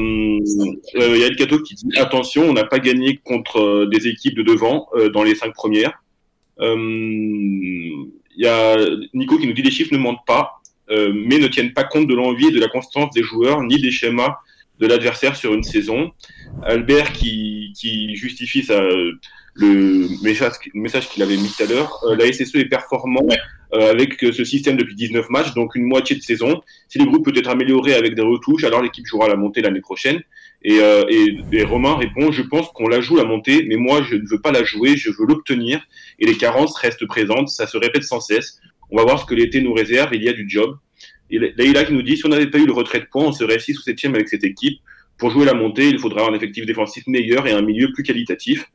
euh, 0.96 1.14
Il 1.14 1.18
y 1.18 1.22
a 1.22 1.26
El 1.26 1.36
Cato 1.36 1.60
qui 1.60 1.74
dit 1.74 1.98
attention, 1.98 2.42
on 2.42 2.52
n'a 2.52 2.64
pas 2.64 2.78
gagné 2.78 3.18
contre 3.22 3.60
euh, 3.60 3.86
des 3.86 4.08
équipes 4.08 4.34
de 4.34 4.42
devant 4.42 4.88
euh, 4.94 5.08
dans 5.10 5.22
les 5.22 5.34
cinq 5.34 5.54
premières. 5.54 6.02
Euh, 6.60 6.74
Il 6.76 8.44
y 8.44 8.46
a 8.46 8.76
Nico 9.14 9.38
qui 9.38 9.46
nous 9.46 9.52
dit 9.52 9.62
les 9.62 9.70
chiffres 9.70 9.92
ne 9.92 9.98
mentent 9.98 10.26
pas, 10.26 10.60
euh, 10.90 11.12
mais 11.14 11.38
ne 11.38 11.48
tiennent 11.48 11.72
pas 11.72 11.84
compte 11.84 12.06
de 12.06 12.14
l'envie 12.14 12.48
et 12.48 12.52
de 12.52 12.60
la 12.60 12.68
constance 12.68 13.10
des 13.14 13.22
joueurs 13.22 13.62
ni 13.62 13.80
des 13.80 13.90
schémas 13.90 14.36
de 14.80 14.86
l'adversaire 14.86 15.36
sur 15.36 15.54
une 15.54 15.62
saison. 15.62 16.10
Albert 16.64 17.12
qui, 17.12 17.72
qui 17.76 18.14
justifie 18.16 18.62
sa, 18.62 18.80
le 19.56 20.22
message, 20.22 20.54
message 20.74 21.08
qu'il 21.08 21.22
avait 21.22 21.36
mis 21.36 21.48
tout 21.48 21.62
à 21.62 21.66
l'heure. 21.66 22.00
Euh, 22.04 22.16
la 22.16 22.30
SSE 22.30 22.54
est 22.56 22.66
performant 22.66 23.26
euh, 23.74 23.90
avec 23.90 24.18
ce 24.20 24.44
système 24.44 24.76
depuis 24.76 24.94
19 24.94 25.30
matchs, 25.30 25.54
donc 25.54 25.74
une 25.74 25.84
moitié 25.84 26.16
de 26.16 26.22
saison. 26.22 26.62
Si 26.88 26.98
le 26.98 27.06
groupe 27.06 27.24
peut 27.24 27.38
être 27.38 27.48
amélioré 27.48 27.94
avec 27.94 28.14
des 28.14 28.22
retouches, 28.22 28.64
alors 28.64 28.82
l'équipe 28.82 29.06
jouera 29.06 29.28
la 29.28 29.36
montée 29.36 29.62
l'année 29.62 29.80
prochaine. 29.80 30.20
Et, 30.62 30.78
euh, 30.80 31.04
et, 31.08 31.38
et 31.52 31.64
Romain 31.64 31.96
répond, 31.96 32.32
je 32.32 32.42
pense 32.42 32.68
qu'on 32.74 32.88
la 32.88 33.00
joue 33.00 33.16
la 33.16 33.24
montée, 33.24 33.64
mais 33.68 33.76
moi 33.76 34.02
je 34.02 34.16
ne 34.16 34.28
veux 34.28 34.40
pas 34.40 34.52
la 34.52 34.62
jouer, 34.64 34.96
je 34.96 35.10
veux 35.10 35.26
l'obtenir. 35.26 35.80
Et 36.18 36.26
les 36.26 36.36
carences 36.36 36.76
restent 36.76 37.06
présentes, 37.06 37.48
ça 37.48 37.66
se 37.66 37.76
répète 37.76 38.04
sans 38.04 38.20
cesse. 38.20 38.60
On 38.90 38.96
va 38.96 39.04
voir 39.04 39.20
ce 39.20 39.26
que 39.26 39.34
l'été 39.34 39.62
nous 39.62 39.72
réserve, 39.72 40.14
il 40.14 40.22
y 40.22 40.28
a 40.28 40.32
du 40.32 40.48
job. 40.48 40.76
Et 41.30 41.38
Leïla 41.38 41.84
qui 41.84 41.92
nous 41.92 42.02
dit, 42.02 42.16
si 42.16 42.26
on 42.26 42.28
n'avait 42.28 42.50
pas 42.50 42.58
eu 42.58 42.66
le 42.66 42.72
retrait 42.72 43.00
de 43.00 43.06
points, 43.06 43.24
on 43.24 43.32
serait 43.32 43.58
6 43.58 43.78
ou 43.78 43.82
7 43.82 44.04
avec 44.06 44.28
cette 44.28 44.44
équipe. 44.44 44.80
Pour 45.18 45.30
jouer 45.30 45.44
la 45.44 45.54
montée, 45.54 45.88
il 45.88 45.98
faudra 45.98 46.28
un 46.28 46.34
effectif 46.34 46.66
défensif 46.66 47.06
meilleur 47.06 47.46
et 47.46 47.52
un 47.52 47.62
milieu 47.62 47.92
plus 47.92 48.02
qualitatif. 48.02 48.70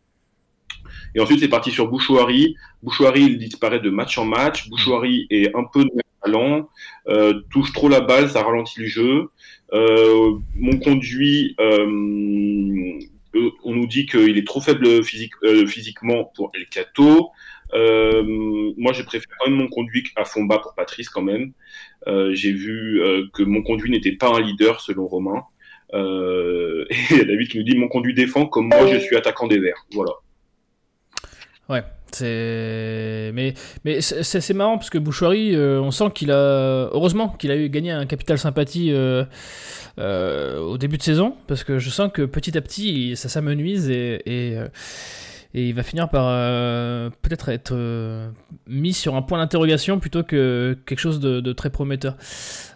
Et 1.14 1.20
ensuite, 1.20 1.40
c'est 1.40 1.50
parti 1.50 1.72
sur 1.72 1.88
Bouchouari. 1.88 2.56
Bouchouari, 2.84 3.24
il 3.24 3.38
disparaît 3.38 3.80
de 3.80 3.90
match 3.90 4.18
en 4.18 4.26
match. 4.26 4.70
Bouchouari 4.70 5.28
est 5.30 5.56
un 5.56 5.66
peu 5.66 5.86
talent, 6.24 6.70
euh, 7.08 7.42
touche 7.50 7.74
trop 7.74 7.90
la 7.90 8.02
balle, 8.02 8.30
ça 8.30 8.44
ralentit 8.44 8.80
le 8.80 8.88
jeu. 8.88 9.30
Euh, 9.74 10.38
mon 10.56 10.78
conduit, 10.80 11.56
euh, 11.60 13.00
on 13.64 13.74
nous 13.74 13.88
dit 13.88 14.06
qu'il 14.06 14.38
est 14.38 14.46
trop 14.46 14.62
faible 14.62 14.86
euh, 14.86 15.04
physiquement 15.04 16.26
pour 16.36 16.52
El 16.54 16.68
Cato. 16.68 17.30
Moi, 17.74 18.94
je 18.94 19.04
préfère 19.04 19.32
quand 19.40 19.50
même 19.50 19.60
mon 19.60 19.68
conduit 19.68 20.04
à 20.16 20.26
fond 20.26 20.44
bas 20.44 20.60
pour 20.60 20.76
Patrice 20.76 21.10
quand 21.10 21.22
même. 21.22 21.54
J'ai 22.08 22.52
vu 22.52 23.02
que 23.34 23.44
mon 23.44 23.64
conduit 23.64 23.92
n'était 23.92 24.12
pas 24.14 24.36
un 24.36 24.42
leader 24.42 24.82
selon 24.82 25.08
Romain. 25.08 25.44
Euh, 25.94 26.86
et 27.12 27.26
David 27.26 27.48
qui 27.50 27.58
nous 27.58 27.64
dit 27.64 27.78
mon 27.78 27.88
conduit 27.88 28.14
défend 28.14 28.46
comme 28.46 28.68
moi 28.68 28.88
je 28.88 28.98
suis 28.98 29.16
attaquant 29.16 29.48
des 29.48 29.60
Verts. 29.60 29.86
Voilà. 29.94 30.12
Ouais, 31.72 31.84
c'est 32.12 33.32
mais 33.34 33.54
mais 33.86 34.02
c'est 34.02 34.54
marrant 34.54 34.78
parce 34.78 34.90
que 34.90 34.98
Bouchouari, 34.98 35.56
euh, 35.56 35.80
on 35.80 35.92
sent 35.92 36.12
qu'il 36.14 36.32
a 36.32 36.90
heureusement 36.92 37.30
qu'il 37.30 37.50
a 37.52 37.56
eu 37.56 37.70
gagné 37.70 37.92
un 37.92 38.06
capital 38.06 38.38
sympathie 38.38 38.92
euh, 38.92 39.24
euh, 39.98 40.60
au 40.60 40.78
début 40.78 40.98
de 40.98 41.04
saison 41.04 41.38
parce 41.48 41.64
que 41.64 41.80
je 41.80 41.90
sens 41.90 42.12
que 42.14 42.24
petit 42.24 42.58
à 42.58 42.62
petit 42.62 43.16
ça 43.16 43.30
s'amenuise 43.30 43.90
et 43.90 44.22
et, 44.26 44.58
il 45.54 45.74
va 45.74 45.84
finir 45.84 46.08
par 46.10 46.28
peut-être 47.22 47.50
être 47.50 48.32
mis 48.68 48.94
sur 48.94 49.16
un 49.16 49.22
point 49.22 49.38
d'interrogation 49.38 50.00
plutôt 50.00 50.24
que 50.24 50.78
quelque 50.86 51.00
chose 51.00 51.20
de, 51.20 51.52
très 51.52 51.70
prometteur. 51.70 52.16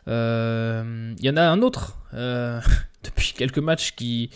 Il 0.07 0.11
y 1.21 1.29
en 1.29 1.37
a 1.37 1.43
un 1.43 1.61
autre 1.61 1.97
depuis 3.05 3.33
quelques 3.33 3.59
matchs 3.59 3.93
qui 3.95 4.29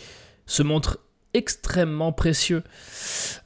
se 0.46 0.62
montre 0.62 1.00
extrêmement 1.32 2.10
précieux 2.10 2.64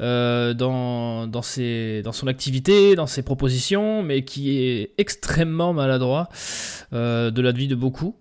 euh, 0.01 0.55
dans, 0.55 1.27
dans, 1.27 1.43
ses, 1.43 2.01
dans 2.03 2.13
son 2.13 2.29
activité, 2.29 2.95
dans 2.95 3.07
ses 3.07 3.23
propositions, 3.23 4.03
mais 4.03 4.25
qui 4.25 4.59
est 4.59 4.93
extrêmement 4.97 5.75
maladroit 5.75 6.31
euh, 6.95 7.31
de 7.31 7.43
la 7.43 7.53
vie 7.53 7.69
de 7.69 7.75
beaucoup. 7.75 8.17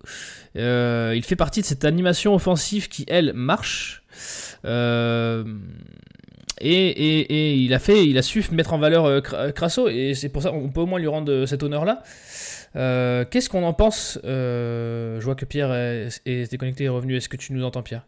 Euh, 0.57 1.13
il 1.15 1.23
fait 1.23 1.37
partie 1.37 1.61
de 1.61 1.65
cette 1.65 1.85
animation 1.85 2.35
offensive 2.35 2.89
qui, 2.89 3.05
elle, 3.07 3.31
marche. 3.33 4.03
Et, 4.65 4.69
et, 6.69 7.19
et 7.19 7.55
il 7.55 7.73
a 7.73 7.79
fait, 7.79 8.05
il 8.05 8.17
a 8.17 8.21
su 8.21 8.45
mettre 8.51 8.73
en 8.73 8.77
valeur 8.77 9.21
Cra- 9.21 9.51
Crasso, 9.51 9.89
et 9.89 10.13
c'est 10.13 10.29
pour 10.29 10.43
ça 10.43 10.51
qu'on 10.51 10.69
peut 10.69 10.81
au 10.81 10.85
moins 10.85 10.99
lui 10.99 11.07
rendre 11.07 11.45
cet 11.45 11.63
honneur-là. 11.63 12.03
Euh, 12.75 13.25
Qu'est-ce 13.29 13.49
qu'on 13.49 13.63
en 13.63 13.73
pense 13.73 14.19
Euh, 14.23 15.19
Je 15.19 15.25
vois 15.25 15.36
que 15.36 15.45
Pierre 15.45 15.73
est, 15.73 16.09
est 16.25 16.49
déconnecté 16.51 16.83
et 16.83 16.88
est 16.88 16.89
revenu. 16.89 17.15
Est-ce 17.15 17.29
que 17.29 17.38
tu 17.38 17.53
nous 17.53 17.63
entends, 17.63 17.83
Pierre? 17.83 18.05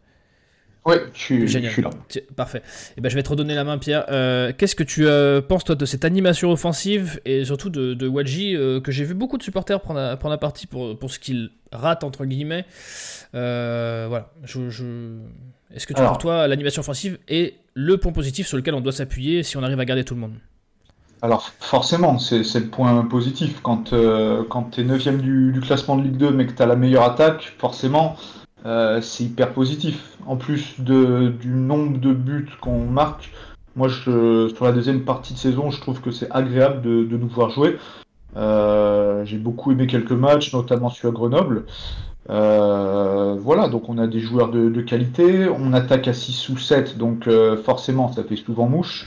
Ouais, 0.84 1.02
je 1.14 1.18
suis, 1.20 1.40
je 1.42 1.46
Génial. 1.46 1.72
suis 1.72 1.82
là. 1.82 1.90
Parfait. 2.36 2.62
Et 2.96 3.00
ben, 3.00 3.08
je 3.08 3.16
vais 3.16 3.22
te 3.24 3.28
redonner 3.28 3.56
la 3.56 3.64
main, 3.64 3.76
Pierre. 3.76 4.04
Euh, 4.08 4.52
Qu'est-ce 4.56 4.76
que 4.76 4.84
tu 4.84 5.04
euh, 5.06 5.40
penses, 5.40 5.64
toi, 5.64 5.74
de 5.74 5.84
cette 5.84 6.04
animation 6.04 6.52
offensive 6.52 7.20
et 7.24 7.44
surtout 7.44 7.70
de, 7.70 7.94
de 7.94 8.06
Wadji, 8.06 8.54
euh, 8.54 8.80
que 8.80 8.92
j'ai 8.92 9.02
vu 9.04 9.14
beaucoup 9.14 9.36
de 9.36 9.42
supporters 9.42 9.80
prendre 9.80 9.98
à, 9.98 10.16
prendre 10.16 10.34
à 10.34 10.38
partie 10.38 10.68
pour, 10.68 10.96
pour 10.96 11.10
ce 11.10 11.18
qu'il 11.18 11.50
rate, 11.72 12.04
entre 12.04 12.24
guillemets 12.24 12.64
Voilà. 13.32 14.32
Je, 14.44 14.70
je- 14.70 15.18
Est-ce 15.74 15.88
que 15.88 15.92
tu 15.92 15.98
Alors. 15.98 16.12
pour 16.12 16.18
toi, 16.18 16.46
l'animation 16.46 16.80
offensive 16.80 17.18
est 17.26 17.54
le 17.74 17.96
point 17.98 18.12
positif 18.12 18.46
sur 18.46 18.56
lequel 18.56 18.74
on 18.74 18.80
doit 18.80 18.92
s'appuyer 18.92 19.42
si 19.42 19.56
on 19.56 19.64
arrive 19.64 19.80
à 19.80 19.84
garder 19.84 20.04
tout 20.04 20.14
le 20.14 20.20
monde? 20.20 20.34
Alors 21.22 21.42
forcément, 21.60 22.18
c'est 22.18 22.42
le 22.54 22.66
point 22.68 23.02
positif. 23.04 23.60
Quand, 23.62 23.92
euh, 23.92 24.44
quand 24.48 24.70
tu 24.72 24.82
es 24.82 24.84
9 24.84 25.18
du, 25.18 25.52
du 25.52 25.60
classement 25.60 25.96
de 25.96 26.02
Ligue 26.02 26.18
2 26.18 26.30
mais 26.30 26.46
que 26.46 26.52
tu 26.52 26.62
as 26.62 26.66
la 26.66 26.76
meilleure 26.76 27.04
attaque, 27.04 27.54
forcément, 27.58 28.16
euh, 28.66 29.00
c'est 29.00 29.24
hyper 29.24 29.52
positif. 29.52 30.18
En 30.26 30.36
plus 30.36 30.80
du 30.80 31.48
nombre 31.48 31.98
de 31.98 32.12
buts 32.12 32.50
qu'on 32.60 32.84
marque, 32.84 33.30
moi 33.76 33.88
sur 33.88 34.64
la 34.64 34.72
deuxième 34.72 35.04
partie 35.04 35.34
de 35.34 35.38
saison, 35.38 35.70
je 35.70 35.80
trouve 35.80 36.00
que 36.00 36.10
c'est 36.10 36.30
agréable 36.30 36.82
de, 36.82 37.16
nous 37.16 37.28
voir 37.28 37.50
jouer. 37.50 37.78
Euh, 38.36 39.24
J'ai 39.24 39.38
beaucoup 39.38 39.72
aimé 39.72 39.86
quelques 39.86 40.12
matchs, 40.12 40.52
notamment 40.52 40.90
celui 40.90 41.08
à 41.08 41.12
Grenoble. 41.12 41.64
Euh, 42.28 43.36
voilà, 43.40 43.68
donc 43.68 43.88
on 43.88 43.98
a 43.98 44.08
des 44.08 44.20
joueurs 44.20 44.50
de, 44.50 44.68
de 44.68 44.80
qualité, 44.82 45.48
on 45.48 45.72
attaque 45.72 46.08
à 46.08 46.12
6 46.12 46.48
ou 46.48 46.58
7, 46.58 46.98
donc 46.98 47.28
forcément 47.64 48.12
ça 48.12 48.24
fait 48.24 48.36
souvent 48.36 48.68
mouche. 48.68 49.06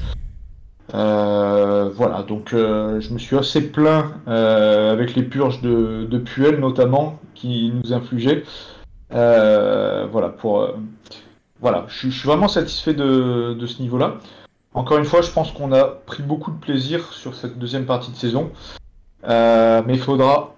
Euh, 0.94 1.90
voilà, 1.94 2.24
donc 2.24 2.54
euh, 2.54 3.00
je 3.00 3.14
me 3.14 3.20
suis 3.20 3.38
assez 3.38 3.70
plaint 3.72 4.06
euh, 4.28 4.92
avec 4.92 5.16
les 5.16 5.24
purges 5.24 5.62
de, 5.62 6.18
Puel 6.18 6.60
notamment 6.60 7.20
qui 7.36 7.72
nous 7.72 7.94
infligeaient. 7.94 8.44
Voilà, 9.12 10.30
pour 10.30 10.70
voilà, 11.62 11.86
je, 11.90 12.10
suis- 12.10 12.28
vraiment 12.28 12.48
satisfait 12.48 12.94
de, 12.94 13.66
ce 13.66 13.82
niveau-là. 13.82 14.18
Encore 14.74 14.98
une 14.98 15.06
fois, 15.06 15.22
je 15.22 15.32
pense 15.32 15.52
qu'on 15.52 15.72
a 15.72 15.84
pris 15.86 16.24
beaucoup 16.24 16.52
de 16.52 16.60
plaisir 16.60 17.12
sur 17.14 17.36
cette 17.36 17.58
deuxième 17.58 17.86
partie 17.86 18.12
de 18.12 18.16
saison, 18.16 18.52
mais 19.28 19.94
il 19.94 20.00
faudra, 20.00 20.56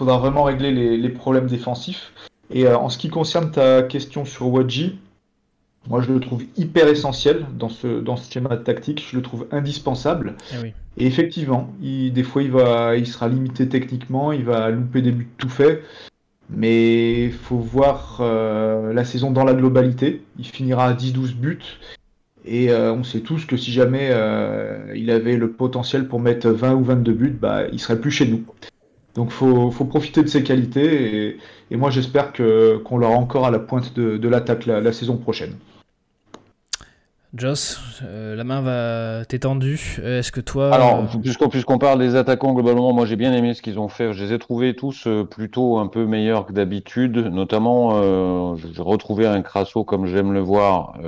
vraiment 0.00 0.44
régler 0.44 0.70
les, 0.72 0.96
les 0.96 1.08
problèmes 1.08 1.46
défensifs. 1.46 2.12
Et 2.50 2.66
en 2.68 2.88
ce 2.88 2.98
qui 2.98 3.10
concerne 3.10 3.50
ta 3.50 3.82
question 3.82 4.24
sur 4.24 4.48
Wadji, 4.48 4.98
moi 5.88 6.00
je 6.02 6.12
le 6.12 6.20
trouve 6.20 6.44
hyper 6.56 6.86
essentiel 6.88 7.46
dans 7.58 7.68
ce, 7.68 8.00
dans 8.00 8.16
ce 8.16 8.30
schéma 8.32 8.56
tactique, 8.56 9.04
je 9.10 9.16
le 9.16 9.22
trouve 9.22 9.46
indispensable. 9.52 10.34
Eh 10.52 10.62
oui. 10.62 10.72
Et 10.98 11.06
effectivement, 11.06 11.72
il- 11.82 12.12
des 12.12 12.22
fois 12.22 12.42
il, 12.42 12.50
va, 12.50 12.96
il 12.96 13.06
sera 13.06 13.28
limité 13.28 13.68
techniquement, 13.68 14.32
il 14.32 14.44
va 14.44 14.70
louper 14.70 15.00
des 15.02 15.12
buts 15.12 15.28
tout 15.38 15.48
faits, 15.48 15.82
mais 16.50 17.24
il 17.26 17.32
faut 17.32 17.58
voir 17.58 18.18
euh, 18.20 18.92
la 18.92 19.04
saison 19.04 19.30
dans 19.30 19.44
la 19.44 19.54
globalité. 19.54 20.22
Il 20.38 20.44
finira 20.46 20.86
à 20.86 20.92
10-12 20.94 21.34
buts, 21.34 21.58
et 22.44 22.70
euh, 22.70 22.92
on 22.92 23.04
sait 23.04 23.20
tous 23.20 23.44
que 23.44 23.56
si 23.56 23.70
jamais 23.72 24.08
euh, 24.10 24.92
il 24.96 25.10
avait 25.10 25.36
le 25.36 25.50
potentiel 25.50 26.08
pour 26.08 26.20
mettre 26.20 26.48
20 26.48 26.74
ou 26.74 26.84
22 26.84 27.12
buts, 27.12 27.38
bah, 27.40 27.62
il 27.72 27.78
serait 27.80 28.00
plus 28.00 28.10
chez 28.10 28.26
nous. 28.26 28.44
Donc 29.14 29.30
faut, 29.30 29.70
faut 29.70 29.84
profiter 29.84 30.22
de 30.22 30.28
ses 30.28 30.42
qualités, 30.42 31.26
et, 31.28 31.36
et 31.70 31.76
moi 31.76 31.90
j'espère 31.90 32.32
que 32.32 32.76
qu'on 32.78 32.98
l'aura 32.98 33.16
encore 33.16 33.46
à 33.46 33.50
la 33.50 33.58
pointe 33.58 33.94
de, 33.94 34.16
de 34.16 34.28
l'attaque 34.28 34.66
la, 34.66 34.80
la 34.80 34.92
saison 34.92 35.16
prochaine. 35.16 35.54
Joss, 37.34 37.78
euh, 38.04 38.34
la 38.34 38.44
main 38.44 38.62
va 38.62 39.24
t'étendue. 39.26 39.98
Est-ce 40.02 40.32
que 40.32 40.40
toi. 40.40 40.72
Alors, 40.72 41.06
puisqu'on 41.20 41.48
puisqu'on 41.48 41.76
parle 41.76 41.98
des 41.98 42.16
attaquants 42.16 42.54
globalement, 42.54 42.94
moi 42.94 43.04
j'ai 43.04 43.16
bien 43.16 43.34
aimé 43.34 43.52
ce 43.52 43.60
qu'ils 43.60 43.78
ont 43.78 43.88
fait. 43.88 44.14
Je 44.14 44.24
les 44.24 44.32
ai 44.32 44.38
trouvés 44.38 44.74
tous 44.74 45.06
plutôt 45.30 45.78
un 45.78 45.88
peu 45.88 46.06
meilleurs 46.06 46.46
que 46.46 46.52
d'habitude. 46.52 47.18
Notamment, 47.18 47.90
euh, 47.92 48.56
j'ai 48.56 48.80
retrouvé 48.80 49.26
un 49.26 49.42
Crasso 49.42 49.84
comme 49.84 50.06
j'aime 50.06 50.32
le 50.32 50.40
voir, 50.40 50.98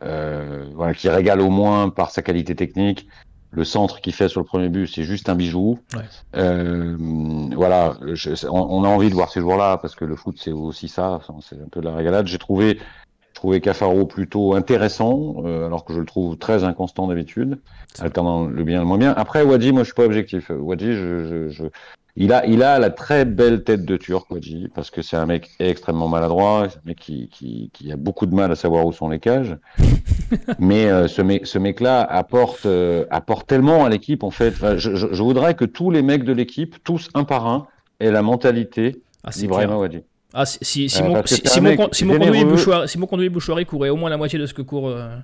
voilà, 0.00 0.94
qui 0.94 1.10
régale 1.10 1.42
au 1.42 1.50
moins 1.50 1.90
par 1.90 2.10
sa 2.10 2.22
qualité 2.22 2.54
technique. 2.54 3.06
Le 3.50 3.64
centre 3.64 4.00
qu'il 4.00 4.12
fait 4.12 4.28
sur 4.28 4.40
le 4.40 4.46
premier 4.46 4.68
but, 4.68 4.88
c'est 4.88 5.04
juste 5.04 5.28
un 5.28 5.34
bijou. 5.34 5.78
voilà, 6.32 7.94
on, 8.50 8.84
a 8.84 8.88
envie 8.88 9.10
de 9.10 9.14
voir 9.14 9.30
ces 9.30 9.40
jours-là 9.40 9.76
parce 9.76 9.94
que 9.94 10.06
le 10.06 10.16
foot 10.16 10.36
c'est 10.38 10.50
aussi 10.50 10.88
ça, 10.88 11.20
c'est 11.42 11.56
un 11.56 11.68
peu 11.70 11.80
de 11.80 11.84
la 11.84 11.94
régalade. 11.94 12.26
J'ai 12.26 12.38
trouvé 12.38 12.78
je 13.44 13.48
trouvais 13.48 13.60
Cafaro 13.60 14.06
plutôt 14.06 14.54
intéressant, 14.54 15.42
euh, 15.44 15.66
alors 15.66 15.84
que 15.84 15.92
je 15.92 16.00
le 16.00 16.06
trouve 16.06 16.38
très 16.38 16.64
inconstant 16.64 17.08
d'habitude, 17.08 17.58
alternant 17.98 18.46
le 18.46 18.64
bien 18.64 18.76
et 18.76 18.78
le 18.78 18.86
moins 18.86 18.96
bien. 18.96 19.12
Après, 19.18 19.42
Wadji, 19.42 19.70
moi, 19.70 19.82
je 19.82 19.88
suis 19.88 19.94
pas 19.94 20.06
objectif. 20.06 20.48
Wadji, 20.48 20.94
je, 20.94 21.26
je, 21.26 21.48
je, 21.50 21.64
il 22.16 22.32
a, 22.32 22.46
il 22.46 22.62
a 22.62 22.78
la 22.78 22.88
très 22.88 23.26
belle 23.26 23.62
tête 23.62 23.84
de 23.84 23.98
Turc, 23.98 24.30
Wadji, 24.30 24.70
parce 24.74 24.90
que 24.90 25.02
c'est 25.02 25.18
un 25.18 25.26
mec 25.26 25.50
extrêmement 25.58 26.08
maladroit, 26.08 26.64
un 26.64 26.68
mec 26.86 26.96
qui, 26.98 27.28
qui, 27.28 27.68
qui, 27.74 27.92
a 27.92 27.96
beaucoup 27.96 28.24
de 28.24 28.34
mal 28.34 28.50
à 28.50 28.54
savoir 28.54 28.86
où 28.86 28.94
sont 28.94 29.10
les 29.10 29.18
cages. 29.20 29.58
Mais 30.58 30.86
euh, 30.86 31.06
ce, 31.06 31.20
mec, 31.20 31.46
ce 31.46 31.58
mec-là 31.58 32.00
apporte, 32.00 32.64
euh, 32.64 33.04
apporte 33.10 33.46
tellement 33.46 33.84
à 33.84 33.90
l'équipe, 33.90 34.22
en 34.22 34.30
fait. 34.30 34.54
je, 34.78 34.96
je, 34.96 35.22
voudrais 35.22 35.52
que 35.52 35.66
tous 35.66 35.90
les 35.90 36.00
mecs 36.00 36.24
de 36.24 36.32
l'équipe, 36.32 36.76
tous 36.82 37.10
un 37.12 37.24
par 37.24 37.46
un, 37.46 37.66
aient 38.00 38.10
la 38.10 38.22
mentalité 38.22 39.02
ah, 39.22 39.32
d'Ibrahima 39.32 39.76
Wadji. 39.76 40.00
Ah, 40.36 40.44
si, 40.46 40.58
si, 40.62 40.88
si, 40.88 41.02
mon, 41.02 41.24
si, 41.24 41.40
si, 41.44 41.60
mon, 41.60 41.88
si, 41.92 42.04
mon, 42.04 42.18
conduit 42.18 42.44
Bouchouari, 42.44 42.88
si 42.88 42.98
mon 42.98 43.06
conduit 43.06 43.28
Bouchouari 43.28 43.64
courait 43.64 43.90
au 43.90 43.96
moins 43.96 44.10
la 44.10 44.16
moitié 44.16 44.36
de 44.36 44.46
ce 44.46 44.52
que 44.54 44.62
court. 44.62 44.88
Euh, 44.88 45.16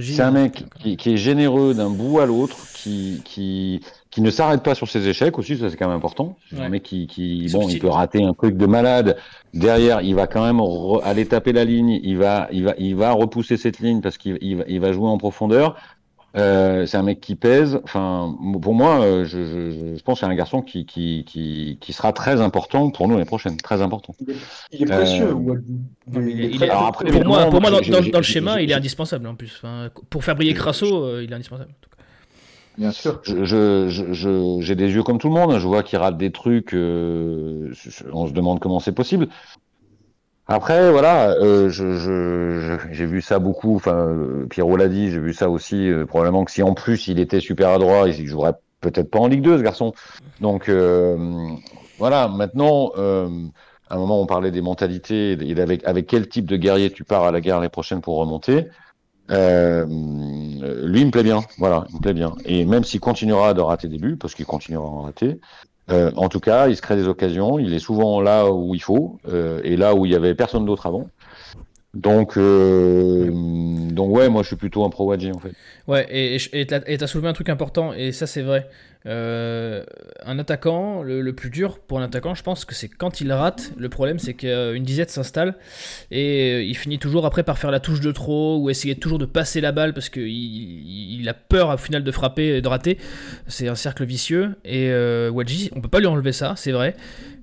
c'est 0.00 0.22
un 0.22 0.32
mec 0.32 0.64
qui, 0.80 0.96
qui 0.96 1.14
est 1.14 1.16
généreux 1.16 1.72
d'un 1.72 1.90
bout 1.90 2.18
à 2.18 2.26
l'autre, 2.26 2.56
qui, 2.74 3.22
qui, 3.24 3.80
qui 4.10 4.20
ne 4.20 4.30
s'arrête 4.30 4.64
pas 4.64 4.74
sur 4.74 4.88
ses 4.88 5.06
échecs 5.06 5.38
aussi, 5.38 5.56
ça 5.56 5.70
c'est 5.70 5.76
quand 5.76 5.86
même 5.86 5.96
important. 5.96 6.36
C'est 6.50 6.60
un 6.60 6.68
mec 6.68 6.82
qui, 6.82 7.06
qui 7.06 7.48
bon, 7.52 7.68
il 7.68 7.78
peut 7.78 7.88
rater 7.88 8.24
un 8.24 8.32
truc 8.32 8.56
de 8.56 8.66
malade. 8.66 9.16
Derrière, 9.54 10.00
il 10.02 10.16
va 10.16 10.26
quand 10.26 10.44
même 10.44 10.60
aller 11.04 11.26
taper 11.26 11.52
la 11.52 11.64
ligne, 11.64 12.00
il 12.02 12.18
va, 12.18 12.48
il 12.50 12.64
va, 12.64 12.74
il 12.78 12.96
va 12.96 13.12
repousser 13.12 13.56
cette 13.56 13.78
ligne 13.78 14.00
parce 14.00 14.18
qu'il 14.18 14.38
il 14.40 14.80
va 14.80 14.92
jouer 14.92 15.08
en 15.08 15.18
profondeur. 15.18 15.76
Euh, 16.36 16.84
c'est 16.84 16.98
un 16.98 17.02
mec 17.02 17.20
qui 17.20 17.34
pèse. 17.34 17.80
Enfin, 17.84 18.36
pour 18.60 18.74
moi, 18.74 19.00
euh, 19.00 19.24
je, 19.24 19.42
je, 19.42 19.96
je 19.96 20.02
pense 20.02 20.20
que 20.20 20.26
c'est 20.26 20.30
un 20.30 20.34
garçon 20.34 20.60
qui, 20.60 20.84
qui, 20.84 21.24
qui, 21.26 21.78
qui, 21.80 21.92
sera 21.94 22.12
très 22.12 22.42
important 22.42 22.90
pour 22.90 23.08
nous 23.08 23.14
l'année 23.14 23.26
prochaine. 23.26 23.56
Très 23.56 23.80
important. 23.80 24.14
Il 24.70 24.82
est, 24.82 24.84
précieux. 24.84 25.28
pour 25.28 25.40
moi, 27.24 27.46
pour 27.46 27.60
moi 27.62 27.70
dans, 27.70 27.80
dans, 27.80 28.18
le 28.18 28.22
schéma, 28.22 28.60
il 28.60 28.70
est 28.70 28.74
indispensable 28.74 29.26
en 29.26 29.34
plus. 29.34 29.54
Enfin, 29.56 29.88
pour 30.10 30.24
faire 30.24 30.36
briller 30.36 30.52
Crasso, 30.52 31.04
euh, 31.04 31.24
il 31.24 31.32
est 31.32 31.34
indispensable. 31.34 31.70
Bien 32.76 32.92
sûr. 32.92 33.22
J'ai 33.24 33.46
je, 33.46 34.12
je, 34.12 34.72
des 34.74 34.92
yeux 34.92 35.02
comme 35.02 35.18
tout 35.18 35.28
le 35.28 35.34
monde. 35.34 35.58
Je 35.58 35.66
vois 35.66 35.82
qu'il 35.82 35.98
rate 35.98 36.18
des 36.18 36.32
trucs. 36.32 36.74
on 36.74 38.26
se 38.26 38.32
demande 38.32 38.60
comment 38.60 38.80
c'est 38.80 38.92
possible. 38.92 39.28
Après, 40.48 40.92
voilà, 40.92 41.30
euh, 41.30 41.68
je, 41.70 42.78
j'ai 42.92 43.06
vu 43.06 43.20
ça 43.20 43.38
beaucoup. 43.40 43.74
Enfin, 43.74 44.14
Pierrot 44.48 44.76
l'a 44.76 44.88
dit, 44.88 45.10
j'ai 45.10 45.18
vu 45.18 45.34
ça 45.34 45.50
aussi. 45.50 45.90
Euh, 45.90 46.06
probablement 46.06 46.44
que 46.44 46.52
si 46.52 46.62
en 46.62 46.74
plus 46.74 47.08
il 47.08 47.18
était 47.18 47.40
super 47.40 47.70
adroit, 47.70 48.08
il 48.08 48.26
jouerait 48.26 48.54
peut-être 48.80 49.10
pas 49.10 49.18
en 49.18 49.26
Ligue 49.26 49.42
2, 49.42 49.58
ce 49.58 49.62
garçon. 49.62 49.92
Donc 50.40 50.68
euh, 50.68 51.48
voilà. 51.98 52.28
Maintenant, 52.28 52.92
euh, 52.96 53.28
à 53.88 53.96
un 53.96 53.98
moment, 53.98 54.20
on 54.20 54.26
parlait 54.26 54.52
des 54.52 54.62
mentalités 54.62 55.32
et 55.32 55.60
avec 55.60 55.84
avec 55.84 56.06
quel 56.06 56.28
type 56.28 56.46
de 56.46 56.56
guerrier 56.56 56.90
tu 56.90 57.02
pars 57.02 57.24
à 57.24 57.32
la 57.32 57.40
guerre 57.40 57.60
les 57.60 57.68
prochaines 57.68 58.00
pour 58.00 58.16
remonter. 58.16 58.68
Euh, 59.30 59.84
lui, 59.84 61.00
il 61.00 61.06
me 61.06 61.10
plaît 61.10 61.24
bien. 61.24 61.40
Voilà, 61.58 61.86
il 61.90 61.96
me 61.96 62.00
plaît 62.00 62.14
bien. 62.14 62.34
Et 62.44 62.64
même 62.64 62.84
s'il 62.84 63.00
continuera 63.00 63.54
de 63.54 63.60
rater 63.60 63.88
des 63.88 63.98
buts, 63.98 64.16
parce 64.16 64.34
qu'il 64.34 64.46
continuera 64.46 64.86
à 64.86 64.90
en 64.90 65.02
rater, 65.02 65.28
euh, 65.28 65.38
en 65.88 66.28
tout 66.28 66.40
cas, 66.40 66.68
il 66.68 66.76
se 66.76 66.82
crée 66.82 66.96
des 66.96 67.06
occasions. 67.06 67.58
Il 67.58 67.72
est 67.72 67.78
souvent 67.78 68.20
là 68.20 68.50
où 68.50 68.74
il 68.74 68.82
faut 68.82 69.18
euh, 69.28 69.60
et 69.64 69.76
là 69.76 69.94
où 69.94 70.06
il 70.06 70.12
y 70.12 70.14
avait 70.16 70.34
personne 70.34 70.64
d'autre 70.64 70.86
avant. 70.86 71.08
Donc, 71.96 72.36
euh, 72.36 73.30
donc 73.32 74.14
ouais, 74.14 74.28
moi 74.28 74.42
je 74.42 74.48
suis 74.48 74.56
plutôt 74.56 74.84
un 74.84 74.90
pro 74.90 75.06
Wadji 75.06 75.32
en 75.32 75.38
fait. 75.38 75.52
Ouais, 75.86 76.06
et 76.10 76.66
tu 76.66 76.74
as 76.74 77.06
soulevé 77.06 77.28
un 77.28 77.32
truc 77.32 77.48
important, 77.48 77.92
et 77.94 78.12
ça 78.12 78.26
c'est 78.26 78.42
vrai. 78.42 78.68
Euh, 79.06 79.84
un 80.24 80.38
attaquant, 80.40 81.02
le, 81.02 81.32
plus 81.32 81.48
dur 81.48 81.78
pour 81.78 82.00
un 82.00 82.02
attaquant, 82.02 82.34
je 82.34 82.42
pense 82.42 82.64
que 82.64 82.74
c'est 82.74 82.88
quand 82.88 83.20
il 83.20 83.32
rate. 83.32 83.72
Le 83.76 83.88
problème, 83.88 84.18
c'est 84.18 84.34
qu'une 84.34 84.82
disette 84.82 85.10
s'installe 85.10 85.54
et 86.10 86.62
il 86.62 86.76
finit 86.76 86.98
toujours 86.98 87.24
après 87.24 87.44
par 87.44 87.58
faire 87.58 87.70
la 87.70 87.78
touche 87.78 88.00
de 88.00 88.10
trop 88.10 88.58
ou 88.58 88.68
essayer 88.68 88.96
toujours 88.96 89.18
de 89.18 89.26
passer 89.26 89.60
la 89.60 89.72
balle 89.72 89.94
parce 89.94 90.08
qu'il 90.08 90.26
il 90.26 91.28
a 91.28 91.34
peur 91.34 91.68
au 91.68 91.76
final 91.76 92.02
de 92.02 92.10
frapper 92.10 92.56
et 92.56 92.60
de 92.60 92.68
rater. 92.68 92.98
C'est 93.46 93.68
un 93.68 93.76
cercle 93.76 94.04
vicieux. 94.04 94.56
Et 94.64 94.90
euh, 94.90 95.30
Wadji, 95.30 95.70
on 95.74 95.80
peut 95.80 95.88
pas 95.88 96.00
lui 96.00 96.06
enlever 96.06 96.32
ça, 96.32 96.54
c'est 96.56 96.72
vrai. 96.72 96.96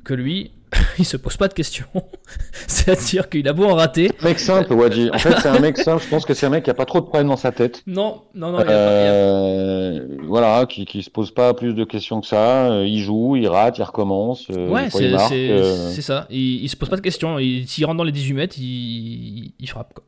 Que 0.03 0.13
lui, 0.13 0.51
il 0.99 1.05
se 1.05 1.17
pose 1.17 1.37
pas 1.37 1.47
de 1.47 1.53
questions. 1.53 1.85
C'est-à-dire 2.67 3.29
qu'il 3.29 3.47
a 3.47 3.53
beau 3.53 3.65
en 3.65 3.75
rater. 3.75 4.11
Un 4.21 4.25
mec 4.25 4.39
simple, 4.39 4.73
Wadji. 4.73 5.09
En 5.13 5.17
fait, 5.17 5.35
c'est 5.39 5.49
un 5.49 5.59
mec 5.59 5.77
simple. 5.77 6.03
Je 6.03 6.09
pense 6.09 6.25
que 6.25 6.33
c'est 6.33 6.45
un 6.45 6.49
mec 6.49 6.63
qui 6.63 6.69
a 6.69 6.73
pas 6.73 6.85
trop 6.85 7.01
de 7.01 7.05
problèmes 7.05 7.27
dans 7.27 7.37
sa 7.37 7.51
tête. 7.51 7.83
Non, 7.87 8.21
non, 8.33 8.51
non. 8.51 8.63
Euh, 8.67 10.07
voilà, 10.27 10.65
qui, 10.65 10.85
qui 10.85 11.03
se 11.03 11.09
pose 11.09 11.31
pas 11.31 11.53
plus 11.53 11.73
de 11.73 11.83
questions 11.83 12.21
que 12.21 12.27
ça. 12.27 12.71
Euh, 12.71 12.87
il 12.87 13.01
joue, 13.01 13.35
il 13.35 13.47
rate, 13.47 13.77
il 13.77 13.83
recommence. 13.83 14.47
Euh, 14.49 14.69
ouais, 14.69 14.89
c'est 14.89 16.01
ça. 16.01 16.27
Il, 16.29 16.63
il, 16.63 16.69
se 16.69 16.75
pose 16.75 16.89
pas 16.89 16.97
de 16.97 17.01
questions. 17.01 17.37
S'il 17.65 17.85
rentre 17.85 17.97
dans 17.97 18.03
les 18.03 18.11
18 18.11 18.33
mètres, 18.33 18.55
il, 18.57 19.53
il 19.59 19.69
frappe. 19.69 19.99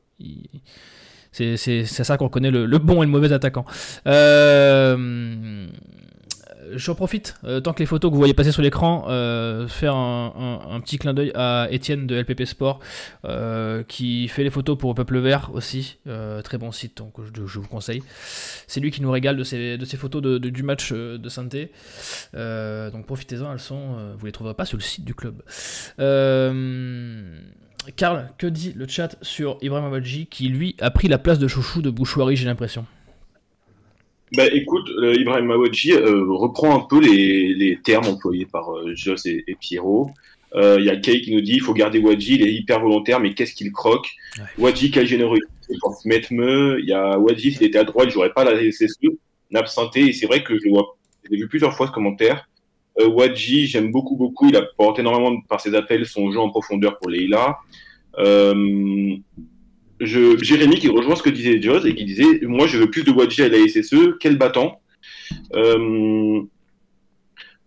C'est 1.31 1.85
ça 1.85 2.17
qu'on 2.17 2.29
connaît 2.29 2.51
le, 2.51 2.65
le, 2.65 2.77
bon 2.77 3.03
et 3.03 3.05
le 3.05 3.11
mauvais 3.11 3.33
attaquant. 3.33 3.65
Euh, 4.07 5.67
j'en 6.75 6.95
profite, 6.95 7.35
euh, 7.43 7.59
tant 7.59 7.73
que 7.73 7.79
les 7.79 7.85
photos 7.85 8.09
que 8.09 8.13
vous 8.13 8.19
voyez 8.19 8.33
passer 8.33 8.51
sur 8.51 8.61
l'écran, 8.61 9.05
euh, 9.09 9.67
faire 9.67 9.95
un, 9.95 10.79
petit 10.81 10.97
clin 10.97 11.13
d'œil 11.13 11.31
à 11.35 11.67
Étienne 11.71 12.07
de 12.07 12.15
LPP 12.15 12.45
Sport, 12.45 12.79
euh, 13.25 13.83
qui 13.83 14.27
fait 14.27 14.43
les 14.43 14.49
photos 14.49 14.77
pour 14.77 14.93
Peuple 14.93 15.19
Vert 15.19 15.51
aussi. 15.53 15.97
très 16.43 16.57
bon 16.57 16.71
site, 16.71 16.97
donc 16.97 17.13
je, 17.33 17.59
vous 17.59 17.67
conseille. 17.67 18.03
C'est 18.67 18.79
lui 18.79 18.91
qui 18.91 19.01
nous 19.01 19.11
régale 19.11 19.37
de 19.37 19.43
ces 19.43 19.97
photos 19.97 20.21
de, 20.21 20.37
du 20.37 20.63
match 20.63 20.91
de 20.91 21.29
santé. 21.29 21.71
donc 22.33 23.05
profitez-en, 23.05 23.51
elles 23.51 23.59
sont, 23.59 24.15
vous 24.17 24.25
les 24.25 24.31
trouverez 24.31 24.53
pas 24.53 24.65
sur 24.65 24.77
le 24.77 24.83
site 24.83 25.05
du 25.05 25.15
club. 25.15 25.41
Karl, 27.95 28.29
que 28.37 28.47
dit 28.47 28.73
le 28.75 28.87
chat 28.87 29.15
sur 29.21 29.57
Ibrahim 29.61 29.85
Awadji 29.85 30.25
qui 30.25 30.49
lui 30.49 30.75
a 30.79 30.89
pris 30.89 31.07
la 31.07 31.19
place 31.19 31.37
de 31.39 31.47
chouchou 31.47 31.81
de 31.81 31.89
Bouchouari, 31.89 32.35
j'ai 32.35 32.45
l'impression? 32.45 32.85
Bah, 34.33 34.47
écoute, 34.51 34.89
euh, 34.89 35.13
Ibrahim 35.15 35.45
Mawadji 35.45 35.93
euh, 35.93 36.25
reprend 36.27 36.75
un 36.75 36.85
peu 36.87 36.99
les, 36.99 37.53
les 37.53 37.77
termes 37.77 38.07
employés 38.07 38.45
par 38.45 38.71
euh, 38.71 38.93
Joss 38.95 39.25
et, 39.25 39.43
et 39.47 39.55
Pierrot. 39.55 40.11
Il 40.57 40.85
y 40.85 40.89
a 40.89 40.95
Kay 40.95 41.19
qui 41.19 41.35
nous 41.35 41.41
dit 41.41 41.55
il 41.55 41.61
faut 41.61 41.73
garder 41.73 41.99
Wadji, 41.99 42.35
il 42.35 42.47
est 42.47 42.53
hyper 42.53 42.79
volontaire, 42.79 43.19
mais 43.19 43.33
qu'est-ce 43.33 43.53
qu'il 43.53 43.73
croque? 43.73 44.07
Ouais. 44.37 44.45
Wadji, 44.57 44.89
quelle 44.89 45.05
générosité 45.05 45.47
pour 45.81 45.93
se 45.95 46.07
mettre 46.07 46.31
me. 46.31 46.79
Il 46.79 46.85
y 46.87 46.93
a 46.93 47.19
Wadji, 47.19 47.51
s'il 47.51 47.63
était 47.63 47.79
à 47.79 47.83
droite, 47.83 48.09
j'aurais 48.09 48.31
pas 48.31 48.45
la 48.45 48.71
SSE, 48.71 49.09
absenté. 49.53 50.07
Et 50.07 50.13
c'est 50.13 50.27
vrai 50.27 50.43
que 50.43 50.57
je 50.57 50.69
vois, 50.69 50.95
j'ai 51.29 51.35
vu 51.35 51.49
plusieurs 51.49 51.73
fois 51.73 51.87
ce 51.87 51.91
commentaire. 51.91 52.47
Euh, 52.99 53.09
Wadji, 53.09 53.67
j'aime 53.67 53.91
beaucoup, 53.91 54.15
beaucoup. 54.15 54.47
Il 54.47 54.55
apporte 54.55 54.97
énormément 54.97 55.41
par 55.49 55.59
ses 55.59 55.75
appels 55.75 56.05
son 56.05 56.31
jeu 56.31 56.39
en 56.39 56.49
profondeur 56.49 56.97
pour 56.99 57.09
Leila. 57.09 57.57
Euh, 58.19 59.17
Jérémy 59.99 60.79
qui 60.79 60.89
rejoint 60.89 61.15
ce 61.15 61.23
que 61.23 61.29
disait 61.29 61.61
Joss 61.61 61.85
et 61.85 61.95
qui 61.95 62.05
disait 62.05 62.41
Moi, 62.43 62.67
je 62.67 62.77
veux 62.77 62.89
plus 62.89 63.03
de 63.03 63.11
Wadji 63.11 63.43
à 63.43 63.49
la 63.49 63.65
SSE, 63.67 64.17
quel 64.19 64.37
battant 64.37 64.79
euh, 65.55 66.41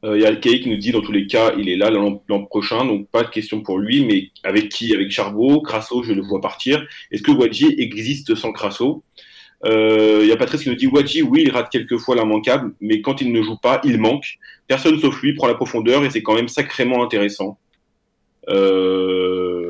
euh, 0.04 0.16
il 0.16 0.22
y 0.22 0.26
a 0.26 0.36
Kay 0.36 0.60
qui 0.60 0.70
nous 0.70 0.76
dit 0.76 0.92
dans 0.92 1.00
tous 1.00 1.10
les 1.10 1.26
cas, 1.26 1.54
il 1.58 1.68
est 1.68 1.76
là 1.76 1.90
l'an 1.90 2.44
prochain, 2.44 2.84
donc 2.84 3.08
pas 3.08 3.24
de 3.24 3.30
question 3.30 3.62
pour 3.62 3.78
lui, 3.78 4.04
mais 4.04 4.28
avec 4.44 4.68
qui? 4.68 4.94
Avec 4.94 5.10
Charbot, 5.10 5.60
Crasso, 5.60 6.04
je 6.04 6.12
le 6.12 6.22
vois 6.22 6.40
partir. 6.40 6.86
Est-ce 7.10 7.22
que 7.22 7.32
Wadji 7.32 7.74
existe 7.78 8.36
sans 8.36 8.52
Crasso? 8.52 9.02
Euh, 9.64 10.20
Il 10.22 10.28
y 10.28 10.32
a 10.32 10.36
Patrice 10.36 10.62
qui 10.62 10.68
nous 10.68 10.76
dit 10.76 10.86
Wadji, 10.86 11.22
oui, 11.22 11.42
il 11.46 11.50
rate 11.50 11.70
quelquefois 11.70 12.14
l'immanquable, 12.14 12.74
mais 12.80 13.00
quand 13.00 13.20
il 13.20 13.32
ne 13.32 13.42
joue 13.42 13.56
pas, 13.56 13.80
il 13.82 13.98
manque. 13.98 14.38
Personne 14.68 15.00
sauf 15.00 15.20
lui 15.20 15.34
prend 15.34 15.48
la 15.48 15.54
profondeur 15.54 16.04
et 16.04 16.10
c'est 16.10 16.22
quand 16.22 16.34
même 16.34 16.48
sacrément 16.48 17.02
intéressant. 17.02 17.58
voilà. 18.46 19.67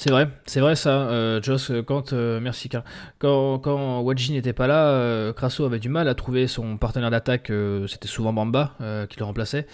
C'est 0.00 0.08
vrai, 0.08 0.30
c'est 0.46 0.60
vrai 0.60 0.76
ça, 0.76 1.10
euh, 1.10 1.42
Joss. 1.42 1.72
Quand 1.86 2.14
euh, 2.14 2.40
merci. 2.40 2.70
Quand, 3.18 3.58
quand 3.58 4.02
n'était 4.30 4.54
pas 4.54 4.66
là, 4.66 4.86
euh, 4.92 5.34
Crasso 5.34 5.62
avait 5.66 5.78
du 5.78 5.90
mal 5.90 6.08
à 6.08 6.14
trouver 6.14 6.46
son 6.46 6.78
partenaire 6.78 7.10
d'attaque. 7.10 7.50
Euh, 7.50 7.86
c'était 7.86 8.08
souvent 8.08 8.32
Bamba 8.32 8.72
euh, 8.80 9.06
qui 9.06 9.18
le 9.18 9.26
remplaçait. 9.26 9.66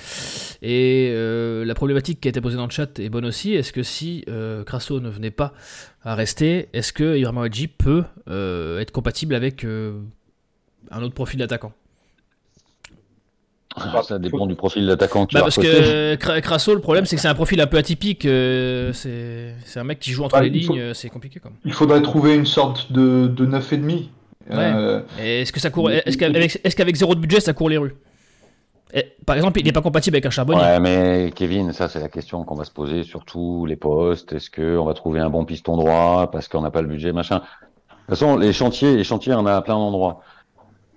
Et 0.63 1.13
la 1.65 1.75
problématique 1.75 2.21
qui 2.21 2.27
a 2.27 2.31
été 2.31 2.41
posée 2.41 2.57
dans 2.57 2.65
le 2.65 2.73
chat 2.73 2.99
est 2.99 3.09
bonne 3.09 3.25
aussi. 3.25 3.55
Est-ce 3.55 3.73
que 3.73 3.85
si 3.85 4.25
Crasso 4.67 4.99
ne 4.99 5.11
venait 5.11 5.31
pas 5.31 5.53
à 6.03 6.17
rester, 6.17 6.71
est-ce 6.73 6.93
que 6.93 7.17
Ibrahim 7.17 7.39
Wadji 7.39 7.69
peut 7.69 8.03
être 8.27 8.91
compatible 8.91 9.33
avec 9.33 9.65
un 9.65 11.03
autre 11.03 11.15
profil 11.15 11.39
d'attaquant? 11.39 11.73
Ah, 13.77 14.03
ça 14.03 14.19
dépend 14.19 14.47
du 14.47 14.55
profil 14.55 14.87
d'attaquant 14.87 15.27
qui 15.27 15.35
Bah 15.35 15.41
va 15.41 15.45
parce 15.47 15.57
que 15.57 16.15
Cra- 16.17 16.41
Crasso, 16.41 16.75
le 16.75 16.81
problème 16.81 17.05
c'est 17.05 17.17
que 17.17 17.23
c'est 17.23 17.29
un 17.29 17.35
profil 17.35 17.61
un 17.61 17.67
peu 17.67 17.77
atypique. 17.77 18.25
euh, 18.25 18.93
c'est 18.93 19.79
un 19.79 19.85
mec 19.85 19.99
qui 20.01 20.13
joue 20.13 20.25
entre 20.25 20.37
Bah, 20.37 20.43
les 20.43 20.63
faut- 20.63 20.73
lignes, 20.73 20.81
euh, 20.83 20.95
c'est 20.95 21.09
compliqué 21.11 21.41
comme. 21.41 21.53
Il 21.65 21.73
faudrait 21.73 22.01
trouver 22.03 22.35
une 22.35 22.47
sorte 22.47 22.91
de, 22.93 23.27
de 23.27 23.45
9,5. 23.47 24.09
Euh, 24.53 25.01
Et 25.21 25.43
Est-ce 25.43 25.53
que 25.53 25.61
ça 25.61 25.71
court 25.71 25.91
Est-ce 25.91 26.17
qu'avec 26.77 26.97
zéro 26.97 27.15
de 27.15 27.21
budget 27.21 27.41
ça 27.41 27.53
court 27.53 27.69
les 27.69 27.79
rues? 27.79 27.95
Et, 28.95 29.05
Par 29.27 29.35
exemple, 29.37 29.59
il 29.61 29.65
n'est 29.67 29.73
pas 29.73 29.83
compatible 29.83 30.15
avec 30.17 30.27
un 30.27 30.31
charbonnier. 30.31 30.61
Ouais, 30.63 30.79
mais 30.81 31.33
Kevin, 31.35 31.73
ça 31.73 31.89
c'est 31.89 31.99
la 32.01 32.09
question 32.09 32.45
qu'on 32.45 32.55
va 32.55 32.65
se 32.65 32.71
poser 32.71 33.03
sur 33.03 33.25
tous 33.25 33.67
les 33.67 33.77
postes. 33.77 34.33
Est-ce 34.33 34.49
que 34.49 34.79
on 34.79 34.85
va 34.85 34.95
trouver 34.95 35.21
un 35.21 35.29
bon 35.29 35.45
piston 35.45 35.77
droit 35.77 36.31
parce 36.31 36.47
qu'on 36.49 36.63
n'a 36.63 36.71
pas 36.71 36.83
le 36.83 36.89
budget, 36.89 37.13
machin? 37.13 37.39
De 37.39 38.15
toute 38.15 38.21
façon, 38.21 38.37
les 38.37 38.53
chantiers, 38.53 38.97
les 38.97 39.03
chantiers, 39.05 39.35
on 39.35 39.45
a 39.47 39.55
à 39.57 39.63
plein 39.63 39.75
d'endroits. 39.75 40.21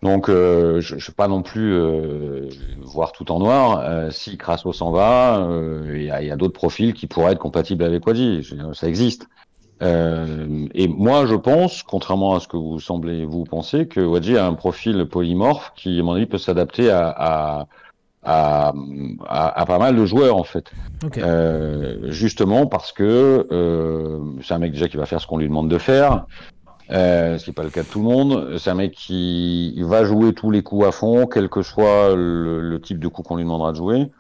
Donc, 0.02 0.30
euh, 0.30 0.80
je 0.80 0.96
ne 0.96 1.00
vais 1.00 1.14
pas 1.16 1.28
non 1.28 1.42
plus 1.42 1.74
euh, 1.74 2.48
voir 2.82 3.12
tout 3.12 3.32
en 3.32 3.40
noir. 3.40 3.82
Euh, 3.84 4.12
si 4.12 4.38
Crasso 4.38 4.72
s'en 4.72 4.92
va, 4.92 5.40
euh, 5.40 5.94
il 5.96 6.04
y 6.04 6.12
a, 6.12 6.34
a 6.34 6.38
d'autres 6.38 6.54
profils 6.54 6.94
qui 6.94 7.08
pourraient 7.08 7.34
être 7.34 7.40
compatibles 7.40 7.84
avec 7.84 8.08
dire, 8.10 8.42
Ça 8.74 8.88
existe. 8.88 9.28
Euh, 9.82 10.68
et 10.74 10.88
moi, 10.88 11.26
je 11.26 11.36
pense, 11.36 11.84
contrairement 11.84 12.36
à 12.36 12.40
ce 12.40 12.48
que 12.48 12.58
vous 12.58 12.80
semblez 12.80 13.26
vous 13.26 13.44
penser, 13.44 13.88
que 13.88 14.02
Wadji 14.02 14.38
a 14.38 14.46
un 14.46 14.54
profil 14.54 15.06
polymorphe 15.06 15.72
qui, 15.76 16.00
à 16.00 16.04
mon 16.04 16.14
avis, 16.14 16.26
peut 16.26 16.38
s'adapter 16.38 16.90
à, 16.90 17.10
à, 17.10 17.68
à, 18.24 18.74
à, 19.26 19.62
à 19.62 19.66
pas 19.66 19.80
mal 19.80 19.96
de 19.96 20.06
joueurs, 20.06 20.36
en 20.36 20.44
fait. 20.44 20.72
Ok. 21.06 21.18
Euh, 21.18 22.12
justement 22.12 22.68
parce 22.68 22.92
que 22.92 23.48
euh, 23.52 24.20
c'est 24.44 24.54
un 24.54 24.60
mec 24.60 24.74
déjà 24.74 24.90
qui 24.90 24.98
va 24.98 25.06
faire 25.06 25.22
ce 25.22 25.28
qu'on 25.28 25.38
lui 25.38 25.48
demande 25.48 25.70
de 25.70 25.78
faire, 25.78 26.26
euh, 26.92 27.38
ce 27.38 27.44
qui 27.44 27.50
n'est 27.50 27.54
pas 27.54 27.64
le 27.64 27.70
cas 27.70 27.84
de 27.84 27.88
tout 27.88 28.00
le 28.00 28.06
monde. 28.06 28.58
C'est 28.58 28.70
un 28.70 28.76
mec 28.76 28.94
qui 28.94 29.74
il 29.76 29.86
va 29.86 30.04
jouer 30.06 30.34
tous 30.34 30.52
les 30.52 30.64
coups 30.64 30.88
à 30.88 30.92
fond, 30.92 31.28
quel 31.28 31.50
que 31.50 31.62
soit 31.62 32.16
le, 32.16 32.62
le 32.62 32.82
type 32.82 33.00
de 33.00 33.08
coup 33.08 33.24
qu'on 33.24 33.36
lui 33.36 33.44
demandera 33.44 33.72
de 33.72 33.78
jouer. 33.78 34.12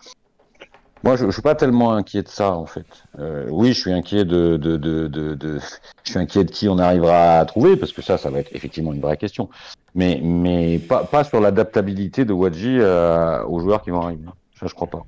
Moi, 1.01 1.15
je, 1.15 1.27
je 1.27 1.31
suis 1.31 1.41
pas 1.41 1.55
tellement 1.55 1.93
inquiet 1.93 2.23
de 2.23 2.27
ça, 2.27 2.51
en 2.51 2.65
fait. 2.65 2.85
Euh, 3.19 3.47
oui, 3.49 3.69
je 3.69 3.79
suis 3.79 3.93
inquiet 3.93 4.25
de, 4.25 4.57
de, 4.57 4.75
de, 4.75 5.07
de, 5.07 5.33
de- 5.33 5.59
je 6.03 6.11
suis 6.11 6.19
inquiet 6.19 6.43
de 6.43 6.51
qui 6.51 6.67
on 6.67 6.77
arrivera 6.77 7.39
à 7.39 7.45
trouver, 7.45 7.77
parce 7.77 7.93
que 7.93 8.01
ça, 8.01 8.17
ça 8.17 8.29
va 8.29 8.39
être 8.39 8.53
effectivement 8.53 8.91
une 8.91 8.99
vraie 8.99 9.15
question. 9.15 9.49
Mais, 9.95 10.19
mais 10.21 10.77
pas, 10.77 11.05
pas 11.05 11.23
sur 11.23 11.39
l'adaptabilité 11.39 12.25
de 12.25 12.33
Wadji 12.33 12.79
euh, 12.79 13.41
aux 13.45 13.61
joueurs 13.61 13.81
qui 13.81 13.91
vont 13.91 14.01
arriver. 14.01 14.25
Ça, 14.59 14.67
je 14.67 14.73
crois 14.73 14.89
pas. 14.89 15.03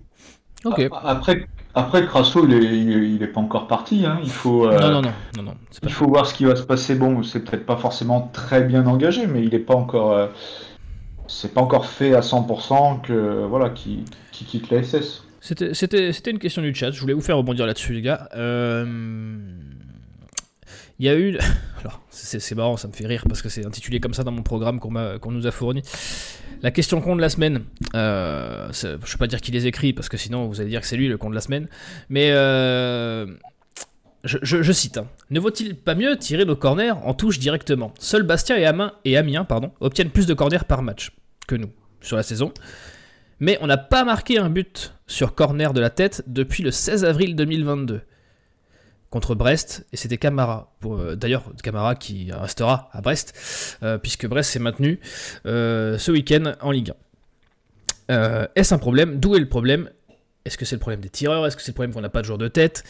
Ok. 0.63 0.87
Après, 1.03 1.45
après 1.73 2.05
Crasso, 2.05 2.45
il 2.47 2.53
est, 2.53 2.57
il 2.63 3.21
est, 3.21 3.25
est 3.25 3.27
pas 3.27 3.41
encore 3.41 3.67
parti. 3.67 4.05
Hein. 4.05 4.19
Il 4.23 4.29
faut. 4.29 4.67
euh, 4.67 4.79
Non, 4.79 4.89
non, 4.91 5.01
non, 5.01 5.11
non, 5.37 5.43
non. 5.43 5.53
c'est 5.69 5.81
pas- 5.81 5.87
Il 5.87 5.93
faut 5.93 6.07
voir 6.07 6.25
ce 6.25 6.33
qui 6.33 6.45
va 6.45 6.55
se 6.55 6.63
passer. 6.63 6.95
Bon, 6.95 7.23
c'est 7.23 7.39
peut-être 7.41 7.65
pas 7.65 7.77
forcément 7.77 8.29
très 8.33 8.61
bien 8.63 8.85
engagé, 8.85 9.27
mais 9.27 9.43
il 9.43 9.49
n'est 9.51 9.59
pas 9.59 9.75
encore. 9.75 10.11
euh, 10.11 10.27
c'est 11.27 11.53
pas 11.53 11.61
encore 11.61 11.85
fait 11.85 12.13
à 12.13 12.19
100% 12.19 13.01
que 13.01 13.45
voilà, 13.45 13.69
qui, 13.69 14.03
qui 14.33 14.43
quitte 14.43 14.69
la 14.69 14.83
SS. 14.83 15.23
C'était, 15.39 16.11
une 16.29 16.39
question 16.39 16.61
du 16.61 16.75
chat, 16.75 16.91
je 16.91 16.99
voulais 16.99 17.13
vous 17.13 17.21
faire 17.21 17.37
rebondir 17.37 17.65
là-dessus, 17.65 17.93
les 17.93 18.01
gars. 18.01 18.27
Euh, 18.35 18.85
Il 20.99 21.05
y 21.05 21.09
a 21.09 21.15
eu. 21.17 21.37
Alors, 21.79 22.01
c'est, 22.09 22.53
marrant, 22.53 22.77
ça 22.77 22.87
me 22.87 22.93
fait 22.93 23.07
rire 23.07 23.23
parce 23.27 23.41
que 23.41 23.49
c'est 23.49 23.65
intitulé 23.65 23.99
comme 23.99 24.13
ça 24.13 24.23
dans 24.23 24.31
mon 24.31 24.43
programme 24.43 24.79
qu'on, 24.79 24.93
qu'on 25.19 25.31
nous 25.31 25.47
a 25.47 25.51
fourni. 25.51 25.81
La 26.63 26.71
question 26.71 27.01
con 27.01 27.15
de 27.15 27.21
la 27.21 27.29
semaine. 27.29 27.63
Euh, 27.95 28.69
je 28.71 28.87
ne 28.87 28.95
vais 28.95 29.17
pas 29.17 29.27
dire 29.27 29.41
qui 29.41 29.51
les 29.51 29.67
écrit 29.67 29.93
parce 29.93 30.09
que 30.09 30.17
sinon 30.17 30.47
vous 30.47 30.61
allez 30.61 30.69
dire 30.69 30.81
que 30.81 30.87
c'est 30.87 30.97
lui 30.97 31.07
le 31.07 31.17
con 31.17 31.29
de 31.29 31.35
la 31.35 31.41
semaine. 31.41 31.67
Mais. 32.09 32.29
euh, 32.31 33.25
je, 34.23 34.71
cite. 34.71 34.97
hein. 34.97 35.07
Ne 35.31 35.39
vaut-il 35.39 35.75
pas 35.75 35.95
mieux 35.95 36.15
tirer 36.17 36.45
nos 36.45 36.55
corners 36.55 36.91
en 36.91 37.13
touche 37.15 37.39
directement? 37.39 37.91
Seuls 37.97 38.21
Bastia 38.23 38.59
et, 38.59 38.65
Amiens, 38.65 38.93
et 39.03 39.17
Amiens 39.17 39.47
obtiennent 39.79 40.11
plus 40.11 40.27
de 40.27 40.35
corners 40.35 40.63
par 40.67 40.83
match 40.83 41.11
que 41.47 41.55
nous 41.55 41.71
sur 42.01 42.17
la 42.17 42.23
saison. 42.23 42.53
Mais 43.39 43.57
on 43.61 43.67
n'a 43.67 43.77
pas 43.77 44.03
marqué 44.03 44.37
un 44.37 44.49
but 44.51 44.93
sur 45.07 45.33
corner 45.33 45.73
de 45.73 45.81
la 45.81 45.89
tête 45.89 46.23
depuis 46.27 46.61
le 46.61 46.69
16 46.69 47.03
avril 47.05 47.35
2022 47.35 48.01
contre 49.11 49.35
Brest 49.35 49.85
et 49.93 49.97
c'était 49.97 50.17
Camara. 50.17 50.73
Euh, 50.85 51.15
D'ailleurs, 51.15 51.43
Camara 51.61 51.93
qui 51.95 52.31
restera 52.31 52.89
à 52.93 53.01
Brest 53.01 53.77
euh, 53.83 53.99
puisque 53.99 54.25
Brest 54.27 54.49
s'est 54.49 54.59
maintenu 54.59 54.99
euh, 55.45 55.99
ce 55.99 56.11
week-end 56.11 56.53
en 56.61 56.71
Ligue 56.71 56.91
1. 58.09 58.13
Euh, 58.13 58.47
Est-ce 58.55 58.73
un 58.73 58.77
problème? 58.79 59.19
D'où 59.19 59.35
est 59.35 59.39
le 59.39 59.47
problème? 59.49 59.89
Est-ce 60.45 60.57
que 60.57 60.65
c'est 60.65 60.75
le 60.75 60.79
problème 60.79 61.01
des 61.01 61.09
tireurs? 61.09 61.45
Est-ce 61.45 61.55
que 61.55 61.61
c'est 61.61 61.71
le 61.71 61.75
problème 61.75 61.93
qu'on 61.93 62.01
n'a 62.01 62.09
pas 62.09 62.21
de 62.21 62.25
joueur 62.25 62.39
de 62.39 62.47
tête? 62.47 62.83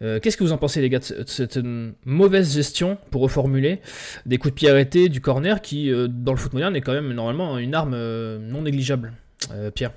Qu'est-ce 0.00 0.36
que 0.36 0.42
vous 0.42 0.50
en 0.52 0.58
pensez 0.58 0.80
les 0.80 0.88
gars 0.88 0.98
de 0.98 1.04
ce- 1.04 1.14
de 1.14 1.28
cette 1.28 1.58
mauvaise 2.04 2.52
gestion, 2.54 2.98
pour 3.12 3.22
reformuler, 3.22 3.80
des 4.26 4.36
coups 4.36 4.52
de 4.52 4.56
pied 4.56 4.68
arrêtés 4.68 5.08
du 5.08 5.20
corner 5.20 5.60
qui, 5.62 5.92
dans 6.08 6.32
le 6.32 6.38
foot 6.38 6.52
moderne, 6.54 6.74
est 6.74 6.80
quand 6.80 6.92
même 6.92 7.12
normalement 7.12 7.56
une 7.58 7.74
arme 7.76 7.96
non 8.38 8.62
négligeable? 8.62 9.12
Pierre 9.76 9.92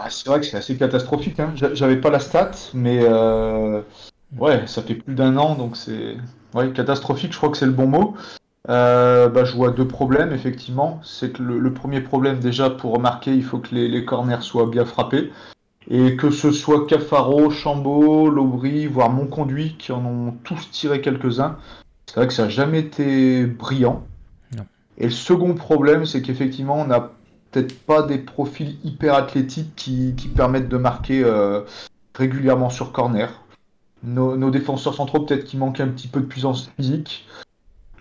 Ah, 0.00 0.10
c'est 0.10 0.28
vrai 0.28 0.40
que 0.40 0.46
c'est 0.46 0.56
assez 0.56 0.76
catastrophique. 0.76 1.40
Hein. 1.40 1.52
J'a- 1.56 1.74
J'avais 1.74 1.96
pas 1.96 2.10
la 2.10 2.20
stat, 2.20 2.52
mais 2.72 3.00
euh, 3.02 3.82
ouais, 4.38 4.66
ça 4.66 4.82
fait 4.82 4.94
plus 4.94 5.14
d'un 5.14 5.36
an, 5.36 5.54
donc 5.56 5.76
c'est 5.76 6.16
ouais, 6.54 6.72
catastrophique. 6.72 7.32
Je 7.32 7.36
crois 7.36 7.50
que 7.50 7.56
c'est 7.56 7.66
le 7.66 7.72
bon 7.72 7.88
mot. 7.88 8.14
Euh, 8.68 9.28
bah, 9.28 9.44
je 9.44 9.54
vois 9.56 9.70
deux 9.70 9.88
problèmes, 9.88 10.32
effectivement. 10.32 11.00
C'est 11.02 11.32
que 11.32 11.42
le, 11.42 11.58
le 11.58 11.72
premier 11.72 12.00
problème, 12.00 12.38
déjà, 12.38 12.70
pour 12.70 12.92
remarquer, 12.92 13.34
il 13.34 13.42
faut 13.42 13.58
que 13.58 13.74
les, 13.74 13.88
les 13.88 14.04
corners 14.04 14.42
soient 14.42 14.66
bien 14.66 14.84
frappés. 14.84 15.32
Et 15.90 16.16
que 16.16 16.30
ce 16.30 16.52
soit 16.52 16.86
Cafaro, 16.86 17.50
Chambaud, 17.50 18.28
Lobry, 18.28 18.86
voire 18.86 19.10
Monconduit, 19.10 19.76
qui 19.78 19.90
en 19.92 20.04
ont 20.04 20.32
tous 20.44 20.70
tiré 20.70 21.00
quelques-uns. 21.00 21.56
C'est 22.06 22.16
vrai 22.16 22.26
que 22.26 22.34
ça 22.34 22.44
n'a 22.44 22.50
jamais 22.50 22.80
été 22.80 23.46
brillant. 23.46 24.02
Non. 24.56 24.64
Et 24.98 25.04
le 25.04 25.10
second 25.10 25.54
problème, 25.54 26.04
c'est 26.04 26.20
qu'effectivement, 26.20 26.76
on 26.78 26.86
n'a 26.86 27.10
pas 27.62 28.02
des 28.02 28.18
profils 28.18 28.76
hyper 28.84 29.14
athlétiques 29.14 29.74
qui, 29.76 30.14
qui 30.16 30.28
permettent 30.28 30.68
de 30.68 30.76
marquer 30.76 31.22
euh, 31.24 31.62
régulièrement 32.14 32.70
sur 32.70 32.92
corner. 32.92 33.30
Nos, 34.04 34.50
défenseurs 34.50 34.94
centraux, 34.94 35.20
peut-être 35.20 35.44
qu'ils 35.44 35.58
manquent 35.58 35.80
un 35.80 35.88
petit 35.88 36.08
peu 36.08 36.20
de 36.20 36.26
puissance 36.26 36.70
physique. 36.76 37.26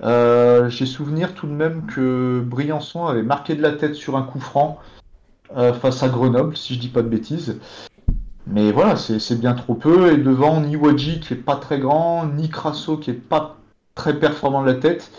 Euh, 0.03 0.69
J'ai 0.69 0.85
souvenir 0.85 1.33
tout 1.33 1.47
de 1.47 1.51
même 1.53 1.87
que 1.87 2.43
Briançon 2.45 3.07
avait 3.07 3.23
marqué 3.23 3.55
de 3.55 3.61
la 3.61 3.71
tête 3.71 3.95
sur 3.95 4.15
un 4.15 4.21
coup 4.21 4.39
franc 4.39 4.77
euh, 5.55 5.73
face 5.73 6.03
à 6.03 6.09
Grenoble, 6.09 6.55
si 6.55 6.75
je 6.75 6.79
dis 6.79 6.89
pas 6.89 7.01
de 7.01 7.07
bêtises. 7.07 7.59
Mais 8.45 8.71
voilà, 8.71 8.95
c'est 8.95 9.39
bien 9.39 9.53
trop 9.53 9.73
peu. 9.73 10.13
Et 10.13 10.17
devant, 10.17 10.61
ni 10.61 10.75
Wadji 10.75 11.19
qui 11.19 11.33
est 11.33 11.37
pas 11.37 11.55
très 11.55 11.79
grand, 11.79 12.27
ni 12.27 12.49
Crasso 12.49 12.97
qui 12.97 13.09
est 13.09 13.13
pas 13.13 13.57
très 13.95 14.19
performant 14.19 14.61
de 14.61 14.67
la 14.67 14.75
tête. 14.75 15.11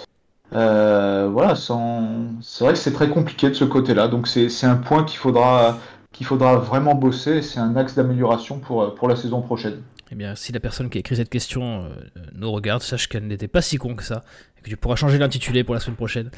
Euh, 0.55 1.29
voilà, 1.31 1.55
c'est 1.57 2.65
vrai 2.65 2.73
que 2.73 2.79
c'est 2.79 2.93
très 2.93 3.11
compliqué 3.11 3.49
de 3.51 3.55
ce 3.55 3.65
côté-là. 3.65 4.09
Donc 4.09 4.27
c'est 4.29 4.65
un 4.65 4.77
point 4.77 5.05
qu'il 5.05 5.19
faudra, 5.19 5.79
qu'il 6.13 6.27
faudra 6.27 6.57
vraiment 6.57 6.95
bosser. 6.95 7.43
C'est 7.43 7.61
un 7.61 7.77
axe 7.77 7.95
d'amélioration 7.95 8.59
pour, 8.59 8.95
pour 8.95 9.09
la 9.09 9.17
saison 9.17 9.43
prochaine. 9.43 9.83
Eh 10.11 10.15
bien, 10.15 10.35
si 10.35 10.53
la 10.53 10.61
personne 10.61 10.89
qui 10.89 10.97
a 10.99 11.01
écrit 11.01 11.17
cette 11.17 11.29
question 11.29 11.85
euh, 11.85 11.89
nous 12.35 12.51
regarde, 12.51 12.83
sache 12.83 13.09
qu'elle 13.09 13.27
n'était 13.27 13.49
pas 13.49 13.61
si 13.61 13.77
con 13.77 13.95
que 13.95 14.03
ça, 14.03 14.23
et 14.59 14.63
que 14.63 14.71
tu 14.71 14.77
pourras 14.79 14.97
changer 14.97 15.19
l'intitulé 15.19 15.65
pour 15.65 15.75
la 15.75 15.81
semaine 15.81 15.97
prochaine. 15.97 16.31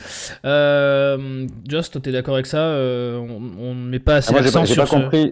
Euh, 0.44 1.46
toi, 1.68 1.80
t'es 2.02 2.10
d'accord 2.10 2.34
avec 2.34 2.46
ça 2.46 2.58
Euh, 2.58 3.18
On 3.18 3.74
ne 3.74 3.88
met 3.88 4.00
pas 4.00 4.16
assez 4.16 4.34
Ah, 4.36 4.40
l'accent 4.40 4.66
sur 4.66 4.76
pas 4.82 4.86
ce... 4.86 4.90
compris. 4.90 5.30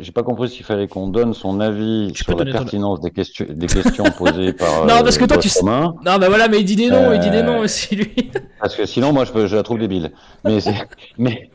J'ai 0.00 0.12
pas 0.12 0.22
compris 0.22 0.50
s'il 0.50 0.64
fallait 0.66 0.86
qu'on 0.86 1.08
donne 1.08 1.32
son 1.32 1.60
avis 1.60 2.10
Tu 2.14 2.24
sur 2.24 2.36
la 2.38 2.44
ton- 2.44 2.52
pertinence 2.52 3.00
des 3.00 3.10
questions, 3.10 3.46
des 3.48 3.66
questions 3.66 4.04
posées 4.16 4.52
par. 4.52 4.68
Non, 4.86 4.96
euh, 4.96 5.02
parce 5.02 5.16
que 5.16 5.24
toi, 5.24 5.38
tu 5.38 5.48
sais- 5.48 5.64
Non, 5.64 5.94
bah 6.04 6.28
voilà, 6.28 6.48
mais 6.48 6.60
il 6.60 6.64
dit 6.64 6.76
des 6.76 6.90
noms, 6.90 7.12
il 7.12 7.20
dit 7.20 7.30
des 7.30 7.38
Euh, 7.38 7.42
noms 7.42 7.58
aussi, 7.60 7.96
lui. 7.96 8.30
Parce 8.60 8.76
que 8.76 8.84
sinon, 8.84 9.12
moi, 9.14 9.24
je, 9.24 9.32
peux- 9.32 9.46
je 9.46 9.56
la 9.56 9.62
trouve 9.62 9.78
débile. 9.78 10.12
Mais, 10.44 10.58
mais 11.18 11.50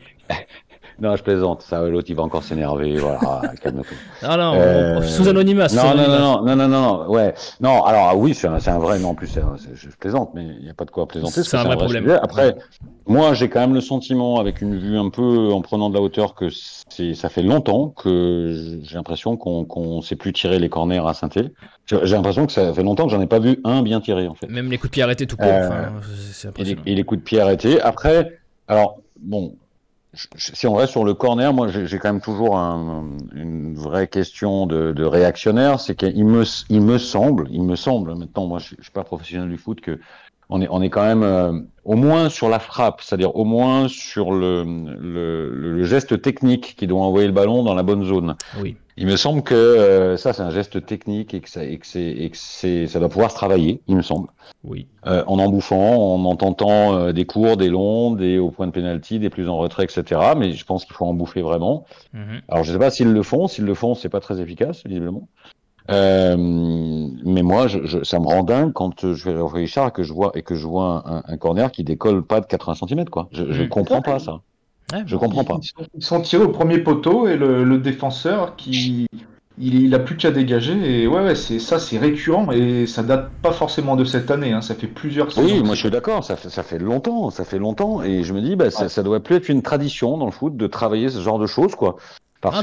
non, 1.00 1.16
je 1.16 1.22
plaisante. 1.22 1.62
Ça, 1.62 1.82
l'autre, 1.82 2.06
il 2.08 2.16
va 2.16 2.22
encore 2.22 2.42
s'énerver. 2.42 2.96
Voilà, 2.98 3.42
calme-toi. 3.62 3.96
Ah 4.22 4.36
non, 4.36 4.54
Euh, 4.54 5.02
sous 5.02 5.28
anonymat, 5.28 5.66
Non, 5.74 5.82
non, 5.82 5.90
anonymat. 5.90 6.18
non, 6.18 6.42
non, 6.44 6.56
non, 6.56 6.68
non, 6.68 6.80
non, 7.06 7.10
ouais. 7.10 7.34
Non, 7.60 7.82
alors 7.84 8.08
ah 8.10 8.16
oui, 8.16 8.34
c'est 8.34 8.46
un, 8.48 8.78
vrai. 8.78 8.98
Non, 8.98 9.08
en 9.10 9.14
plus, 9.14 9.36
un- 9.38 9.56
je 9.74 9.88
plaisante, 9.98 10.30
mais 10.34 10.44
il 10.58 10.64
n'y 10.64 10.70
a 10.70 10.74
pas 10.74 10.84
de 10.84 10.90
quoi 10.90 11.06
plaisanter. 11.06 11.42
C'est 11.42 11.56
un 11.56 11.64
vrai 11.64 11.76
problème. 11.76 12.04
sujet. 12.04 12.18
Après, 12.22 12.54
moi, 13.06 13.34
j'ai 13.34 13.48
quand 13.48 13.60
même 13.60 13.74
le 13.74 13.80
sentiment, 13.80 14.38
avec 14.40 14.60
une 14.62 14.78
vue 14.78 14.96
un 14.96 15.10
peu 15.10 15.52
en 15.52 15.60
prenant 15.60 15.88
de 15.90 15.94
la 15.94 16.00
hauteur, 16.00 16.34
que 16.34 16.46
c'est, 16.88 17.14
ça 17.14 17.28
fait 17.28 17.42
longtemps 17.42 17.88
que 17.88 18.78
j'ai 18.82 18.94
l'impression 18.96 19.36
qu'on 19.36 19.64
qu'on 19.64 20.00
sait 20.02 20.16
plus 20.16 20.32
tirer 20.32 20.58
les 20.58 20.68
corners 20.68 21.02
à 21.06 21.12
Saint-Étienne. 21.14 21.50
J'ai 21.86 21.98
l'impression 22.16 22.46
que 22.46 22.52
ça 22.52 22.72
fait 22.72 22.82
longtemps 22.82 23.04
que 23.04 23.10
j'en 23.12 23.20
ai 23.20 23.26
pas 23.26 23.40
vu 23.40 23.60
un 23.64 23.82
bien 23.82 24.00
tiré, 24.00 24.26
en 24.26 24.34
fait. 24.34 24.48
Même 24.48 24.70
les 24.70 24.78
coups 24.78 24.90
de 24.90 24.94
pied 24.94 25.02
arrêtés 25.02 25.26
tout 25.26 25.36
court, 25.36 25.46
Euh, 25.46 25.68
enfin, 25.68 26.50
Et 26.58 26.64
les, 26.64 26.76
et 26.86 26.94
les 26.94 27.04
coups 27.04 27.20
de 27.20 27.24
pied 27.24 27.40
arrêtés. 27.40 27.78
Après, 27.82 28.38
alors, 28.68 28.96
bon, 29.20 29.54
si 30.36 30.66
on 30.66 30.74
reste 30.74 30.92
sur 30.92 31.04
le 31.04 31.14
corner, 31.14 31.52
moi, 31.52 31.68
j'ai 31.68 31.98
quand 31.98 32.12
même 32.12 32.20
toujours 32.20 32.58
un- 32.58 33.16
une 33.34 33.74
vraie 33.74 34.06
question 34.08 34.66
de, 34.66 34.92
de 34.92 35.04
réactionnaire. 35.04 35.80
C'est 35.80 35.94
qu'il 35.96 36.24
me, 36.24 36.44
il 36.68 36.80
me 36.82 36.98
semble, 36.98 37.48
il 37.50 37.62
me 37.62 37.76
semble, 37.76 38.14
maintenant, 38.16 38.46
moi, 38.46 38.58
je, 38.58 38.74
je 38.78 38.82
suis 38.82 38.92
pas 38.92 39.04
professionnel 39.04 39.48
du 39.48 39.56
foot, 39.58 39.80
que 39.80 39.98
on 40.54 40.62
est, 40.62 40.68
on 40.70 40.82
est 40.82 40.90
quand 40.90 41.04
même 41.04 41.22
euh, 41.22 41.52
au 41.84 41.96
moins 41.96 42.28
sur 42.28 42.48
la 42.48 42.58
frappe, 42.58 43.00
c'est-à-dire 43.02 43.34
au 43.36 43.44
moins 43.44 43.88
sur 43.88 44.32
le, 44.32 44.64
le, 44.64 45.50
le, 45.50 45.84
geste 45.84 46.22
technique 46.22 46.76
qui 46.76 46.86
doit 46.86 47.02
envoyer 47.02 47.26
le 47.26 47.32
ballon 47.32 47.62
dans 47.64 47.74
la 47.74 47.82
bonne 47.82 48.04
zone. 48.04 48.36
Oui. 48.60 48.76
Il 48.96 49.08
me 49.08 49.16
semble 49.16 49.42
que 49.42 49.54
euh, 49.54 50.16
ça, 50.16 50.32
c'est 50.32 50.42
un 50.42 50.50
geste 50.50 50.86
technique 50.86 51.34
et 51.34 51.40
que, 51.40 51.50
ça, 51.50 51.64
et 51.64 51.78
que, 51.78 51.86
c'est, 51.86 52.06
et 52.06 52.30
que 52.30 52.36
c'est, 52.36 52.86
ça 52.86 53.00
doit 53.00 53.08
pouvoir 53.08 53.32
se 53.32 53.34
travailler, 53.34 53.80
il 53.88 53.96
me 53.96 54.02
semble. 54.02 54.28
Oui. 54.62 54.86
Euh, 55.08 55.24
en 55.26 55.40
en 55.40 55.48
bouffant, 55.48 56.14
en 56.14 56.24
en 56.24 56.36
tentant 56.36 56.94
euh, 56.94 57.12
des 57.12 57.24
courts, 57.24 57.56
des 57.56 57.68
longs, 57.68 58.12
des 58.12 58.38
au 58.38 58.50
point 58.50 58.68
de 58.68 58.72
pénalty, 58.72 59.18
des 59.18 59.30
plus 59.30 59.48
en 59.48 59.58
retrait, 59.58 59.84
etc. 59.84 60.20
Mais 60.36 60.52
je 60.52 60.64
pense 60.64 60.84
qu'il 60.84 60.94
faut 60.94 61.06
en 61.06 61.14
bouffer 61.14 61.42
vraiment. 61.42 61.86
Mhm. 62.12 62.42
Alors, 62.48 62.62
je 62.62 62.72
sais 62.72 62.78
pas 62.78 62.90
s'ils 62.90 63.12
le 63.12 63.22
font. 63.24 63.48
S'ils 63.48 63.64
le 63.64 63.74
font, 63.74 63.96
c'est 63.96 64.08
pas 64.08 64.20
très 64.20 64.40
efficace, 64.40 64.82
visiblement. 64.86 65.26
Euh, 65.90 66.36
mais 66.38 67.42
moi, 67.42 67.66
je, 67.68 67.84
je, 67.84 68.02
ça 68.04 68.18
me 68.18 68.26
rend 68.26 68.42
dingue 68.42 68.72
quand 68.72 69.12
je 69.14 69.30
vais 69.30 69.36
au 69.38 69.48
Richard 69.48 69.88
et 69.88 69.92
que 69.92 70.02
je 70.02 70.12
vois 70.12 70.32
et 70.34 70.42
que 70.42 70.54
je 70.54 70.66
vois 70.66 71.02
un, 71.06 71.22
un 71.26 71.36
corner 71.36 71.70
qui 71.72 71.84
décolle 71.84 72.24
pas 72.26 72.40
de 72.40 72.46
80 72.46 72.74
cm, 72.74 73.04
quoi. 73.10 73.28
Je, 73.32 73.52
je 73.52 73.62
Mm. 73.62 73.68
comprends 73.68 74.02
pas 74.02 74.18
ça. 74.18 74.40
Ouais, 74.92 75.04
Je 75.06 75.16
comprends 75.16 75.44
pas. 75.44 75.60
Ils 75.60 75.64
sont, 75.64 75.86
ils 75.94 76.02
sont 76.04 76.20
tirés 76.22 76.44
au 76.44 76.50
premier 76.50 76.78
poteau 76.78 77.26
et 77.28 77.36
le, 77.36 77.64
le 77.64 77.78
défenseur 77.78 78.56
qui 78.56 79.06
il, 79.58 79.74
il 79.82 79.94
a 79.94 79.98
plus 80.00 80.16
qu'à 80.16 80.30
dégager 80.30 81.02
et 81.02 81.06
ouais, 81.06 81.22
ouais 81.24 81.34
c'est 81.34 81.58
ça 81.58 81.78
c'est 81.78 81.98
récurrent 81.98 82.50
et 82.52 82.86
ça 82.86 83.02
date 83.02 83.30
pas 83.42 83.52
forcément 83.52 83.96
de 83.96 84.04
cette 84.04 84.30
année 84.30 84.52
hein, 84.52 84.60
ça 84.62 84.74
fait 84.74 84.88
plusieurs 84.88 85.32
Oui, 85.36 85.60
saisons. 85.60 85.62
moi 85.64 85.74
je 85.74 85.80
suis 85.80 85.90
d'accord, 85.90 86.22
ça 86.22 86.36
fait, 86.36 86.48
ça 86.48 86.62
fait 86.62 86.78
longtemps, 86.78 87.28
ça 87.30 87.44
fait 87.44 87.58
longtemps, 87.58 88.02
et 88.04 88.22
je 88.22 88.32
me 88.32 88.40
dis, 88.40 88.54
bah, 88.54 88.70
ça, 88.70 88.88
ça 88.88 89.02
doit 89.02 89.18
plus 89.20 89.34
être 89.36 89.48
une 89.48 89.62
tradition 89.62 90.16
dans 90.16 90.26
le 90.26 90.30
foot 90.30 90.56
de 90.56 90.66
travailler 90.68 91.08
ce 91.08 91.20
genre 91.20 91.40
de 91.40 91.46
choses, 91.48 91.74
quoi. 91.74 91.96
Parce 92.44 92.58
Ah, 92.58 92.62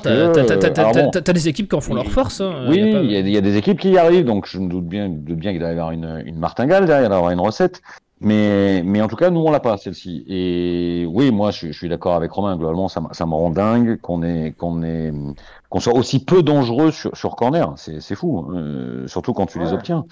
t'as, 1.23 1.34
des 1.34 1.47
équipes 1.47 1.67
qui 1.67 1.75
en 1.75 1.82
font 1.82 1.95
leur 1.95 2.05
force. 2.05 2.39
Hein. 2.39 2.67
oui, 2.69 2.91
pas- 2.91 2.99
il 2.99 3.11
y, 3.11 3.15
a, 3.15 3.19
il 3.21 3.29
y 3.29 3.38
a 3.38 3.41
des 3.41 3.57
équipes 3.57 3.79
qui 3.79 3.89
y 3.89 3.97
arrivent, 3.97 4.25
donc 4.25 4.45
je 4.45 4.59
me 4.59 4.69
doute 4.69 4.86
bien, 4.86 5.05
je 5.05 5.09
me 5.09 5.17
doute 5.17 5.39
bien 5.39 5.51
qu'il 5.51 5.59
doit 5.59 5.69
y 5.69 5.71
avoir 5.71 5.89
une, 5.89 6.21
une 6.23 6.38
martingale 6.38 6.86
derrière, 6.86 7.05
il 7.05 7.07
doit 7.07 7.15
y 7.15 7.17
avoir 7.17 7.32
une 7.32 7.39
recette. 7.39 7.82
Mais, 8.19 8.84
mais 8.86 9.01
en 9.01 9.07
tout 9.07 9.15
cas, 9.15 9.32
nous, 9.32 9.39
on 9.39 9.49
l'a 9.49 9.59
pas, 9.59 9.77
celle-ci. 9.77 10.23
Et 10.27 11.07
oui, 11.09 11.32
moi, 11.32 11.49
je, 11.49 11.57
suis- 11.57 11.73
je 11.73 11.77
suis 11.79 11.89
d'accord 11.89 12.13
avec 12.13 12.32
Romain. 12.32 12.55
Globalement, 12.55 12.88
ça, 12.88 13.01
me 13.01 13.34
rend 13.34 13.49
dingue 13.49 13.99
qu'on 13.99 15.79
soit 15.79 15.95
aussi 15.95 16.23
peu 16.23 16.43
dangereux 16.43 16.91
sur, 16.91 17.17
sur 17.17 17.36
corner. 17.36 17.73
C'est, 17.77 18.13
fou, 18.13 18.51
euh, 18.53 19.07
surtout 19.07 19.34
quand 19.34 19.47
tu 19.47 19.57
les 19.57 19.73
obtiens. 19.73 20.05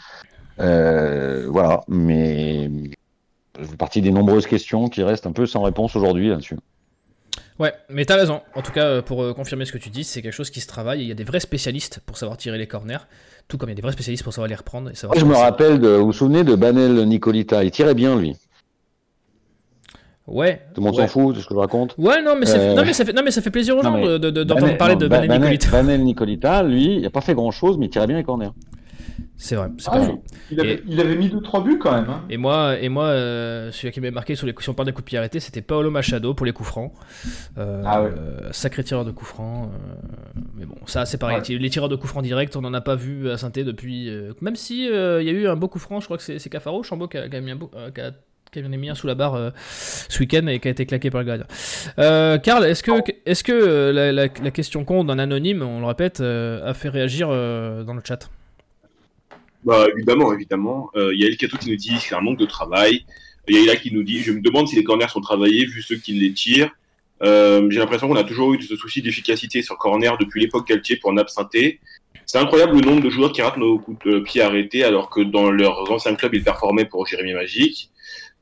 Euh, 0.60 1.46
voilà. 1.52 1.82
Mais, 1.88 2.72
ça 3.60 3.66
fait 3.66 3.78
partie 3.78 4.02
des 4.02 4.12
nombreuses 4.12 4.48
questions 4.48 4.90
qui 4.90 5.04
restent 5.04 5.28
un 5.28 5.32
peu 5.32 5.46
sans 5.46 5.62
réponse 5.62 5.96
aujourd'hui 5.96 6.30
là-dessus. 6.30 6.58
Ouais, 7.60 7.74
mais 7.90 8.06
t'as 8.06 8.16
raison. 8.16 8.42
En 8.56 8.62
tout 8.62 8.72
cas, 8.72 8.86
euh, 8.86 9.02
pour 9.02 9.22
euh, 9.22 9.34
confirmer 9.34 9.66
ce 9.66 9.74
que 9.74 9.78
tu 9.78 9.90
dis, 9.90 10.06
c'est 10.06 10.22
quelque 10.22 10.34
chose 10.34 10.50
qui 10.50 10.62
se 10.62 10.68
travaille. 10.68 11.02
Il 11.02 11.08
y 11.08 11.12
a 11.12 11.16
des 11.16 11.26
vrais 11.26 11.42
spécialistes 11.42 12.00
pour 12.06 12.18
savoir 12.18 12.38
tirer 12.38 12.58
les 12.58 12.68
corners, 12.68 13.00
tout 13.50 13.58
comme 13.58 13.68
il 13.70 13.74
y 13.74 13.76
a 13.76 13.76
des 13.76 13.82
vrais 13.82 13.92
spécialistes 13.92 14.24
pour 14.24 14.32
savoir 14.34 14.48
les 14.48 14.56
reprendre. 14.56 14.90
Et 14.92 14.96
savoir 14.96 15.18
Moi, 15.18 15.22
je 15.22 15.30
me 15.30 15.36
rappelle 15.38 15.80
de, 15.80 15.90
vous 15.90 16.06
vous 16.08 16.14
souvenez 16.14 16.44
de 16.46 16.56
Banel 16.56 16.94
Nicolita? 17.06 17.64
Il 17.66 17.72
tirait 17.72 17.96
bien, 17.96 18.16
lui. 18.18 18.38
Ouais. 20.26 20.62
Tout 20.74 20.82
le 20.82 20.86
monde 20.86 20.96
ouais. 20.96 21.08
s'en 21.08 21.12
fout 21.22 21.36
de 21.36 21.42
ce 21.42 21.48
que 21.48 21.56
je 21.56 21.60
raconte. 21.60 21.96
Ouais, 21.98 22.22
non 22.22 22.36
mais, 22.40 22.46
ça 22.46 22.60
fait- 22.60 22.70
Euh, 22.70 22.76
non, 22.76 22.84
mais 22.86 22.94
ça 22.94 23.04
fait, 23.04 23.14
non, 23.14 23.24
mais 23.26 23.32
ça 23.32 23.42
fait 23.42 23.50
plaisir 23.50 23.76
aux 23.76 23.82
gens 23.82 23.98
mais 23.98 24.04
de- 24.20 24.30
de- 24.30 24.44
d'entendre 24.44 24.78
parler 24.78 24.94
non, 24.94 25.00
de 25.02 25.08
Ba- 25.08 25.22
Banel 25.22 25.40
Nicolita. 25.42 25.72
Banel 25.72 26.04
Nicolita, 26.04 26.64
lui, 26.64 26.96
il 26.98 27.02
n'a 27.02 27.10
pas 27.10 27.22
fait 27.22 27.34
grand 27.34 27.50
chose, 27.52 27.78
mais 27.80 27.88
il 27.88 27.90
tirait 27.90 28.06
bien 28.08 28.18
les 28.18 28.24
corners. 28.24 28.52
C'est 29.42 29.56
vrai, 29.56 29.70
c'est 29.78 29.88
Ah 29.88 29.92
pas 29.94 30.00
oui. 30.02 30.06
faux. 30.08 30.24
Il 30.52 30.60
avait, 30.60 30.74
Et- 30.74 30.84
il 30.86 31.00
avait 31.00 31.16
mis 31.16 31.30
2-3 31.30 31.64
buts 31.64 31.80
quand 31.80 31.94
même. 31.94 32.10
hein. 32.10 32.26
Et 32.30 32.36
moi, 32.36 32.78
et 32.78 32.90
moi 32.90 33.06
euh, 33.06 33.72
celui 33.72 33.94
qui 33.94 34.02
m'avait 34.02 34.12
marqué 34.12 34.36
sur 34.36 34.46
les 34.46 34.54
si 34.60 34.70
on 34.70 34.74
parle 34.74 34.88
des 34.88 34.92
coups 34.92 35.06
de 35.06 35.08
pied 35.08 35.18
arrêtés, 35.18 35.40
c'était 35.40 35.62
Paolo 35.62 35.90
Machado 35.90 36.34
pour 36.34 36.46
les 36.46 36.52
coups 36.52 36.68
francs. 36.68 36.92
Euh, 37.58 37.82
Ah 37.86 38.04
ouais. 38.04 38.10
euh, 38.12 38.50
sacré 38.52 38.84
tireur 38.84 39.06
de 39.06 39.12
coups 39.12 39.30
francs. 39.30 39.70
mais 40.58 40.66
bon, 40.66 40.76
ça 40.88 41.06
c'est 41.06 41.18
pareil. 41.18 41.38
Ouais. 41.38 41.58
Les 41.58 41.70
tireurs 41.70 41.88
de 41.88 41.96
coups 41.96 42.10
francs 42.12 42.24
directs, 42.24 42.52
on 42.58 42.62
n'en 42.62 42.74
a 42.74 42.82
pas 42.82 42.96
vu 42.96 43.30
à 43.32 43.38
saint 43.38 43.50
depuis. 43.50 44.12
même 44.42 44.58
si 44.58 44.88
il 44.88 44.92
y 44.92 45.30
a 45.30 45.32
eu 45.32 45.48
un 45.48 45.56
beau 45.56 45.70
coup 45.70 45.80
franc, 45.80 46.02
je 46.02 46.06
crois 46.06 46.18
que 46.18 46.24
c'est 46.38 46.50
Cafaro, 46.50 46.84
Chambaud 46.84 47.08
qui 47.08 47.18
a, 47.18 47.30
qui 47.30 47.36
a 47.38 47.40
mis 47.42 47.52
un 47.52 47.56
beau- 47.56 47.72
qui 47.96 48.02
a- 48.02 48.12
qui 48.52 48.60
a 48.60 48.62
mis 48.64 48.90
un 48.90 48.96
sous 48.96 49.06
la 49.08 49.16
barre 49.16 49.36
euh, 49.36 49.52
ce 50.10 50.20
week-end 50.20 50.48
et 50.48 50.60
qui 50.60 50.68
a 50.68 50.72
été 50.72 50.86
claqué 50.86 51.10
par 51.12 51.22
le 51.22 51.28
gardien. 51.28 51.46
Euh, 52.00 52.38
Karl, 52.40 52.66
est-ce 52.66 52.84
que, 52.84 53.92
la, 53.92 54.12
la- 54.12 54.24
la 54.44 54.52
question 54.52 54.84
con 54.84 55.04
d'un 55.06 55.18
anonyme, 55.20 55.62
on 55.62 55.80
le 55.80 55.86
répète, 55.86 56.20
euh, 56.20 56.68
a 56.70 56.74
fait 56.74 56.90
réagir 56.90 57.30
dans 57.30 57.94
le 57.94 58.02
chat? 58.04 58.28
Bah, 59.64 59.88
évidemment, 59.96 60.34
évidemment. 60.34 60.90
Euh, 60.96 61.14
Il 61.14 61.20
y 61.20 61.26
a 61.26 61.28
El 61.28 61.38
Kato 61.38 61.58
qui 61.58 61.70
nous 61.70 61.76
dit 61.76 61.98
c'est 62.00 62.16
un 62.16 62.22
manque 62.22 62.40
de 62.40 62.46
travail. 62.46 63.06
Il 63.48 63.56
y 63.56 63.58
a 63.58 63.62
Ila 63.62 63.76
qui 63.76 63.94
nous 63.94 64.04
dit 64.04 64.20
je 64.20 64.32
me 64.32 64.42
demande 64.42 64.68
si 64.68 64.76
les 64.76 64.84
corners 64.84 65.10
sont 65.10 65.22
travaillés 65.22 65.66
vu 65.66 65.82
ceux 65.82 65.98
qui 65.98 66.14
les 66.14 66.34
tirent. 66.34 66.72
Euh, 67.24 67.68
J'ai 67.70 67.80
l'impression 67.80 68.08
qu'on 68.08 68.16
a 68.16 68.24
toujours 68.24 68.54
eu 68.54 68.62
ce 68.62 68.76
souci 68.76 69.02
d'efficacité 69.02 69.62
sur 69.62 69.78
corner 69.78 70.18
depuis 70.18 70.40
l'époque 70.42 70.68
Galtier 70.68 70.96
pour 70.98 71.12
Napsinté. 71.12 71.80
C'est 72.26 72.38
incroyable 72.38 72.76
le 72.76 72.82
nombre 72.82 73.02
de 73.02 73.10
joueurs 73.10 73.32
qui 73.32 73.42
ratent 73.42 73.58
nos 73.58 73.80
coups 73.80 74.06
de 74.06 74.20
pied 74.20 74.42
arrêtés 74.42 74.84
alors 74.84 75.10
que 75.10 75.22
dans 75.22 75.50
leurs 75.50 75.92
anciens 75.92 76.16
clubs 76.16 76.34
ils 76.36 76.44
performaient 76.44 76.86
pour 76.86 77.08
Jérémy 77.08 77.34
Magique. 77.34 77.90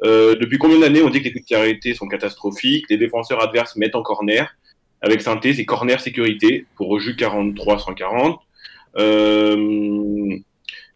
Euh, 0.04 0.36
depuis 0.36 0.58
combien 0.58 0.80
d'années 0.80 1.02
on 1.02 1.10
dit 1.10 1.20
que 1.20 1.26
les 1.26 1.32
coups 1.32 1.44
de 1.44 1.48
pied 1.48 1.56
arrêtés 1.56 1.94
sont 1.96 2.08
catastrophiques 2.08 2.86
Les 2.90 2.98
défenseurs 2.98 3.42
adverses 3.42 3.76
mettent 3.78 3.96
en 3.96 4.04
corner. 4.04 4.56
Avec 5.02 5.22
Sainté, 5.22 5.54
c'est 5.54 5.66
corner 5.66 6.00
sécurité 6.00 6.66
pour 6.76 6.90
Reju 6.90 7.14
43-140. 7.14 8.38
Euh, 8.98 10.38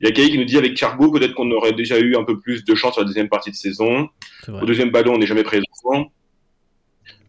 il 0.01 0.05
y 0.05 0.07
a 0.07 0.11
Kay 0.11 0.29
qui 0.31 0.37
nous 0.37 0.45
dit 0.45 0.57
avec 0.57 0.73
Cargo, 0.75 1.11
peut-être 1.11 1.33
qu'on 1.35 1.51
aurait 1.51 1.73
déjà 1.73 1.99
eu 1.99 2.15
un 2.15 2.23
peu 2.23 2.39
plus 2.39 2.63
de 2.65 2.73
chance 2.75 2.93
sur 2.93 3.01
la 3.01 3.07
deuxième 3.07 3.29
partie 3.29 3.51
de 3.51 3.55
saison. 3.55 4.09
Au 4.61 4.65
deuxième 4.65 4.89
ballon, 4.89 5.13
on 5.13 5.17
n'est 5.19 5.27
jamais 5.27 5.43
présent. 5.43 6.11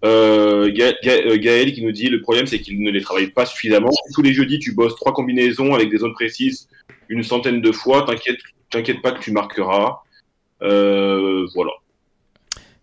Euh, 0.05 0.71
Ga- 0.73 0.95
Ga- 1.05 1.27
euh, 1.27 1.37
Gaël 1.39 1.73
qui 1.73 1.85
nous 1.85 1.93
dit 1.93 2.09
le 2.09 2.21
problème 2.21 2.47
c'est 2.47 2.59
qu'il 2.61 2.83
ne 2.83 2.91
les 2.91 3.03
travaille 3.03 3.29
pas 3.29 3.47
suffisamment. 3.47 3.91
Tous 4.15 4.23
les 4.23 4.33
jeudis, 4.33 4.59
tu 4.59 4.73
bosses 4.75 4.97
trois 4.97 5.13
combinaisons 5.13 5.75
avec 5.75 5.91
des 5.91 5.99
zones 5.99 6.15
précises 6.15 6.69
une 7.09 7.23
centaine 7.23 7.61
de 7.61 7.73
fois. 7.73 8.05
T'inquiète, 8.71 9.03
pas 9.03 9.13
que 9.13 9.21
tu 9.23 9.31
marqueras. 9.33 9.99
Euh, 10.63 11.47
voilà. 11.55 11.73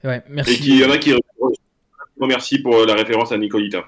Ouais, 0.03 0.17
Et 0.17 0.21
merci. 0.29 0.59
qu'il 0.59 0.77
y 0.79 0.85
en 0.85 0.91
a 0.91 0.97
qui 0.97 1.13
remercie 2.19 2.59
pour 2.59 2.85
la 2.85 2.93
référence 2.93 3.31
à 3.31 3.37
Nicolita. 3.37 3.85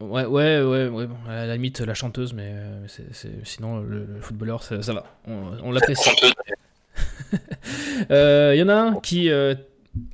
Ouais, 0.00 0.24
ouais, 0.26 0.62
ouais, 0.62 0.86
ouais, 0.88 1.06
bon, 1.08 1.16
à 1.28 1.44
la 1.46 1.54
limite 1.54 1.80
la 1.80 1.92
chanteuse, 1.94 2.32
mais 2.32 2.52
euh, 2.52 2.86
c'est- 2.86 3.12
c'est- 3.12 3.44
sinon 3.44 3.80
le, 3.80 4.04
le 4.06 4.20
footballeur, 4.20 4.62
ça, 4.62 4.80
ça 4.80 4.92
va, 4.94 5.04
on, 5.26 5.52
on 5.62 5.72
l'apprécie. 5.72 6.10
Euh, 8.10 8.52
Il 8.54 8.58
y 8.58 8.62
en 8.62 8.68
a 8.68 8.74
un 8.74 8.94
qui, 9.00 9.28
euh, 9.28 9.54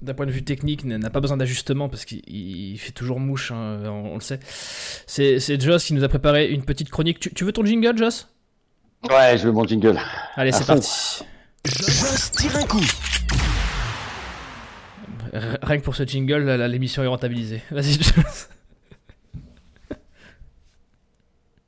d'un 0.03 0.15
point 0.15 0.25
de 0.27 0.31
vue 0.33 0.43
technique, 0.43 0.85
n'a 0.85 1.11
pas 1.11 1.21
besoin 1.21 1.37
d'ajustement 1.37 1.89
parce 1.91 2.05
qu'il 2.07 2.23
il 2.27 2.79
fait 2.79 2.93
toujours 2.93 3.21
mouche, 3.21 3.53
hein, 3.53 3.83
on, 3.85 4.13
on 4.13 4.15
le 4.15 4.21
sait. 4.21 4.41
C'est 5.07 5.39
c'est 5.39 5.61
Joss 5.61 5.85
qui 5.85 5.93
nous 5.95 6.03
a 6.03 6.09
préparé 6.09 6.49
une 6.49 6.65
petite 6.65 6.89
chronique. 6.91 7.21
Tu, 7.21 7.33
tu 7.35 7.45
veux 7.45 7.53
ton 7.53 7.65
jingle, 7.65 7.97
Joss? 7.97 8.29
Ouais, 9.11 9.37
je 9.37 9.45
veux 9.47 9.53
mon 9.53 9.65
jingle. 9.67 9.99
Allez, 10.37 10.51
À 10.51 10.53
c'est 10.53 10.65
fond. 10.65 10.73
parti. 10.75 11.25
Joss 11.67 12.31
tire 12.33 12.57
un 12.57 12.63
coup. 12.67 12.81
Rien 15.63 15.79
que 15.79 15.85
pour 15.85 15.95
ce 15.95 16.05
jingle, 16.05 16.45
l'émission 16.69 17.03
est 17.03 17.07
rentabilisée. 17.07 17.61
Vas-y, 17.71 17.93
Joss. 18.03 18.49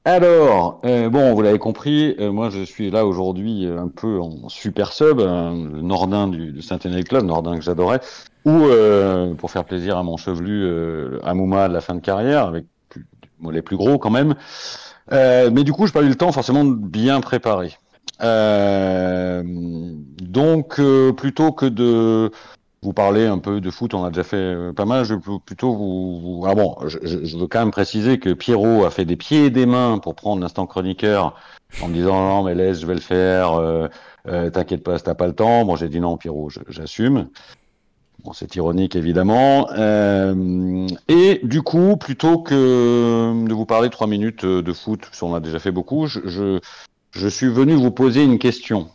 Alors, 0.07 0.80
euh, 0.84 1.09
bon, 1.09 1.34
vous 1.34 1.42
l'avez 1.42 1.59
compris, 1.59 2.14
euh, 2.20 2.30
moi 2.30 2.48
je 2.48 2.62
suis 2.62 2.92
là 2.92 3.04
aujourd'hui 3.04 3.66
euh, 3.66 3.80
un 3.80 3.88
peu 3.88 4.20
en 4.20 4.48
super 4.48 4.92
sub, 4.92 5.18
le 5.18 5.82
Nordin 5.82 6.28
du, 6.28 6.52
du 6.52 6.62
Saint-Étienne 6.62 7.02
Club, 7.02 7.24
Nordin 7.24 7.57
que 7.57 7.61
j'adorais, 7.61 7.98
ou 8.44 8.68
pour 9.36 9.50
faire 9.50 9.64
plaisir 9.64 9.98
à 9.98 10.04
mon 10.04 10.16
chevelu 10.16 11.18
Amouma 11.24 11.66
de 11.66 11.74
la 11.74 11.80
fin 11.80 11.96
de 11.96 12.00
carrière, 12.00 12.46
avec 12.46 12.66
plus, 12.88 13.04
les 13.50 13.62
plus 13.62 13.76
gros 13.76 13.98
quand 13.98 14.11
même. 14.11 14.36
Mais 15.11 15.64
du 15.64 15.72
coup, 15.72 15.88
je 15.88 15.90
n'ai 15.90 15.94
pas 15.94 16.02
eu 16.07 16.09
le 16.09 16.14
temps 16.14 16.30
forcément 16.30 16.64
de 16.64 16.76
bien 16.76 17.20
préparer. 17.20 17.76
Donc, 20.22 20.80
plutôt 21.16 21.50
que 21.50 21.66
de 21.66 22.30
vous 22.87 22.93
parler 22.93 23.26
un 23.26 23.39
peu 23.39 23.61
de 23.61 23.70
foot, 23.70 23.95
on 23.95 24.05
a 24.05 24.11
déjà 24.11 24.22
fait 24.22 24.37
euh, 24.37 24.72
pas 24.72 24.84
mal. 24.84 25.05
Je 25.05 25.14
veux 25.14 25.20
plutôt 25.45 25.74
vous, 25.74 26.20
vous- 26.20 26.47
ah 26.47 26.55
bon, 26.55 26.76
je, 26.87 26.99
je- 27.03 27.37
veux 27.37 27.49
quand 27.49 27.59
même 27.59 27.72
préciser 27.72 28.18
que 28.20 28.32
Pierrot 28.32 28.84
a 28.84 28.91
fait 28.91 29.05
des 29.05 29.16
pieds 29.16 29.47
et 29.47 29.51
des 29.51 29.66
mains 29.66 29.99
pour 29.99 30.14
prendre 30.14 30.41
l'instant 30.41 30.66
chroniqueur 30.66 31.34
en 31.82 31.89
me 31.89 31.95
disant 31.95 32.14
non 32.16 32.43
mais 32.45 32.55
laisse, 32.55 32.80
je 32.80 32.87
vais 32.87 32.95
le 32.95 33.01
faire. 33.01 33.55
euh, 33.55 33.89
euh, 34.28 34.51
T'inquiète 34.51 34.84
pas, 34.84 34.99
t'as 35.01 35.14
pas 35.14 35.26
le 35.26 35.34
temps. 35.34 35.64
Bon, 35.64 35.74
j'ai 35.74 35.89
dit 35.89 35.99
non, 36.01 36.16
Pierrot, 36.16 36.49
j'assume. 36.68 37.28
Bon, 38.24 38.32
c'est 38.32 38.55
ironique 38.57 38.95
évidemment. 38.97 39.68
Euh, 39.72 40.87
et 41.09 41.41
du 41.43 41.62
coup, 41.62 41.97
plutôt 41.97 42.39
que 42.39 43.47
de 43.47 43.53
vous 43.55 43.66
parler 43.66 43.91
trois 43.91 44.07
minutes 44.07 44.45
euh, 44.45 44.62
de 44.62 44.72
foot, 44.72 45.01
parce 45.01 45.18
qu'on 45.20 45.34
a 45.34 45.41
déjà 45.41 45.59
fait 45.59 45.72
beaucoup, 45.72 46.07
je, 46.07 46.20
je, 46.24 46.61
je 47.12 47.28
suis 47.28 47.49
venu 47.49 47.74
vous 47.74 47.91
poser 47.91 48.22
une 48.24 48.39
question. 48.39 48.89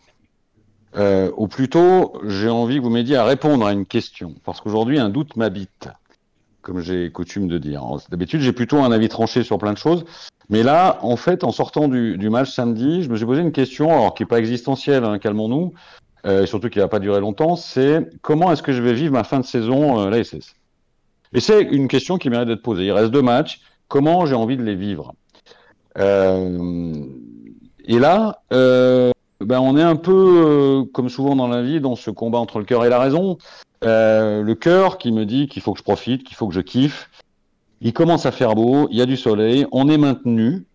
Euh, 0.95 1.31
ou 1.37 1.47
plutôt, 1.47 2.13
j'ai 2.25 2.49
envie 2.49 2.77
que 2.77 2.81
vous 2.81 2.89
m'aidiez 2.89 3.15
à 3.15 3.23
répondre 3.23 3.65
à 3.65 3.71
une 3.71 3.85
question, 3.85 4.35
parce 4.43 4.59
qu'aujourd'hui, 4.59 4.99
un 4.99 5.09
doute 5.09 5.35
m'habite, 5.37 5.87
comme 6.61 6.81
j'ai 6.81 7.11
coutume 7.11 7.47
de 7.47 7.57
dire. 7.57 7.83
D'habitude, 8.09 8.41
j'ai 8.41 8.51
plutôt 8.51 8.79
un 8.79 8.91
avis 8.91 9.07
tranché 9.07 9.43
sur 9.43 9.57
plein 9.57 9.73
de 9.73 9.77
choses, 9.77 10.03
mais 10.49 10.63
là, 10.63 10.99
en 11.01 11.15
fait, 11.15 11.43
en 11.45 11.51
sortant 11.51 11.87
du, 11.87 12.29
match 12.29 12.51
samedi, 12.51 13.03
je 13.03 13.09
me 13.09 13.15
suis 13.15 13.25
posé 13.25 13.41
une 13.41 13.53
question, 13.53 13.89
alors 13.89 14.13
qui 14.13 14.23
n'est 14.23 14.27
pas 14.27 14.39
existentielle, 14.39 15.05
hein, 15.05 15.17
calmons-nous, 15.17 15.73
euh, 16.25 16.43
et 16.43 16.47
surtout 16.47 16.69
qui 16.69 16.79
va 16.79 16.89
pas 16.89 16.99
durer 16.99 17.21
longtemps, 17.21 17.55
c'est 17.55 18.09
comment 18.21 18.51
est-ce 18.51 18.61
que 18.61 18.73
je 18.73 18.81
vais 18.81 18.93
vivre 18.93 19.13
ma 19.13 19.23
fin 19.23 19.39
de 19.39 19.45
saison 19.45 20.01
euh, 20.01 20.23
Et 21.33 21.39
c'est 21.39 21.61
une 21.61 21.87
question 21.87 22.17
qui 22.17 22.29
mérite 22.29 22.49
d'être 22.49 22.61
posée. 22.61 22.85
Il 22.85 22.91
reste 22.91 23.11
deux 23.11 23.21
matchs, 23.21 23.61
comment 23.87 24.25
j'ai 24.25 24.35
envie 24.35 24.57
de 24.57 24.63
les 24.63 24.75
vivre? 24.75 25.13
Euh, 25.97 27.05
Et 27.85 27.97
là, 27.97 28.41
euh, 28.53 29.10
ben, 29.45 29.59
on 29.59 29.77
est 29.77 29.83
un 29.83 29.95
peu, 29.95 30.85
comme 30.93 31.09
souvent 31.09 31.35
dans 31.35 31.47
la 31.47 31.61
vie, 31.61 31.81
dans 31.81 31.95
ce 31.95 32.11
combat 32.11 32.39
entre 32.39 32.59
le 32.59 32.65
cœur 32.65 32.85
et 32.85 32.89
la 32.89 32.99
raison. 32.99 33.37
le 33.83 34.53
cœur 34.53 34.97
qui 34.97 35.11
me 35.11 35.25
dit 35.25 35.47
qu'il 35.47 35.61
faut 35.61 35.73
que 35.73 35.79
je 35.79 35.83
profite, 35.83 36.23
qu'il 36.23 36.35
faut 36.35 36.47
que 36.47 36.53
je 36.53 36.61
kiffe. 36.61 37.09
Il 37.81 37.93
commence 37.93 38.25
à 38.25 38.31
faire 38.31 38.53
beau, 38.53 38.87
il 38.91 38.97
y 38.97 39.01
a 39.01 39.07
du 39.07 39.17
soleil, 39.17 39.65
on 39.71 39.89
est 39.89 39.97
maintenu. 39.97 40.65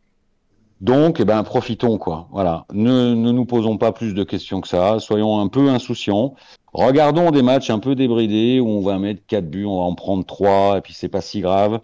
Donc, 0.81 1.21
eh 1.21 1.25
ben, 1.25 1.43
profitons, 1.43 1.97
quoi. 1.99 2.29
Voilà. 2.33 2.67
Ne, 2.73 3.15
ne 3.15 3.33
nous 3.33 3.47
posons 3.47 3.79
pas 3.79 3.93
plus 3.93 4.13
de 4.13 4.25
questions 4.25 4.61
que 4.61 4.69
ça. 4.69 4.99
Soyons 4.99 5.41
un 5.41 5.49
peu 5.49 5.71
insouciants. 5.71 6.35
Regardons 6.73 7.31
des 7.31 7.43
matchs 7.43 7.71
un 7.71 7.79
peu 7.79 7.95
débridés 7.95 8.61
où 8.61 8.69
on 8.69 8.83
va 8.83 8.99
mettre 8.99 9.23
4 9.27 9.49
buts, 9.49 9.65
on 9.65 9.79
va 9.79 9.85
en 9.85 9.95
prendre 9.95 10.27
3 10.27 10.77
et 10.77 10.81
puis 10.83 10.93
c'est 10.93 11.09
pas 11.09 11.23
si 11.23 11.41
grave. 11.41 11.81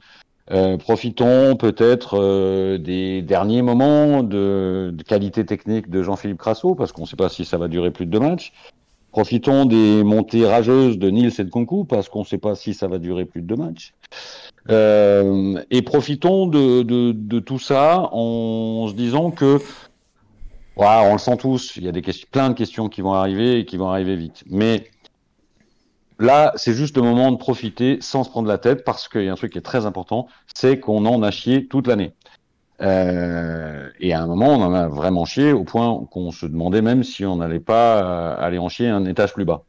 Euh, 0.53 0.77
profitons 0.77 1.57
peut-être 1.57 2.19
euh, 2.21 2.77
des 2.77 3.23
derniers 3.23 3.63
moments 3.63 4.23
de, 4.23 4.95
qualité 5.07 5.47
technique 5.47 5.89
de 5.89 6.03
Jean-Philippe 6.03 6.39
Crasso 6.39 6.75
parce 6.75 6.93
qu'on 6.93 7.03
ne 7.03 7.07
sait 7.07 7.17
pas 7.17 7.31
si 7.31 7.45
ça 7.47 7.57
va 7.57 7.69
durer 7.69 7.91
plus 7.91 8.05
de 8.05 8.11
deux 8.11 8.21
matchs. 8.21 8.53
Profitons 9.13 9.65
des 9.65 10.03
montées 10.05 10.47
rageuses 10.47 10.99
de 10.99 11.09
Nils 11.11 11.33
et 11.39 11.45
de 11.45 11.51
Concu 11.51 11.87
parce 11.89 12.09
qu'on 12.09 12.21
ne 12.21 12.25
sait 12.25 12.39
pas 12.39 12.55
si 12.55 12.75
ça 12.75 12.87
va 12.87 12.99
durer 12.99 13.25
plus 13.25 13.41
de 13.41 13.47
deux 13.47 13.57
matchs. 13.57 13.95
Euh, 14.71 15.61
et 15.71 15.83
profitons 15.83 16.47
de, 16.47 16.83
de, 16.83 17.13
de, 17.13 17.41
tout 17.41 17.59
ça 17.59 18.09
en 18.13 18.87
se 18.89 18.95
disant 18.95 19.31
que 19.31 19.59
on 20.77 21.13
le 21.13 21.19
sent 21.19 21.37
tous, 21.39 21.77
il 21.77 21.85
y 21.85 21.89
a 21.89 21.93
des 21.93 22.03
questions, 22.03 22.29
plein 22.31 22.49
de 22.51 22.55
questions 22.55 22.89
qui 22.89 23.01
vont 23.01 23.13
arriver 23.13 23.59
et 23.59 23.65
qui 23.65 23.77
vont 23.77 23.89
arriver 23.89 24.17
vite. 24.17 24.45
Mais 24.49 24.85
là, 26.19 26.53
c'est 26.57 26.75
juste 26.75 26.97
le 26.97 27.03
moment 27.03 27.33
de 27.33 27.37
profiter 27.37 27.99
sans 28.01 28.25
se 28.25 28.31
prendre 28.31 28.49
la 28.49 28.59
tête 28.59 28.85
parce 28.85 29.09
qu'il 29.09 29.25
y 29.25 29.29
a 29.29 29.33
un 29.33 29.37
truc 29.37 29.53
qui 29.53 29.59
est 29.59 29.63
très 29.63 29.87
important, 29.87 30.29
c'est 30.55 30.79
qu'on 30.79 31.05
en 31.07 31.23
a 31.23 31.31
chié 31.31 31.67
toute 31.67 31.87
l'année. 31.87 32.13
Euh, 32.81 33.89
et 34.01 34.13
à 34.13 34.23
un 34.23 34.27
moment, 34.27 34.49
on 34.49 34.63
en 34.63 34.75
a 34.75 34.89
vraiment 34.89 35.25
chié 35.25 35.53
au 35.53 35.65
point 35.65 36.05
qu'on 36.11 36.31
se 36.33 36.47
demandait 36.47 36.83
même 36.83 37.05
si 37.05 37.25
on 37.25 37.37
n'allait 37.37 37.61
pas 37.61 38.03
euh, 38.03 38.45
aller 38.47 38.59
en 38.59 38.69
chier 38.69 38.89
un 38.89 39.05
étage 39.05 39.33
plus 39.33 39.45
bas. 39.45 39.63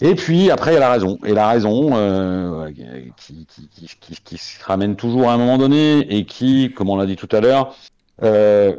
Et 0.00 0.14
puis 0.14 0.50
après, 0.50 0.72
il 0.72 0.74
y 0.74 0.76
a 0.76 0.80
la 0.80 0.90
raison. 0.90 1.18
Et 1.24 1.32
la 1.32 1.48
raison 1.48 1.90
euh, 1.94 2.70
qui, 3.16 3.46
qui, 3.46 3.68
qui, 3.68 4.16
qui, 4.22 4.38
se 4.38 4.62
ramène 4.64 4.96
toujours 4.96 5.30
à 5.30 5.34
un 5.34 5.38
moment 5.38 5.56
donné 5.56 6.00
et 6.14 6.26
qui, 6.26 6.72
comme 6.74 6.90
on 6.90 6.96
l'a 6.96 7.06
dit 7.06 7.16
tout 7.16 7.28
à 7.30 7.40
l'heure, 7.40 7.74
euh, 8.22 8.76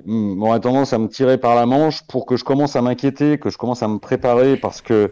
a 0.53 0.59
tendance 0.59 0.93
à 0.93 0.97
me 0.97 1.07
tirer 1.07 1.37
par 1.37 1.55
la 1.55 1.65
manche 1.65 2.03
pour 2.07 2.25
que 2.25 2.37
je 2.37 2.43
commence 2.43 2.75
à 2.75 2.81
m'inquiéter, 2.81 3.37
que 3.37 3.49
je 3.49 3.57
commence 3.57 3.83
à 3.83 3.87
me 3.87 3.97
préparer 3.97 4.55
parce 4.57 4.81
que 4.81 5.11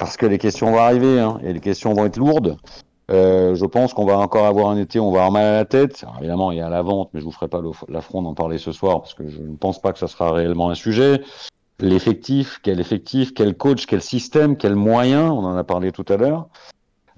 parce 0.00 0.16
que 0.16 0.26
les 0.26 0.38
questions 0.38 0.72
vont 0.72 0.78
arriver 0.78 1.20
hein, 1.20 1.38
et 1.44 1.52
les 1.52 1.60
questions 1.60 1.92
vont 1.92 2.06
être 2.06 2.16
lourdes. 2.16 2.56
Euh, 3.10 3.54
je 3.54 3.66
pense 3.66 3.92
qu'on 3.92 4.06
va 4.06 4.16
encore 4.16 4.46
avoir 4.46 4.70
un 4.70 4.78
été, 4.78 4.98
on 4.98 5.10
va 5.10 5.18
avoir 5.18 5.32
mal 5.32 5.44
à 5.44 5.52
la 5.52 5.64
tête. 5.66 6.04
évidemment, 6.18 6.52
il 6.52 6.58
y 6.58 6.60
a 6.62 6.70
la 6.70 6.80
vente, 6.80 7.10
mais 7.12 7.20
je 7.20 7.24
vous 7.24 7.32
ferai 7.32 7.48
pas 7.48 7.60
l'affront 7.88 8.22
d'en 8.22 8.34
parler 8.34 8.58
ce 8.58 8.72
soir 8.72 9.00
parce 9.00 9.14
que 9.14 9.28
je 9.28 9.40
ne 9.40 9.56
pense 9.56 9.80
pas 9.80 9.92
que 9.92 9.98
ça 9.98 10.08
sera 10.08 10.32
réellement 10.32 10.70
un 10.70 10.74
sujet. 10.74 11.20
L'effectif, 11.80 12.60
quel 12.62 12.80
effectif, 12.80 13.34
quel 13.34 13.56
coach, 13.56 13.86
quel 13.86 14.00
système, 14.00 14.56
quel 14.56 14.74
moyen, 14.74 15.30
on 15.30 15.44
en 15.44 15.56
a 15.56 15.64
parlé 15.64 15.92
tout 15.92 16.04
à 16.08 16.16
l'heure. 16.16 16.48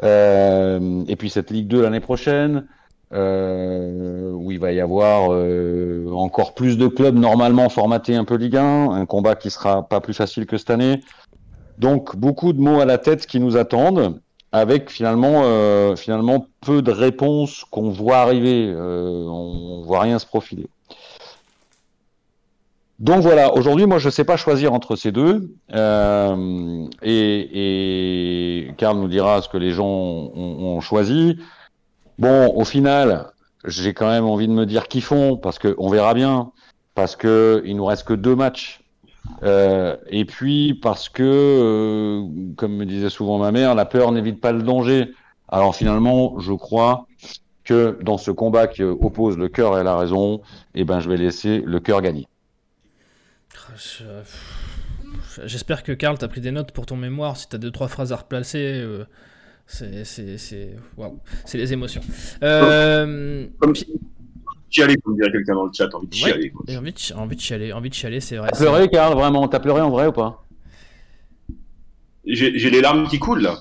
Euh, 0.03 1.05
et 1.07 1.15
puis 1.15 1.31
cette 1.31 1.51
Ligue 1.51 1.69
2 1.69 1.83
l'année 1.83 2.01
prochaine, 2.01 2.67
euh, 3.13 4.33
où 4.33 4.51
il 4.51 4.59
va 4.59 4.73
y 4.73 4.81
avoir 4.81 5.33
euh, 5.33 6.11
encore 6.15 6.55
plus 6.55 6.79
de 6.79 6.89
clubs 6.89 7.17
normalement 7.17 7.69
formatés 7.69 8.17
un 8.17 8.25
peu 8.25 8.37
Ligue 8.37 8.57
1, 8.57 8.91
un 8.91 9.07
combat 9.07 9.37
qui 9.37 9.51
sera 9.51 9.87
pas 9.87 10.01
plus 10.01 10.15
facile 10.15 10.47
que 10.47 10.57
cette 10.57 10.71
année. 10.71 11.01
Donc 11.83 12.15
beaucoup 12.15 12.53
de 12.53 12.61
mots 12.61 12.79
à 12.79 12.85
la 12.85 12.97
tête 12.97 13.27
qui 13.27 13.41
nous 13.41 13.57
attendent, 13.57 14.21
avec 14.53 14.89
finalement, 14.89 15.43
euh, 15.43 15.97
finalement 15.97 16.47
peu 16.61 16.81
de 16.81 16.93
réponses 16.93 17.65
qu'on 17.73 17.91
voit 17.91 18.19
arriver. 18.19 18.73
Euh, 18.73 19.25
on 19.27 19.83
voit 19.83 20.03
rien 20.03 20.21
se 20.21 20.27
profiler. 20.27 20.69
Donc 23.01 23.23
voilà, 23.23 23.53
aujourd'hui, 23.55 23.87
moi, 23.87 23.99
je 23.99 24.07
ne 24.07 24.11
sais 24.13 24.23
pas 24.23 24.37
choisir 24.37 24.73
entre 24.73 24.95
ces 24.95 25.11
deux. 25.11 25.57
Euh, 25.75 26.87
et, 27.03 28.71
Karl 28.77 28.97
nous 28.97 29.09
dira 29.09 29.43
ce 29.43 29.49
que 29.49 29.57
les 29.57 29.73
gens 29.73 29.85
ont, 29.85 30.81
choisi. 30.81 31.37
Bon, 32.21 32.55
au 32.55 32.65
final, 32.65 33.33
j'ai 33.65 33.93
quand 33.93 34.09
même 34.09 34.25
envie 34.25 34.47
de 34.47 34.53
me 34.53 34.67
dire 34.67 34.87
qu'ils 34.87 35.03
font, 35.03 35.37
parce 35.37 35.59
qu'on 35.59 35.89
verra 35.89 36.15
bien, 36.15 36.53
parce 36.95 37.17
que 37.17 37.61
il 37.67 37.75
nous 37.75 37.87
reste 37.87 38.07
que 38.07 38.15
deux 38.15 38.37
matchs. 38.37 38.82
Euh, 39.43 39.97
et 40.09 40.25
puis 40.25 40.75
parce 40.75 41.09
que, 41.09 41.23
euh, 41.23 42.27
comme 42.57 42.77
me 42.77 42.85
disait 42.85 43.11
souvent 43.11 43.39
ma 43.39 43.53
mère, 43.53 43.75
la 43.75 43.85
peur 43.85 44.13
n'évite 44.13 44.41
pas 44.41 44.53
le 44.53 44.63
danger. 44.63 45.13
Alors 45.49 45.75
finalement, 45.75 46.39
je 46.41 46.53
crois 46.53 47.07
que 47.65 47.99
dans 48.03 48.19
ce 48.19 48.31
combat 48.31 48.67
qui 48.67 48.83
oppose 48.83 49.39
le 49.39 49.49
cœur 49.49 49.79
et 49.79 49.85
la 49.85 49.97
raison, 49.97 50.41
eh 50.75 50.85
ben, 50.85 51.01
je 51.01 51.09
vais 51.09 51.17
laisser 51.17 51.63
le 51.65 51.79
cœur 51.81 52.03
gagner. 52.03 52.27
J'espère 55.45 55.83
que 55.83 55.93
Karl 55.93 56.19
t'a 56.19 56.29
pris 56.29 56.41
des 56.41 56.51
notes 56.51 56.73
pour 56.73 56.87
ton 56.87 56.97
mémoire. 56.97 57.37
Si 57.37 57.49
t'as 57.49 57.59
deux 57.59 57.71
trois 57.71 57.89
phrases 57.89 58.13
à 58.13 58.17
replacer, 58.17 58.59
euh, 58.59 59.05
c'est, 59.67 60.05
c'est, 60.05 60.37
c'est, 60.39 60.77
c'est 61.45 61.59
les 61.59 61.73
émotions. 61.73 62.03
Euh, 62.43 63.47
Comme 63.59 63.75
chialer, 64.73 64.97
comme 64.97 65.17
dirait 65.17 65.31
quelqu'un 65.31 65.55
dans 65.55 65.67
le 65.67 65.73
chat, 65.73 65.95
envie 65.95 66.09
de 66.09 66.15
chialer. 66.15 66.51
Quoi. 66.51 66.65
Envie, 66.77 66.93
de, 66.93 67.15
envie 67.15 67.37
de 67.37 67.41
chialer, 67.41 67.73
envie 67.73 67.91
de 67.91 67.95
chialer, 67.95 68.21
c'est 68.21 68.37
vrai. 68.37 68.49
T'as 68.51 68.59
pleuré, 68.59 68.89
Karl, 68.89 69.15
vraiment 69.15 69.47
T'as 69.49 69.61
pleuré 69.61 69.81
en 69.81 69.91
vrai 69.91 70.07
ou 70.07 70.13
pas? 70.13 70.45
J'ai, 72.25 72.59
j'ai 72.59 72.71
les 72.71 72.81
larmes 72.81 73.09
qui 73.09 73.19
coulent 73.19 73.43
là. 73.43 73.61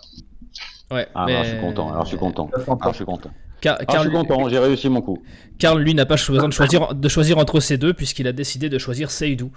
Ouais. 0.92 1.08
Ah, 1.16 1.26
mais... 1.26 1.34
alors, 1.34 1.46
je 1.46 1.50
suis 1.50 1.60
content. 1.60 1.92
Alors 1.92 2.04
je 2.04 2.10
suis 2.10 2.18
content. 2.18 2.50
Alors 2.54 2.92
je 2.92 2.96
suis 2.98 3.06
content. 3.06 3.32
Car, 3.62 3.78
ah, 3.80 3.94
je 3.96 4.02
suis 4.02 4.12
content, 4.12 4.50
j'ai 4.50 4.60
réussi 4.60 4.90
mon 4.90 5.02
coup. 5.02 5.22
Karl, 5.60 5.80
lui, 5.80 5.94
n'a 5.94 6.08
pas 6.08 6.16
besoin 6.16 6.48
de 6.48 6.54
choisir, 6.54 6.96
de 6.96 7.08
choisir 7.08 7.38
entre 7.38 7.60
ces 7.60 7.78
deux, 7.78 7.94
puisqu'il 7.94 8.28
a 8.28 8.34
décidé 8.34 8.70
de 8.70 8.80
choisir 8.80 9.12
Seydou, 9.12 9.52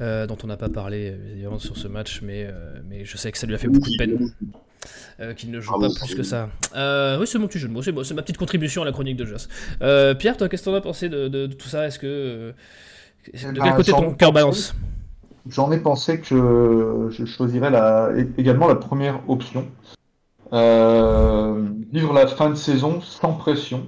euh, 0.00 0.26
dont 0.26 0.38
on 0.42 0.46
n'a 0.46 0.56
pas 0.56 0.70
parlé 0.70 1.14
évidemment 1.32 1.58
sur 1.58 1.76
ce 1.76 1.86
match, 1.88 2.20
mais, 2.22 2.46
euh, 2.46 2.80
mais 2.88 3.04
je 3.04 3.16
sais 3.16 3.30
que 3.30 3.38
ça 3.38 3.46
lui 3.46 3.54
a 3.54 3.58
fait 3.58 3.68
beaucoup 3.68 3.90
de 3.90 3.96
peine. 3.96 4.32
Euh, 5.20 5.34
qu'il 5.34 5.50
ne 5.50 5.60
joue 5.60 5.78
pas 5.78 5.88
plus 5.88 6.14
que 6.14 6.22
ça. 6.22 6.48
Euh, 6.74 7.20
oui, 7.20 7.26
c'est 7.26 7.38
mon 7.38 7.46
petit 7.46 7.58
jeu 7.58 7.68
de 7.68 7.72
mots, 7.72 7.82
c'est, 7.82 7.94
c'est 8.02 8.14
ma 8.14 8.22
petite 8.22 8.38
contribution 8.38 8.82
à 8.82 8.84
la 8.84 8.92
chronique 8.92 9.16
de 9.16 9.24
Joss. 9.24 9.48
Euh, 9.82 10.14
Pierre, 10.14 10.36
toi, 10.36 10.48
qu'est-ce 10.48 10.64
que 10.64 10.70
t'en 10.70 10.76
as 10.76 10.80
pensé 10.80 11.08
de, 11.08 11.28
de, 11.28 11.46
de, 11.46 11.52
tout 11.52 11.68
ça? 11.68 11.86
Est-ce 11.86 11.98
que. 11.98 12.06
Euh, 12.06 12.52
de 13.52 13.60
quel 13.60 13.74
côté 13.74 13.92
ton 13.92 14.14
cœur 14.14 14.32
balance? 14.32 14.74
J'en 15.48 15.70
ai 15.70 15.78
pensé 15.78 16.20
que 16.20 17.08
je 17.10 17.24
choisirais 17.24 17.70
la, 17.70 18.10
également 18.38 18.66
la 18.66 18.76
première 18.76 19.20
option. 19.28 19.66
Euh, 20.52 21.68
vivre 21.92 22.12
la 22.12 22.26
fin 22.26 22.50
de 22.50 22.54
saison 22.54 23.00
sans 23.00 23.32
pression, 23.32 23.86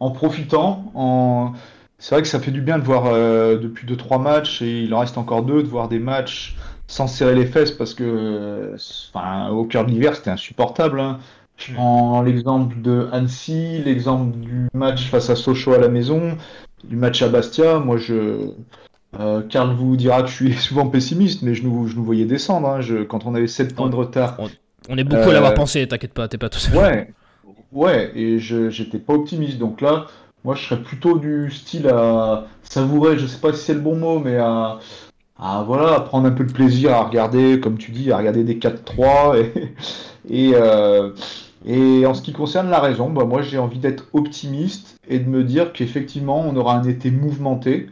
en 0.00 0.10
profitant, 0.10 0.90
en... 0.94 1.52
c'est 1.98 2.14
vrai 2.14 2.22
que 2.22 2.28
ça 2.28 2.40
fait 2.40 2.50
du 2.50 2.60
bien 2.60 2.78
de 2.78 2.84
voir 2.84 3.06
euh, 3.06 3.56
depuis 3.56 3.86
2-3 3.86 4.20
matchs, 4.20 4.62
et 4.62 4.82
il 4.82 4.94
en 4.94 5.00
reste 5.00 5.16
encore 5.16 5.42
deux, 5.44 5.62
de 5.62 5.68
voir 5.68 5.88
des 5.88 6.00
matchs 6.00 6.56
sans 6.88 7.06
serrer 7.06 7.34
les 7.34 7.46
fesses, 7.46 7.70
parce 7.70 7.94
que 7.94 8.74
enfin, 9.14 9.50
au 9.50 9.64
cœur 9.64 9.86
de 9.86 9.90
l'hiver 9.92 10.16
c'était 10.16 10.30
insupportable. 10.30 10.98
Hein. 11.00 11.18
Je 11.56 11.74
prends 11.74 12.22
l'exemple 12.22 12.80
de 12.80 13.08
Annecy, 13.12 13.82
l'exemple 13.84 14.36
du 14.38 14.68
match 14.74 15.08
face 15.08 15.30
à 15.30 15.36
Sochaux 15.36 15.74
à 15.74 15.78
la 15.78 15.88
maison, 15.88 16.36
du 16.82 16.96
match 16.96 17.22
à 17.22 17.28
Bastia. 17.28 17.78
Moi, 17.78 17.98
je, 17.98 18.50
euh, 19.20 19.42
Karl 19.48 19.74
vous 19.74 19.96
dira 19.96 20.22
que 20.22 20.28
je 20.28 20.34
suis 20.34 20.52
souvent 20.58 20.88
pessimiste, 20.88 21.42
mais 21.42 21.54
je 21.54 21.62
nous, 21.62 21.86
je 21.86 21.94
nous 21.94 22.04
voyais 22.04 22.24
descendre. 22.24 22.68
Hein. 22.68 22.80
Je, 22.80 23.04
quand 23.04 23.26
on 23.26 23.34
avait 23.34 23.46
7 23.46 23.74
points 23.74 23.90
de 23.90 23.96
retard. 23.96 24.36
On, 24.38 24.48
on 24.88 24.98
est 24.98 25.04
beaucoup 25.04 25.30
à 25.30 25.32
l'avoir 25.32 25.54
pensé, 25.54 25.86
t'inquiète 25.86 26.12
pas, 26.12 26.28
t'es 26.28 26.38
pas 26.38 26.48
tout 26.48 26.58
seul. 26.58 26.76
Ouais, 26.76 27.12
ouais, 27.72 28.12
et 28.14 28.38
je 28.38 28.70
j'étais 28.70 28.98
pas 28.98 29.14
optimiste. 29.14 29.58
Donc 29.58 29.80
là, 29.80 30.06
moi, 30.44 30.54
je 30.54 30.64
serais 30.64 30.82
plutôt 30.82 31.18
du 31.18 31.50
style 31.50 31.88
à 31.88 32.46
savourer, 32.62 33.18
je 33.18 33.26
sais 33.26 33.38
pas 33.38 33.52
si 33.52 33.64
c'est 33.64 33.74
le 33.74 33.80
bon 33.80 33.96
mot, 33.96 34.18
mais 34.18 34.36
à, 34.36 34.78
à 35.38 35.62
voilà, 35.62 35.94
à 35.94 36.00
prendre 36.00 36.26
un 36.26 36.32
peu 36.32 36.44
de 36.44 36.52
plaisir 36.52 36.92
à 36.92 37.04
regarder, 37.04 37.60
comme 37.60 37.78
tu 37.78 37.92
dis, 37.92 38.10
à 38.10 38.18
regarder 38.18 38.44
des 38.44 38.56
4-3. 38.56 39.36
Et, 40.30 40.50
et, 40.50 40.52
euh, 40.54 41.10
et 41.64 42.06
en 42.06 42.14
ce 42.14 42.22
qui 42.22 42.32
concerne 42.32 42.70
la 42.70 42.78
raison, 42.78 43.10
bah, 43.10 43.24
moi, 43.24 43.42
j'ai 43.42 43.58
envie 43.58 43.78
d'être 43.78 44.06
optimiste 44.12 44.96
et 45.08 45.18
de 45.18 45.28
me 45.28 45.42
dire 45.42 45.72
qu'effectivement, 45.72 46.40
on 46.40 46.54
aura 46.56 46.76
un 46.76 46.84
été 46.84 47.10
mouvementé. 47.10 47.88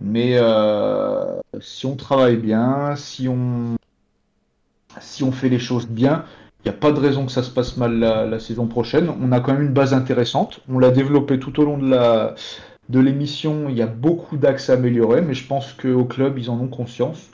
Mais 0.00 0.36
euh, 0.38 1.38
si 1.60 1.84
on 1.84 1.96
travaille 1.96 2.36
bien, 2.36 2.94
si 2.96 3.28
on, 3.28 3.76
si 5.00 5.22
on 5.22 5.32
fait 5.32 5.48
les 5.48 5.58
choses 5.58 5.86
bien, 5.86 6.24
il 6.64 6.70
n'y 6.70 6.76
a 6.76 6.78
pas 6.78 6.92
de 6.92 7.00
raison 7.00 7.24
que 7.24 7.32
ça 7.32 7.42
se 7.42 7.50
passe 7.50 7.76
mal 7.76 7.98
la, 7.98 8.38
saison 8.38 8.66
prochaine. 8.66 9.10
On 9.20 9.32
a 9.32 9.40
quand 9.40 9.52
même 9.52 9.62
une 9.62 9.72
base 9.72 9.94
intéressante. 9.94 10.60
On 10.68 10.78
l'a 10.78 10.90
développée 10.90 11.38
tout 11.38 11.58
au 11.60 11.64
long 11.64 11.78
de 11.78 13.00
l'émission. 13.00 13.68
Il 13.68 13.76
y 13.76 13.82
a 13.82 13.86
beaucoup 13.86 14.36
d'axes 14.36 14.68
à 14.68 14.74
améliorer, 14.74 15.22
mais 15.22 15.34
je 15.34 15.46
pense 15.46 15.72
qu'au 15.72 16.04
club, 16.04 16.38
ils 16.38 16.50
en 16.50 16.60
ont 16.60 16.68
conscience. 16.68 17.30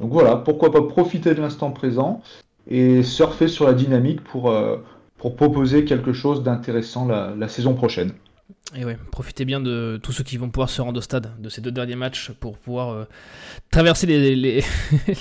Donc 0.00 0.10
voilà, 0.10 0.36
pourquoi 0.36 0.72
pas 0.72 0.82
profiter 0.82 1.34
de 1.34 1.42
l'instant 1.42 1.70
présent 1.70 2.22
et 2.66 3.02
surfer 3.02 3.48
sur 3.48 3.66
la 3.66 3.74
dynamique 3.74 4.22
pour, 4.22 4.50
euh, 4.50 4.78
proposer 5.18 5.84
quelque 5.84 6.12
chose 6.12 6.42
d'intéressant 6.42 7.06
la 7.06 7.46
saison 7.46 7.74
prochaine. 7.74 8.10
Et 8.74 8.84
ouais, 8.84 8.96
profitez 9.10 9.44
bien 9.44 9.60
de 9.60 10.00
tous 10.02 10.12
ceux 10.12 10.24
qui 10.24 10.38
vont 10.38 10.48
pouvoir 10.48 10.70
se 10.70 10.80
rendre 10.80 10.98
au 10.98 11.02
stade 11.02 11.30
de 11.38 11.48
ces 11.50 11.60
deux 11.60 11.70
derniers 11.70 11.96
matchs 11.96 12.30
pour 12.30 12.56
pouvoir 12.56 12.90
euh, 12.90 13.04
traverser 13.70 14.06
les 14.06 14.34
les, 14.34 14.36
les, 14.36 14.64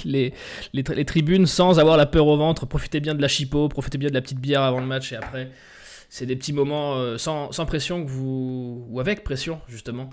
les, 0.74 0.84
les, 0.84 1.06
tribunes 1.06 1.46
sans 1.46 1.80
avoir 1.80 1.98
la 1.98 2.06
peur 2.06 2.28
au 2.28 2.38
ventre. 2.38 2.66
Profitez 2.66 3.02
bien 3.02 3.14
de 3.14 3.22
la 3.22 3.28
chipo, 3.28 3.68
profitez 3.68 3.98
bien 3.98 4.10
de 4.10 4.14
la 4.14 4.22
petite 4.22 4.40
bière 4.40 4.62
avant 4.62 4.80
le 4.80 4.86
match 4.86 5.12
et 5.12 5.18
après. 5.18 5.52
c'est 6.08 6.26
des 6.26 6.38
petits 6.38 6.54
moments 6.54 6.96
euh, 6.96 7.18
sans, 7.18 7.52
sans, 7.52 7.66
pression 7.66 8.06
que 8.06 8.10
vous 8.10 8.86
ou 8.90 9.00
avec 9.02 9.24
pression 9.24 9.60
justement 9.68 10.10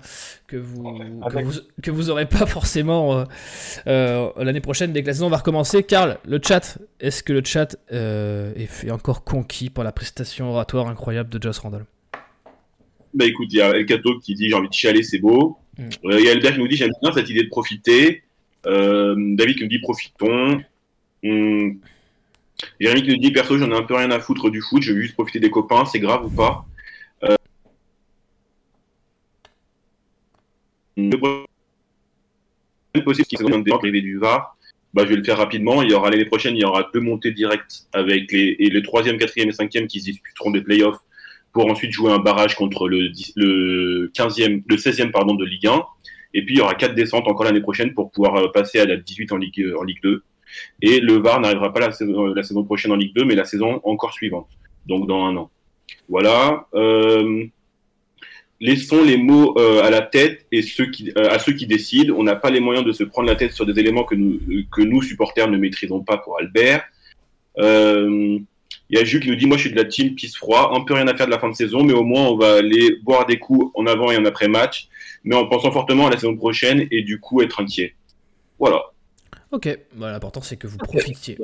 que 0.47 0.57
vous 0.57 0.99
que 1.29 1.41
vous, 1.41 1.59
que 1.81 1.91
vous 1.91 2.09
aurez 2.09 2.25
pas 2.25 2.45
forcément 2.45 3.23
euh, 3.87 4.31
l'année 4.37 4.61
prochaine 4.61 4.91
dès 4.91 5.01
que 5.01 5.07
la 5.07 5.13
saison 5.13 5.29
va 5.29 5.37
recommencer. 5.37 5.83
Karl, 5.83 6.17
le 6.25 6.41
chat, 6.45 6.77
est-ce 6.99 7.23
que 7.23 7.31
le 7.31 7.41
chat 7.45 7.77
est, 7.89 8.91
encore 8.91 9.23
conquis 9.23 9.69
par 9.69 9.85
la 9.85 9.93
prestation 9.93 10.51
oratoire 10.51 10.87
incroyable 10.87 11.29
de 11.29 11.41
Joss 11.41 11.59
Randall? 11.59 11.85
Bah 13.13 13.25
écoute, 13.25 13.47
il 13.51 13.57
y 13.57 13.61
a 13.61 13.71
El 13.71 13.85
Cato 13.85 14.19
qui 14.19 14.35
dit 14.35 14.49
j'ai 14.49 14.55
envie 14.55 14.69
de 14.69 14.73
chialer, 14.73 15.03
c'est 15.03 15.19
beau. 15.19 15.57
Mm. 15.77 15.89
Il 16.03 16.25
y 16.25 16.29
a 16.29 16.31
Albert 16.31 16.53
qui 16.53 16.59
nous 16.59 16.67
dit 16.67 16.75
j'aime 16.75 16.91
bien 17.01 17.11
cette 17.13 17.29
idée 17.29 17.43
de 17.43 17.49
profiter. 17.49 18.23
David 18.63 19.55
qui 19.55 19.63
nous 19.63 19.69
dit 19.69 19.79
profitons. 19.79 20.61
Mm. 21.23 21.71
Jérémy 22.79 23.03
qui 23.03 23.09
nous 23.09 23.17
dit 23.17 23.31
perso, 23.31 23.57
j'en 23.57 23.71
ai 23.71 23.75
un 23.75 23.83
peu 23.83 23.95
rien 23.95 24.11
à 24.11 24.19
foutre 24.19 24.49
du 24.49 24.61
foot, 24.61 24.81
je 24.81 24.93
veux 24.93 25.01
juste 25.01 25.13
profiter 25.13 25.39
des 25.39 25.49
copains, 25.49 25.85
c'est 25.85 25.99
grave 25.99 26.25
ou 26.25 26.29
pas 26.29 26.65
euh... 27.23 27.35
possible 33.05 33.27
qu'il 33.27 33.39
y 33.39 33.69
ait 33.69 33.73
arrivé 33.73 34.01
du 34.01 34.17
VAR. 34.17 34.55
Bah, 34.93 35.03
je 35.05 35.09
vais 35.09 35.17
le 35.17 35.23
faire 35.23 35.37
rapidement. 35.37 35.83
Il 35.83 35.91
y 35.91 35.93
aura 35.93 36.09
l'année 36.09 36.25
prochaine, 36.25 36.55
il 36.55 36.61
y 36.61 36.65
aura 36.65 36.89
deux 36.93 36.99
montées 36.99 37.31
directes 37.31 37.87
avec 37.93 38.31
les 38.31 38.55
et 38.59 38.69
le 38.69 38.81
troisième, 38.81 39.17
quatrième 39.17 39.49
et 39.49 39.53
cinquième 39.53 39.87
qui 39.87 39.99
se 39.99 40.05
disputeront 40.05 40.51
des 40.51 40.61
playoffs 40.61 40.99
pour 41.51 41.69
ensuite 41.69 41.91
jouer 41.91 42.11
un 42.11 42.19
barrage 42.19 42.55
contre 42.55 42.87
le, 42.87 43.11
le 43.35 44.11
15e, 44.13 44.63
le 44.67 44.75
16e 44.75 45.11
pardon 45.11 45.35
de 45.35 45.45
Ligue 45.45 45.67
1. 45.67 45.83
Et 46.35 46.45
puis 46.45 46.55
il 46.55 46.57
y 46.59 46.61
aura 46.61 46.75
quatre 46.75 46.93
descentes 46.93 47.27
encore 47.27 47.45
l'année 47.45 47.61
prochaine 47.61 47.93
pour 47.93 48.11
pouvoir 48.11 48.35
euh, 48.35 48.51
passer 48.51 48.79
à 48.79 48.85
la 48.85 48.97
18 48.97 49.31
en 49.31 49.37
Ligue 49.37 49.65
en 49.77 49.83
Ligue 49.83 50.01
2. 50.03 50.23
Et 50.81 50.99
le 50.99 51.13
VAR 51.13 51.39
n'arrivera 51.39 51.73
pas 51.73 51.79
la 51.79 51.91
saison, 51.91 52.27
la 52.27 52.43
saison, 52.43 52.63
prochaine 52.63 52.91
en 52.91 52.95
Ligue 52.95 53.15
2, 53.15 53.25
mais 53.25 53.35
la 53.35 53.45
saison 53.45 53.81
encore 53.83 54.13
suivante, 54.13 54.47
donc 54.85 55.07
dans 55.07 55.25
un 55.25 55.35
an. 55.35 55.51
Voilà. 56.07 56.67
Euh, 56.73 57.45
laissons 58.59 59.03
les 59.03 59.17
mots 59.17 59.57
euh, 59.57 59.81
à 59.83 59.89
la 59.89 60.01
tête 60.01 60.45
et 60.51 60.61
ceux 60.61 60.87
qui, 60.87 61.11
euh, 61.17 61.29
à 61.29 61.39
ceux 61.39 61.53
qui 61.53 61.67
décident. 61.67 62.15
On 62.17 62.23
n'a 62.23 62.35
pas 62.35 62.49
les 62.49 62.59
moyens 62.59 62.85
de 62.85 62.91
se 62.91 63.03
prendre 63.03 63.27
la 63.27 63.35
tête 63.35 63.53
sur 63.53 63.65
des 63.65 63.79
éléments 63.79 64.03
que 64.03 64.15
nous, 64.15 64.39
que 64.71 64.81
nous 64.81 65.01
supporters, 65.01 65.49
ne 65.49 65.57
maîtrisons 65.57 66.01
pas 66.01 66.17
pour 66.17 66.39
Albert. 66.39 66.83
Il 68.89 68.97
y 68.97 69.01
a 69.01 69.05
Jules 69.05 69.21
qui 69.21 69.29
nous 69.29 69.35
dit, 69.35 69.45
moi 69.45 69.57
je 69.57 69.61
suis 69.61 69.71
de 69.71 69.75
la 69.75 69.85
team 69.85 70.15
pisse 70.15 70.35
froid, 70.35 70.71
un 70.73 70.83
peu 70.83 70.95
rien 70.95 71.07
à 71.07 71.15
faire 71.15 71.27
de 71.27 71.31
la 71.31 71.39
fin 71.39 71.49
de 71.49 71.55
saison, 71.55 71.83
mais 71.83 71.93
au 71.93 72.03
moins 72.03 72.27
on 72.27 72.37
va 72.37 72.55
aller 72.55 72.97
boire 73.03 73.25
des 73.25 73.37
coups 73.37 73.71
en 73.75 73.85
avant 73.85 74.09
et 74.11 74.17
en 74.17 74.25
après 74.25 74.47
match, 74.47 74.87
mais 75.23 75.35
en 75.35 75.45
pensant 75.47 75.71
fortement 75.71 76.07
à 76.07 76.09
la 76.09 76.17
saison 76.17 76.35
prochaine 76.35 76.87
et 76.89 77.03
du 77.03 77.19
coup 77.19 77.41
être 77.41 77.61
inquiet. 77.61 77.95
Voilà. 78.57 78.81
Ok, 79.51 79.79
bah, 79.95 80.11
l'important 80.11 80.41
c'est 80.41 80.57
que 80.57 80.67
vous 80.67 80.77
profitiez, 80.77 81.37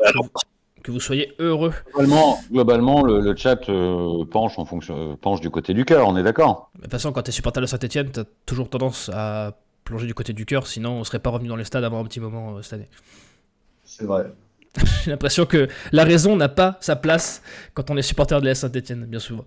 que, 0.83 0.91
vous, 0.91 0.99
soyez 0.99 1.33
heureux. 1.39 1.73
Globalement, 1.93 2.39
globalement 2.51 3.03
le, 3.03 3.35
chat 3.35 3.69
euh, 3.69 4.23
penche, 4.25 4.59
en 4.59 4.65
fonction, 4.65 5.13
euh, 5.13 5.15
penche 5.15 5.41
du 5.41 5.49
côté 5.49 5.73
du 5.73 5.83
cœur, 5.85 6.07
on 6.07 6.15
est 6.15 6.21
d'accord 6.21 6.69
De 6.75 6.83
toute 6.83 6.91
façon, 6.91 7.11
quand 7.11 7.23
tu 7.23 7.29
es 7.29 7.31
supporter 7.31 7.59
de 7.59 7.65
Saint-Etienne, 7.65 8.11
tu 8.11 8.19
as 8.19 8.25
toujours 8.45 8.69
tendance 8.69 9.09
à 9.11 9.57
plonger 9.83 10.05
du 10.05 10.13
côté 10.13 10.33
du 10.33 10.45
cœur, 10.45 10.67
sinon 10.67 10.99
on 10.99 11.03
serait 11.03 11.19
pas 11.19 11.31
revenu 11.31 11.49
dans 11.49 11.55
les 11.55 11.63
stades 11.63 11.83
avant 11.83 11.99
un 11.99 12.03
petit 12.03 12.19
moment 12.19 12.57
euh, 12.57 12.61
cette 12.61 12.73
année. 12.73 12.89
C'est 13.83 14.05
vrai. 14.05 14.25
J'ai 15.03 15.11
l'impression 15.11 15.45
que 15.45 15.67
la 15.91 16.03
raison 16.03 16.35
n'a 16.35 16.49
pas 16.49 16.77
sa 16.81 16.95
place 16.95 17.41
quand 17.73 17.89
on 17.89 17.97
est 17.97 18.01
supporter 18.01 18.39
de 18.41 18.45
la 18.45 18.55
Saint-Etienne, 18.55 19.05
bien 19.05 19.19
souvent. 19.19 19.45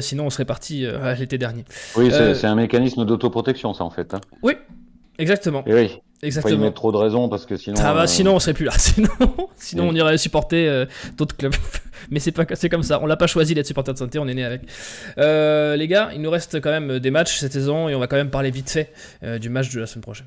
sinon, 0.00 0.26
on 0.26 0.30
serait 0.30 0.44
parti 0.44 0.86
l'été 1.18 1.38
dernier. 1.38 1.64
Oui, 1.96 2.10
c'est 2.10 2.46
un 2.46 2.54
mécanisme 2.54 3.04
d'autoprotection, 3.04 3.74
ça, 3.74 3.84
en 3.84 3.90
fait. 3.90 4.14
Hein. 4.14 4.20
Oui, 4.42 4.54
exactement. 5.18 5.64
Et 5.66 5.74
oui. 5.74 6.00
Exactement. 6.22 6.54
Faut 6.54 6.60
y 6.60 6.64
mettre 6.64 6.76
trop 6.76 6.92
de 6.92 6.96
raisons 6.96 7.28
parce 7.28 7.46
que 7.46 7.56
sinon. 7.56 7.76
Ah 7.80 7.94
bah, 7.94 8.06
sinon 8.06 8.36
on 8.36 8.38
serait 8.38 8.54
plus 8.54 8.64
là. 8.64 8.72
Sinon, 8.78 9.08
sinon 9.56 9.88
on 9.88 9.94
irait 9.94 10.16
supporter 10.18 10.68
euh, 10.68 10.86
d'autres 11.16 11.36
clubs. 11.36 11.54
Mais 12.10 12.20
c'est 12.20 12.30
pas, 12.30 12.44
c'est 12.54 12.68
comme 12.68 12.84
ça. 12.84 13.00
On 13.02 13.06
l'a 13.06 13.16
pas 13.16 13.26
choisi 13.26 13.54
d'être 13.54 13.66
supporter 13.66 13.92
de 13.92 13.98
santé. 13.98 14.20
On 14.20 14.28
est 14.28 14.34
né 14.34 14.44
avec. 14.44 14.62
Euh, 15.18 15.74
les 15.74 15.88
gars, 15.88 16.10
il 16.14 16.20
nous 16.20 16.30
reste 16.30 16.60
quand 16.60 16.70
même 16.70 17.00
des 17.00 17.10
matchs 17.10 17.38
cette 17.38 17.52
saison 17.52 17.88
et 17.88 17.94
on 17.96 17.98
va 17.98 18.06
quand 18.06 18.16
même 18.16 18.30
parler 18.30 18.50
vite 18.52 18.70
fait 18.70 18.92
euh, 19.24 19.38
du 19.38 19.48
match 19.48 19.72
de 19.74 19.80
la 19.80 19.86
semaine 19.86 20.02
prochaine. 20.02 20.26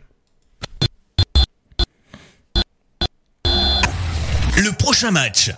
Le 4.58 4.72
prochain 4.72 5.12
match. 5.12 5.52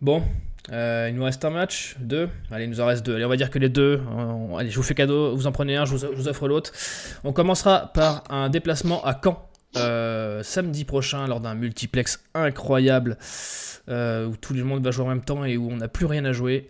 Bon, 0.00 0.22
euh, 0.72 1.08
il 1.10 1.16
nous 1.16 1.24
reste 1.24 1.44
un 1.44 1.50
match, 1.50 1.96
deux. 2.00 2.30
Allez, 2.50 2.64
il 2.64 2.70
nous 2.70 2.80
en 2.80 2.86
reste 2.86 3.04
deux. 3.04 3.14
Allez, 3.14 3.26
on 3.26 3.28
va 3.28 3.36
dire 3.36 3.50
que 3.50 3.58
les 3.58 3.68
deux. 3.68 4.00
allez, 4.58 4.70
je 4.70 4.76
vous 4.76 4.82
fais 4.82 4.94
cadeau, 4.94 5.36
vous 5.36 5.46
en 5.46 5.52
prenez 5.52 5.76
un, 5.76 5.84
je 5.84 5.94
vous, 5.94 6.28
offre 6.28 6.48
l'autre. 6.48 6.72
On 7.24 7.34
commencera 7.34 7.92
par 7.92 8.24
un 8.30 8.48
déplacement 8.48 9.04
à 9.04 9.20
Caen 9.22 9.50
euh, 9.76 10.42
samedi 10.42 10.86
prochain 10.86 11.26
lors 11.26 11.40
d'un 11.40 11.54
multiplex 11.54 12.24
incroyable 12.32 13.18
euh, 13.90 14.26
où 14.26 14.36
tout 14.36 14.54
le 14.54 14.64
monde 14.64 14.82
va 14.82 14.92
jouer 14.92 15.04
en 15.04 15.08
même 15.08 15.24
temps 15.24 15.44
et 15.44 15.58
où 15.58 15.68
on 15.70 15.76
n'a 15.76 15.88
plus 15.88 16.06
rien 16.06 16.24
à 16.24 16.32
jouer. 16.32 16.68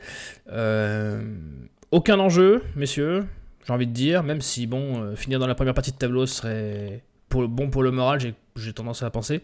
aucun 1.93 2.19
enjeu, 2.19 2.65
messieurs, 2.75 3.25
j'ai 3.65 3.73
envie 3.73 3.87
de 3.87 3.93
dire, 3.93 4.25
même 4.25 4.41
si 4.41 4.67
bon, 4.67 5.15
finir 5.15 5.39
dans 5.39 5.47
la 5.47 5.55
première 5.55 5.75
partie 5.75 5.93
de 5.93 5.97
tableau 5.97 6.27
serait 6.27 7.05
pour, 7.35 7.49
bon 7.49 7.69
pour 7.69 7.83
le 7.83 7.91
moral, 7.91 8.21
j'ai 8.55 8.73
tendance 8.73 9.03
à 9.03 9.11
penser. 9.11 9.43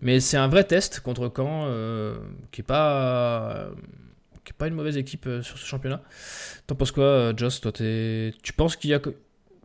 Mais 0.00 0.20
c'est 0.20 0.38
un 0.38 0.48
vrai 0.48 0.64
test 0.64 1.00
contre 1.00 1.30
Caen, 1.34 1.64
euh, 1.66 2.16
qui 2.50 2.62
est 2.62 2.64
pas 2.64 3.68
qui 4.42 4.54
pas 4.54 4.68
une 4.68 4.74
mauvaise 4.74 4.96
équipe 4.96 5.26
euh, 5.26 5.42
sur 5.42 5.58
ce 5.58 5.66
championnat. 5.66 6.02
T'en 6.66 6.74
penses 6.74 6.92
quoi, 6.92 7.04
euh, 7.04 7.32
Joss? 7.36 7.60
Tu 7.60 8.52
penses 8.56 8.76
qu'il 8.76 8.90
y 8.90 8.94
a 8.94 9.00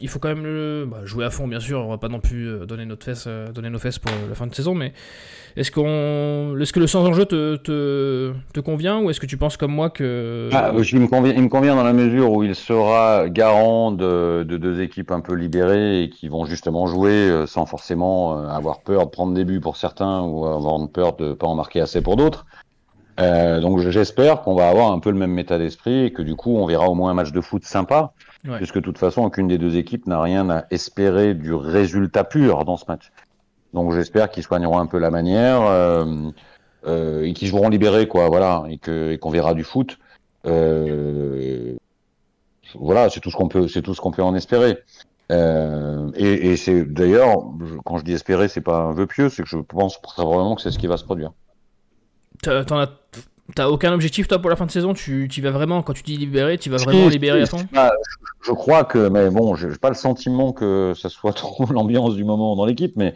il 0.01 0.07
faut 0.07 0.19
quand 0.19 0.33
même 0.33 0.89
bah, 0.89 1.01
jouer 1.05 1.25
à 1.25 1.29
fond, 1.29 1.47
bien 1.47 1.59
sûr. 1.59 1.79
On 1.79 1.89
va 1.89 1.97
pas 1.97 2.09
non 2.09 2.19
plus 2.19 2.65
donner, 2.67 2.85
notre 2.85 3.05
fesse, 3.05 3.27
donner 3.53 3.69
nos 3.69 3.79
fesses 3.79 3.99
pour 3.99 4.11
la 4.27 4.35
fin 4.35 4.47
de 4.47 4.55
saison, 4.55 4.75
mais 4.75 4.93
est-ce, 5.55 5.71
que 5.71 6.79
le 6.79 6.87
sans-enjeu 6.87 7.25
te, 7.25 7.55
te, 7.57 8.59
convient 8.59 8.99
ou 8.99 9.09
est-ce 9.09 9.19
que 9.19 9.25
tu 9.25 9.37
penses 9.37 9.57
comme 9.57 9.71
moi 9.71 9.89
que. 9.89 10.49
Ah, 10.51 10.71
il, 10.75 10.99
me 10.99 11.47
convient, 11.47 11.75
dans 11.75 11.83
la 11.83 11.93
mesure 11.93 12.31
où 12.31 12.43
il 12.43 12.55
sera 12.55 13.29
garant 13.29 13.91
de, 13.91 14.43
de, 14.47 14.57
deux 14.57 14.81
équipes 14.81 15.11
un 15.11 15.21
peu 15.21 15.33
libérées 15.33 16.03
et 16.03 16.09
qui 16.09 16.27
vont 16.27 16.45
justement 16.45 16.87
jouer 16.87 17.45
sans 17.47 17.65
forcément 17.65 18.47
avoir 18.47 18.81
peur 18.81 19.05
de 19.05 19.11
prendre 19.11 19.33
des 19.33 19.45
buts 19.45 19.59
pour 19.59 19.77
certains 19.77 20.21
ou 20.21 20.45
avoir 20.45 20.87
peur 20.89 21.15
de 21.15 21.29
ne 21.29 21.33
pas 21.33 21.47
en 21.47 21.55
marquer 21.55 21.81
assez 21.81 22.01
pour 22.01 22.15
d'autres. 22.15 22.45
Euh, 23.19 23.59
donc 23.59 23.79
j'espère 23.79 24.41
qu'on 24.41 24.55
va 24.55 24.69
avoir 24.69 24.91
un 24.91 24.99
peu 24.99 25.11
le 25.11 25.17
même 25.17 25.37
état 25.39 25.57
d'esprit 25.57 26.05
et 26.05 26.13
que 26.13 26.21
du 26.21 26.35
coup 26.35 26.55
on 26.55 26.65
verra 26.65 26.87
au 26.87 26.95
moins 26.95 27.11
un 27.11 27.13
match 27.13 27.31
de 27.31 27.41
foot 27.41 27.65
sympa, 27.65 28.13
puisque 28.43 28.75
de 28.75 28.81
toute 28.81 28.97
façon 28.97 29.23
aucune 29.23 29.47
des 29.47 29.57
deux 29.57 29.77
équipes 29.77 30.07
n'a 30.07 30.21
rien 30.21 30.49
à 30.49 30.65
espérer 30.71 31.33
du 31.33 31.53
résultat 31.53 32.23
pur 32.23 32.65
dans 32.65 32.77
ce 32.77 32.85
match. 32.87 33.11
Donc 33.73 33.93
j'espère 33.93 34.29
qu'ils 34.29 34.43
soigneront 34.43 34.79
un 34.79 34.87
peu 34.87 34.97
la 34.97 35.11
manière 35.11 35.61
euh, 35.61 36.05
euh, 36.87 37.23
et 37.23 37.33
qu'ils 37.33 37.47
joueront 37.47 37.69
libérés 37.69 38.07
quoi, 38.07 38.27
voilà, 38.29 38.63
et 38.69 38.77
que 38.77 39.15
qu'on 39.17 39.29
verra 39.29 39.53
du 39.53 39.63
foot. 39.63 39.99
Euh, 40.45 41.75
voilà, 42.75 43.09
c'est 43.09 43.19
tout 43.19 43.31
ce 43.31 43.35
qu'on 43.35 43.47
peut, 43.47 43.67
c'est 43.67 43.81
tout 43.81 43.93
ce 43.93 44.01
qu'on 44.01 44.11
peut 44.11 44.23
en 44.23 44.35
espérer. 44.35 44.77
Euh, 45.31 46.09
et, 46.15 46.51
et 46.51 46.57
c'est 46.57 46.85
d'ailleurs, 46.85 47.43
quand 47.85 47.97
je 47.99 48.03
dis 48.03 48.13
espérer, 48.13 48.47
c'est 48.47 48.61
pas 48.61 48.77
un 48.77 48.93
vœu 48.93 49.05
pieux, 49.05 49.29
c'est 49.29 49.43
que 49.43 49.49
je 49.49 49.57
pense 49.57 49.99
vraiment 50.17 50.55
que 50.55 50.61
c'est 50.61 50.71
ce 50.71 50.79
qui 50.79 50.87
va 50.87 50.97
se 50.97 51.03
produire. 51.03 51.31
T'as 53.55 53.67
aucun 53.67 53.93
objectif 53.93 54.27
toi 54.27 54.39
pour 54.39 54.49
la 54.49 54.55
fin 54.55 54.65
de 54.65 54.71
saison? 54.71 54.93
Tu, 54.93 55.27
vas 55.41 55.51
vraiment, 55.51 55.81
quand 55.81 55.93
tu 55.93 56.03
dis 56.03 56.17
libérer, 56.17 56.57
tu 56.57 56.69
vas 56.69 56.77
vraiment 56.77 57.07
libérer 57.07 57.41
à 57.41 57.45
fond? 57.47 57.65
Je, 58.41 58.51
crois 58.51 58.83
que, 58.83 59.09
mais 59.09 59.29
bon, 59.29 59.55
j'ai 59.55 59.69
pas 59.69 59.89
le 59.89 59.95
sentiment 59.95 60.53
que 60.53 60.93
ça 60.95 61.09
soit 61.09 61.33
trop 61.33 61.65
l'ambiance 61.65 62.15
du 62.15 62.23
moment 62.23 62.55
dans 62.55 62.65
l'équipe, 62.65 62.93
mais 62.95 63.15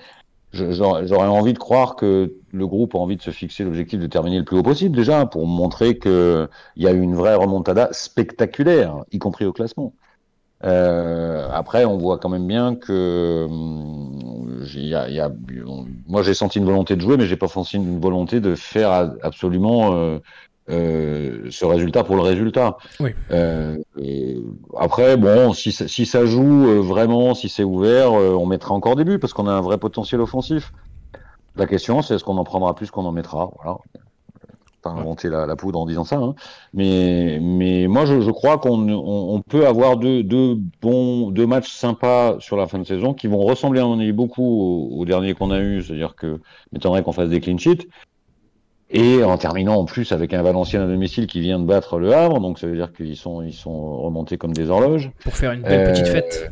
j'aurais 0.51 1.27
envie 1.27 1.53
de 1.53 1.59
croire 1.59 1.95
que 1.95 2.33
le 2.51 2.67
groupe 2.67 2.95
a 2.95 2.99
envie 2.99 3.17
de 3.17 3.21
se 3.21 3.31
fixer 3.31 3.63
l'objectif 3.63 3.99
de 3.99 4.07
terminer 4.07 4.39
le 4.39 4.45
plus 4.45 4.57
haut 4.57 4.63
possible 4.63 4.95
déjà 4.95 5.25
pour 5.25 5.47
montrer 5.47 5.97
qu'il 5.97 6.47
y 6.77 6.87
a 6.87 6.91
eu 6.91 7.01
une 7.01 7.15
vraie 7.15 7.35
remontada 7.35 7.89
spectaculaire, 7.91 9.03
y 9.11 9.19
compris 9.19 9.45
au 9.45 9.53
classement. 9.53 9.93
Euh, 10.65 11.49
après, 11.51 11.85
on 11.85 11.97
voit 11.97 12.17
quand 12.17 12.29
même 12.29 12.47
bien 12.47 12.75
que 12.75 13.45
hum, 13.49 14.65
y 14.75 14.95
a, 14.95 15.09
y 15.09 15.19
a, 15.19 15.29
moi 16.07 16.23
j'ai 16.23 16.33
senti 16.33 16.59
une 16.59 16.65
volonté 16.65 16.95
de 16.95 17.01
jouer, 17.01 17.17
mais 17.17 17.25
j'ai 17.25 17.35
pas 17.35 17.47
senti 17.47 17.77
une 17.77 17.99
volonté 17.99 18.39
de 18.39 18.55
faire 18.55 19.11
absolument 19.21 19.93
euh, 19.93 20.19
euh, 20.69 21.47
ce 21.51 21.65
résultat 21.65 22.03
pour 22.03 22.15
le 22.15 22.21
résultat. 22.21 22.77
Oui. 22.99 23.11
Euh, 23.31 23.77
après, 24.77 25.17
bon, 25.17 25.53
si, 25.53 25.71
si 25.71 26.05
ça 26.05 26.25
joue 26.25 26.67
euh, 26.69 26.79
vraiment, 26.79 27.33
si 27.33 27.49
c'est 27.49 27.63
ouvert, 27.63 28.13
on 28.13 28.45
mettra 28.45 28.73
encore 28.73 28.95
des 28.95 29.03
buts 29.03 29.19
parce 29.19 29.33
qu'on 29.33 29.47
a 29.47 29.51
un 29.51 29.61
vrai 29.61 29.77
potentiel 29.77 30.21
offensif. 30.21 30.71
La 31.55 31.67
question, 31.67 32.01
c'est 32.01 32.15
est-ce 32.15 32.23
qu'on 32.23 32.37
en 32.37 32.43
prendra 32.43 32.73
plus 32.73 32.89
qu'on 32.89 33.05
en 33.05 33.11
mettra? 33.11 33.51
Voilà 33.61 33.77
pas 34.83 34.91
inventer 34.91 35.29
la, 35.29 35.45
la, 35.45 35.55
poudre 35.55 35.79
en 35.79 35.85
disant 35.85 36.03
ça, 36.03 36.17
hein. 36.17 36.35
mais, 36.73 37.39
mais 37.41 37.87
moi 37.87 38.05
je, 38.05 38.21
je 38.21 38.29
crois 38.29 38.57
qu'on 38.57 38.89
on, 38.89 39.41
peut 39.41 39.65
avoir 39.65 39.97
deux, 39.97 40.23
deux, 40.23 40.57
bons 40.81 41.31
deux 41.31 41.47
matchs 41.47 41.71
sympas 41.71 42.35
sur 42.39 42.57
la 42.57 42.67
fin 42.67 42.79
de 42.79 42.83
saison 42.83 43.13
qui 43.13 43.27
vont 43.27 43.39
ressembler 43.39 43.79
à 43.79 43.85
mon 43.85 43.99
avis 43.99 44.11
beaucoup 44.11 44.43
au, 44.43 44.99
au 44.99 45.05
dernier 45.05 45.33
qu'on 45.33 45.51
a 45.51 45.59
eu, 45.59 45.81
c'est-à-dire 45.81 46.15
que 46.15 46.39
m'étonnerait 46.71 47.01
qu'on 47.01 47.13
fasse 47.13 47.29
des 47.29 47.39
clean 47.39 47.57
sheets. 47.57 47.87
Et 48.95 49.23
en 49.23 49.37
terminant 49.39 49.75
en 49.75 49.85
plus 49.85 50.11
avec 50.11 50.35
un 50.35 50.43
Valencien 50.43 50.83
à 50.83 50.87
domicile 50.87 51.25
qui 51.25 51.39
vient 51.39 51.59
de 51.59 51.65
battre 51.65 51.97
le 51.97 52.13
Havre, 52.13 52.39
donc 52.39 52.59
ça 52.59 52.67
veut 52.67 52.75
dire 52.75 52.93
qu'ils 52.93 53.17
sont, 53.17 53.41
ils 53.41 53.53
sont 53.53 53.97
remontés 53.97 54.37
comme 54.37 54.53
des 54.53 54.69
horloges. 54.69 55.09
Pour 55.23 55.33
faire 55.33 55.51
une 55.51 55.63
belle 55.63 55.91
petite 55.91 56.07
fête. 56.07 56.51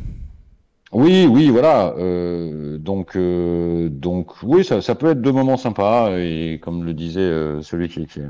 Oui, 0.92 1.26
oui, 1.26 1.48
voilà. 1.48 1.94
Euh, 1.96 2.76
donc, 2.76 3.16
euh, 3.16 3.88
donc, 3.88 4.42
oui, 4.42 4.62
ça, 4.62 4.82
ça, 4.82 4.94
peut 4.94 5.10
être 5.10 5.22
deux 5.22 5.32
moments 5.32 5.56
sympas. 5.56 6.18
Et 6.18 6.60
comme 6.62 6.84
le 6.84 6.92
disait 6.92 7.20
euh, 7.20 7.62
celui 7.62 7.88
qui, 7.88 8.06
qui, 8.06 8.20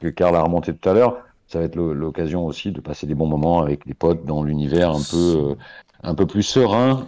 que 0.00 0.08
Karl 0.08 0.34
a 0.34 0.42
remonté 0.42 0.74
tout 0.74 0.88
à 0.88 0.92
l'heure, 0.92 1.18
ça 1.46 1.60
va 1.60 1.66
être 1.66 1.76
l'occasion 1.76 2.46
aussi 2.46 2.72
de 2.72 2.80
passer 2.80 3.06
des 3.06 3.14
bons 3.14 3.28
moments 3.28 3.60
avec 3.60 3.86
les 3.86 3.94
potes 3.94 4.24
dans 4.24 4.42
l'univers 4.42 4.90
un 4.90 5.02
peu, 5.08 5.54
un 6.02 6.14
peu 6.14 6.26
plus 6.26 6.42
serein 6.42 7.06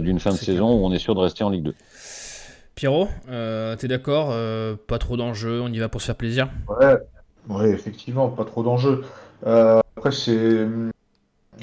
d'une 0.00 0.18
fin 0.18 0.32
de 0.32 0.36
saison 0.36 0.70
où 0.74 0.84
on 0.84 0.92
est 0.92 0.98
sûr 0.98 1.14
de 1.14 1.20
rester 1.20 1.44
en 1.44 1.50
Ligue 1.50 1.62
2. 1.62 1.74
Pierrot, 2.74 3.08
t'es 3.78 3.88
d'accord 3.88 4.34
Pas 4.86 4.98
trop 4.98 5.16
d'enjeux, 5.16 5.62
on 5.62 5.72
y 5.72 5.78
va 5.78 5.88
pour 5.88 6.02
se 6.02 6.06
faire 6.06 6.16
plaisir? 6.16 6.50
Ouais, 6.68 6.96
ouais 7.48 7.70
effectivement, 7.70 8.28
pas 8.28 8.44
trop 8.44 8.62
d'enjeux. 8.62 9.04
après, 9.46 10.12
c'est 10.12 10.66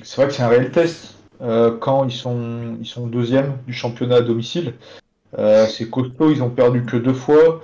c'est 0.01 0.15
vrai 0.15 0.27
que 0.27 0.33
c'est 0.33 0.43
un 0.43 0.47
réel 0.47 0.71
test 0.71 1.13
euh, 1.41 1.75
quand 1.77 2.05
ils 2.05 2.11
sont, 2.11 2.77
ils 2.79 2.85
sont 2.85 3.07
deuxième 3.07 3.57
du 3.67 3.73
championnat 3.73 4.17
à 4.17 4.21
domicile. 4.21 4.73
Euh, 5.37 5.65
c'est 5.67 5.89
costaud, 5.89 6.31
ils 6.31 6.43
ont 6.43 6.49
perdu 6.49 6.83
que 6.83 6.97
deux 6.97 7.13
fois. 7.13 7.61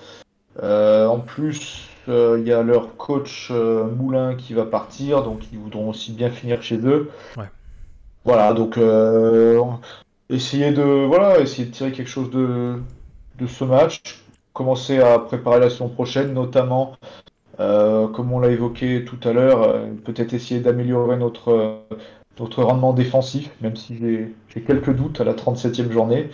Euh, 0.61 1.07
en 1.07 1.19
plus, 1.19 1.85
il 2.07 2.43
y 2.43 2.51
a 2.51 2.63
leur 2.63 2.97
coach 2.97 3.51
Moulin 3.51 4.33
qui 4.33 4.55
va 4.55 4.65
partir, 4.65 5.21
donc 5.21 5.41
ils 5.53 5.59
voudront 5.59 5.89
aussi 5.89 6.11
bien 6.11 6.31
finir 6.31 6.63
chez 6.63 6.77
eux. 6.77 7.11
Voilà, 8.25 8.53
donc 8.53 8.79
essayer 10.27 10.71
de 10.71 11.05
voilà, 11.05 11.39
essayer 11.39 11.65
de 11.65 11.71
tirer 11.71 11.91
quelque 11.91 12.09
chose 12.09 12.31
de, 12.31 12.77
de 13.37 13.45
ce 13.45 13.63
match, 13.63 14.01
commencer 14.53 14.97
à 14.97 15.19
préparer 15.19 15.59
la 15.59 15.69
saison 15.69 15.87
prochaine, 15.87 16.33
notamment 16.33 16.97
comme 17.59 18.33
on 18.33 18.39
l'a 18.39 18.49
évoqué 18.49 19.05
tout 19.05 19.19
à 19.29 19.31
l'heure, 19.31 19.75
peut-être 20.03 20.33
essayer 20.33 20.61
d'améliorer 20.61 21.15
notre 21.15 21.83
notre 22.39 22.63
rendement 22.63 22.93
défensif, 22.93 23.49
même 23.61 23.75
si 23.75 23.97
j'ai 23.97 24.61
quelques 24.61 24.93
doutes 24.93 25.21
à 25.21 25.23
la 25.23 25.33
37e 25.33 25.91
journée. 25.91 26.29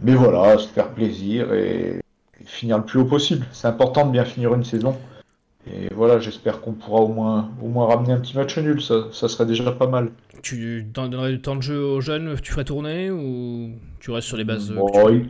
Mais 0.00 0.14
voilà, 0.14 0.56
se 0.58 0.68
faire 0.68 0.90
plaisir 0.90 1.52
et, 1.52 2.00
finir 2.46 2.78
le 2.78 2.84
plus 2.84 3.00
haut 3.00 3.04
possible. 3.04 3.46
C'est 3.52 3.68
important 3.68 4.06
de 4.06 4.12
bien 4.12 4.24
finir 4.24 4.54
une 4.54 4.64
saison. 4.64 4.96
Et 5.66 5.92
voilà, 5.94 6.18
j'espère 6.18 6.62
qu'on 6.62 6.72
pourra 6.72 7.02
au 7.02 7.08
moins, 7.08 7.50
au 7.62 7.68
moins 7.68 7.86
ramener 7.86 8.12
un 8.12 8.18
petit 8.18 8.34
match 8.34 8.56
nul, 8.56 8.80
ça, 8.80 9.08
ça 9.12 9.28
serait 9.28 9.44
déjà 9.44 9.70
pas 9.72 9.86
mal. 9.86 10.10
Tu 10.42 10.82
donnerais 10.82 11.32
du 11.32 11.40
temps 11.42 11.54
de 11.54 11.60
jeu 11.60 11.84
aux 11.84 12.00
jeunes, 12.00 12.34
tu 12.42 12.52
ferais 12.52 12.64
tourner 12.64 13.10
ou 13.10 13.72
tu 14.00 14.10
restes 14.10 14.28
sur 14.28 14.38
les 14.38 14.44
bases 14.44 14.72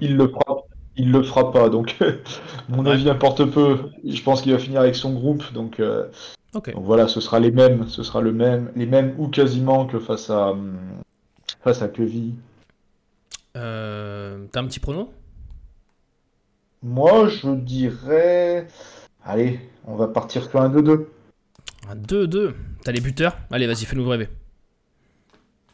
il, 0.01 0.17
le 0.17 0.29
fera, 0.29 0.63
il 0.97 1.11
le 1.11 1.23
fera 1.25 1.51
pas, 1.51 1.69
donc 1.69 1.99
mon 2.69 2.87
avis 2.87 3.11
importe 3.11 3.45
peu. 3.45 3.91
Je 4.07 4.23
pense 4.23 4.43
qu'il 4.43 4.53
va 4.53 4.59
finir 4.59 4.81
avec 4.81 4.95
son 4.95 5.13
groupe, 5.13 5.53
donc 5.53 5.81
euh, 5.81 6.07
donc 6.53 6.69
voilà, 6.77 7.07
ce 7.09 7.21
sera 7.21 7.39
les 7.39 7.51
mêmes, 7.51 7.87
ce 7.89 8.03
sera 8.03 8.21
le 8.21 8.33
même, 8.33 8.71
les 8.75 8.87
mêmes 8.87 9.15
ou 9.19 9.29
quasiment 9.29 9.87
que 9.87 9.99
face 9.99 10.31
à 10.31 10.55
face 11.63 11.83
à 11.83 11.89
Queville. 11.89 12.35
Euh, 13.57 14.47
T'as 14.53 14.61
un 14.61 14.67
petit 14.67 14.81
pronom 14.81 15.11
Moi, 16.83 17.29
je 17.29 17.51
dirais, 17.51 18.67
allez, 19.25 19.61
on 19.87 19.97
va 19.97 20.09
partir 20.09 20.49
sur 20.49 20.61
un 20.61 20.71
2-2. 20.71 21.07
Un 21.89 21.97
2-2. 21.97 22.55
T'as 22.85 22.93
les 22.93 23.01
buteurs? 23.01 23.37
Allez, 23.51 23.67
vas-y, 23.67 23.85
fais-nous 23.85 24.09
rêver. 24.09 24.29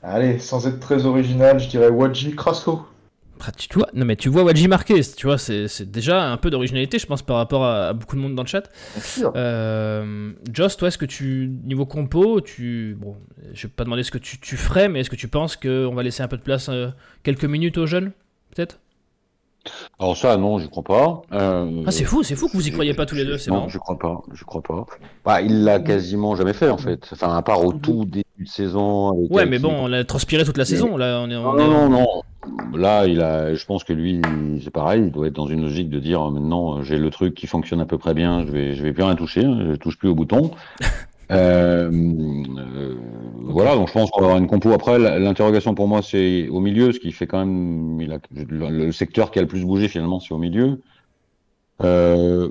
Allez, 0.03 0.39
sans 0.39 0.67
être 0.67 0.81
très 0.81 1.05
original, 1.07 1.59
je 1.59 1.69
dirais 1.69 1.89
Wadji 1.89 2.35
Crasso. 2.37 2.87
Ah, 3.45 3.53
tu 3.53 3.69
vois, 3.75 3.89
non 3.93 4.05
mais 4.05 4.17
tu 4.17 4.29
vois 4.29 4.43
Wadji 4.43 4.67
marqué, 4.67 5.01
tu 5.03 5.27
vois, 5.27 5.39
c'est 5.39 5.91
déjà 5.91 6.31
un 6.31 6.37
peu 6.37 6.51
d'originalité, 6.51 6.99
je 6.99 7.07
pense, 7.07 7.23
par 7.23 7.37
rapport 7.37 7.65
à, 7.65 7.93
beaucoup 7.93 8.17
de 8.17 8.21
monde 8.21 8.35
dans 8.35 8.43
le 8.43 8.49
chat. 8.49 8.71
Euh, 9.37 10.33
Joss, 10.53 10.77
toi, 10.77 10.89
est-ce 10.89 10.99
que 10.99 11.05
tu, 11.05 11.51
niveau 11.65 11.87
compo, 11.87 12.41
tu, 12.41 12.97
bon, 12.99 13.17
je 13.53 13.67
vais 13.67 13.73
pas 13.75 13.85
demander 13.85 14.03
ce 14.03 14.11
que 14.11 14.19
tu, 14.19 14.57
ferais, 14.57 14.89
mais 14.89 15.01
est-ce 15.01 15.11
que 15.11 15.17
tu 15.17 15.29
penses 15.29 15.57
qu'on 15.57 15.95
va 15.95 16.03
laisser 16.03 16.23
un 16.23 16.29
peu 16.29 16.37
de 16.37 16.43
place, 16.43 16.69
euh, 16.69 16.89
quelques 17.23 17.45
minutes 17.45 17.79
aux 17.79 17.87
jeunes, 17.87 18.13
peut-être? 18.55 18.79
Alors 19.99 20.17
ça, 20.17 20.37
non, 20.37 20.59
je 20.59 20.67
crois 20.69 20.83
pas. 20.83 21.23
Euh, 21.33 21.83
ah, 21.87 21.91
c'est 21.91 22.05
fou, 22.05 22.23
c'est 22.23 22.37
fou 22.37 22.49
que 22.49 22.53
vous 22.53 22.69
y 22.69 22.71
croyez 22.71 22.95
pas 22.95 23.07
tous 23.07 23.15
les 23.15 23.25
deux, 23.25 23.39
c'est 23.39 23.51
Non, 23.51 23.69
je 23.69 23.79
crois 23.79 23.99
pas, 23.99 24.23
je 24.33 24.45
crois 24.45 24.63
pas. 24.63 24.87
Bah, 25.25 25.43
il 25.43 25.65
l'a 25.65 25.81
quasiment 25.81 26.37
jamais 26.37 26.53
fait, 26.53 26.71
en 26.71 26.79
fait. 26.79 27.09
Enfin, 27.13 27.37
à 27.37 27.43
part 27.43 27.65
au 27.65 27.73
tout 27.73 28.05
début 28.05 28.25
de 28.39 28.49
saison. 28.49 29.13
ouais, 29.31 29.47
mais 29.47 29.59
bon, 29.59 29.75
on 29.77 29.93
a 29.93 30.05
transpiré 30.05 30.45
toute 30.45 30.59
la 30.59 30.65
saison, 30.65 30.97
là. 30.97 31.21
On 31.21 31.31
est, 31.31 31.35
non, 31.35 31.55
non, 31.55 31.89
non, 31.89 32.23
Là, 32.75 33.07
il 33.07 33.21
a, 33.21 33.55
je 33.55 33.65
pense 33.65 33.85
que 33.85 33.93
lui, 33.93 34.21
c'est 34.63 34.71
pareil, 34.71 35.05
il 35.07 35.11
doit 35.11 35.27
être 35.27 35.35
dans 35.35 35.47
une 35.47 35.63
logique 35.63 35.89
de 35.91 35.99
dire 35.99 36.31
maintenant, 36.31 36.83
j'ai 36.83 36.99
le 36.99 37.11
truc 37.11 37.35
qui 37.35 37.47
fonctionne 37.47 37.81
à 37.81 37.87
peu 37.87 37.99
près 37.99 38.15
bien, 38.15 38.45
je 38.47 38.53
vais, 38.53 38.75
je 38.75 38.83
vais 38.83 38.93
plus 38.93 39.03
rien 39.03 39.15
toucher, 39.15 39.43
je 39.43 39.77
touche 39.77 39.99
plus 39.99 40.09
au 40.09 40.15
bouton. 40.15 40.51
Euh, 41.33 41.91
euh, 41.91 42.95
voilà, 43.43 43.75
donc 43.75 43.89
je 43.89 43.93
pense 43.93 44.11
qu'on 44.11 44.21
va 44.21 44.27
avoir 44.27 44.39
une 44.39 44.47
compo. 44.47 44.71
Après, 44.73 44.97
l'interrogation 44.99 45.75
pour 45.75 45.89
moi, 45.89 46.03
c'est 46.03 46.49
au 46.49 46.61
milieu, 46.61 46.93
ce 46.93 47.01
qui 47.01 47.11
fait 47.11 47.27
quand 47.27 47.45
même 47.45 48.01
il 48.01 48.13
a, 48.13 48.19
le 48.31 48.93
secteur 48.93 49.31
qui 49.31 49.41
a 49.41 49.43
le 49.43 49.49
plus 49.49 49.65
bougé 49.65 49.89
finalement, 49.89 50.21
c'est 50.21 50.35
au 50.35 50.39
milieu. 50.39 50.81
Euh, 51.83 52.49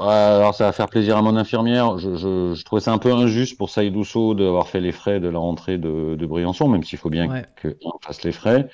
alors 0.00 0.54
ça 0.54 0.64
va 0.64 0.72
faire 0.72 0.88
plaisir 0.88 1.16
à 1.16 1.22
mon 1.22 1.36
infirmière. 1.36 1.98
Je, 1.98 2.16
je, 2.16 2.54
je 2.54 2.64
trouvais 2.64 2.82
ça 2.82 2.92
un 2.92 2.98
peu 2.98 3.12
injuste 3.12 3.56
pour 3.56 3.70
Saïdousso 3.70 4.34
d'avoir 4.34 4.68
fait 4.68 4.80
les 4.80 4.92
frais 4.92 5.18
de 5.18 5.28
la 5.28 5.38
rentrée 5.38 5.78
de, 5.78 6.14
de 6.14 6.26
Briançon, 6.26 6.68
même 6.68 6.82
s'il 6.82 6.98
faut 6.98 7.08
bien 7.10 7.30
ouais. 7.30 7.46
qu'on 7.62 7.98
fasse 8.02 8.22
les 8.22 8.32
frais. 8.32 8.68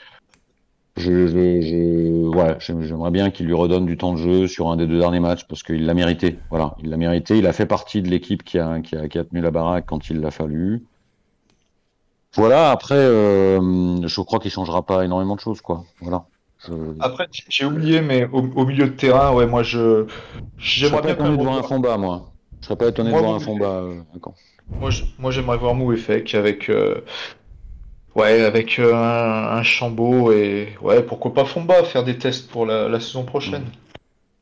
Je, 0.96 1.26
je, 1.26 2.80
j'aimerais 2.82 3.10
bien 3.10 3.30
qu'il 3.30 3.46
lui 3.46 3.54
redonne 3.54 3.86
du 3.86 3.96
temps 3.96 4.12
de 4.12 4.18
jeu 4.18 4.46
sur 4.46 4.68
un 4.68 4.76
des 4.76 4.86
deux 4.86 4.98
derniers 4.98 5.20
matchs 5.20 5.44
parce 5.48 5.62
qu'il 5.62 5.86
l'a 5.86 5.94
mérité. 5.94 6.38
Voilà, 6.50 6.74
il 6.82 6.90
l'a 6.90 6.98
mérité. 6.98 7.38
Il 7.38 7.46
a 7.46 7.52
fait 7.52 7.66
partie 7.66 8.02
de 8.02 8.08
l'équipe 8.08 8.42
qui 8.42 8.58
a, 8.58 8.80
qui 8.80 8.96
a, 8.96 9.08
qui 9.08 9.18
a 9.18 9.24
tenu 9.24 9.40
la 9.40 9.50
baraque 9.50 9.86
quand 9.86 10.10
il 10.10 10.20
l'a 10.20 10.30
fallu. 10.30 10.84
Voilà. 12.34 12.70
Après, 12.70 12.94
euh, 12.94 14.06
je 14.06 14.20
crois 14.20 14.38
qu'il 14.38 14.50
changera 14.50 14.84
pas 14.84 15.04
énormément 15.04 15.34
de 15.34 15.40
choses, 15.40 15.62
quoi. 15.62 15.84
Voilà. 16.00 16.26
Après, 17.00 17.26
j'ai 17.48 17.64
oublié, 17.64 18.00
mais 18.00 18.28
au, 18.30 18.64
milieu 18.64 18.86
de 18.86 18.92
terrain, 18.92 19.32
ouais, 19.32 19.46
moi, 19.46 19.62
je 19.62 20.06
j'aimerais 20.58 21.02
bien 21.02 21.14
étonné 21.14 21.36
de 21.36 21.42
voir 21.42 21.58
un 21.58 21.62
fond 21.62 21.80
bas, 21.80 21.96
moi. 21.96 22.30
Je 22.60 22.66
serais 22.66 22.76
pas 22.76 22.88
étonné 22.88 23.10
de 23.10 23.16
voir 23.16 23.34
un 23.34 23.40
fond 23.40 23.56
bas. 23.56 23.82
Euh, 23.82 24.02
moi, 24.68 24.90
moi, 25.18 25.30
j'aimerais 25.30 25.56
voir 25.56 25.74
Mouefek 25.74 26.34
avec. 26.34 26.68
Euh, 26.68 27.00
Ouais, 28.14 28.42
avec 28.42 28.78
euh, 28.78 28.94
un, 28.94 29.56
un, 29.56 29.62
Chambaud 29.62 30.32
et 30.32 30.74
ouais, 30.82 31.02
pourquoi 31.02 31.32
pas 31.32 31.44
Fomba 31.46 31.82
faire 31.82 32.04
des 32.04 32.18
tests 32.18 32.50
pour 32.50 32.66
la, 32.66 33.00
saison 33.00 33.24
prochaine. 33.24 33.64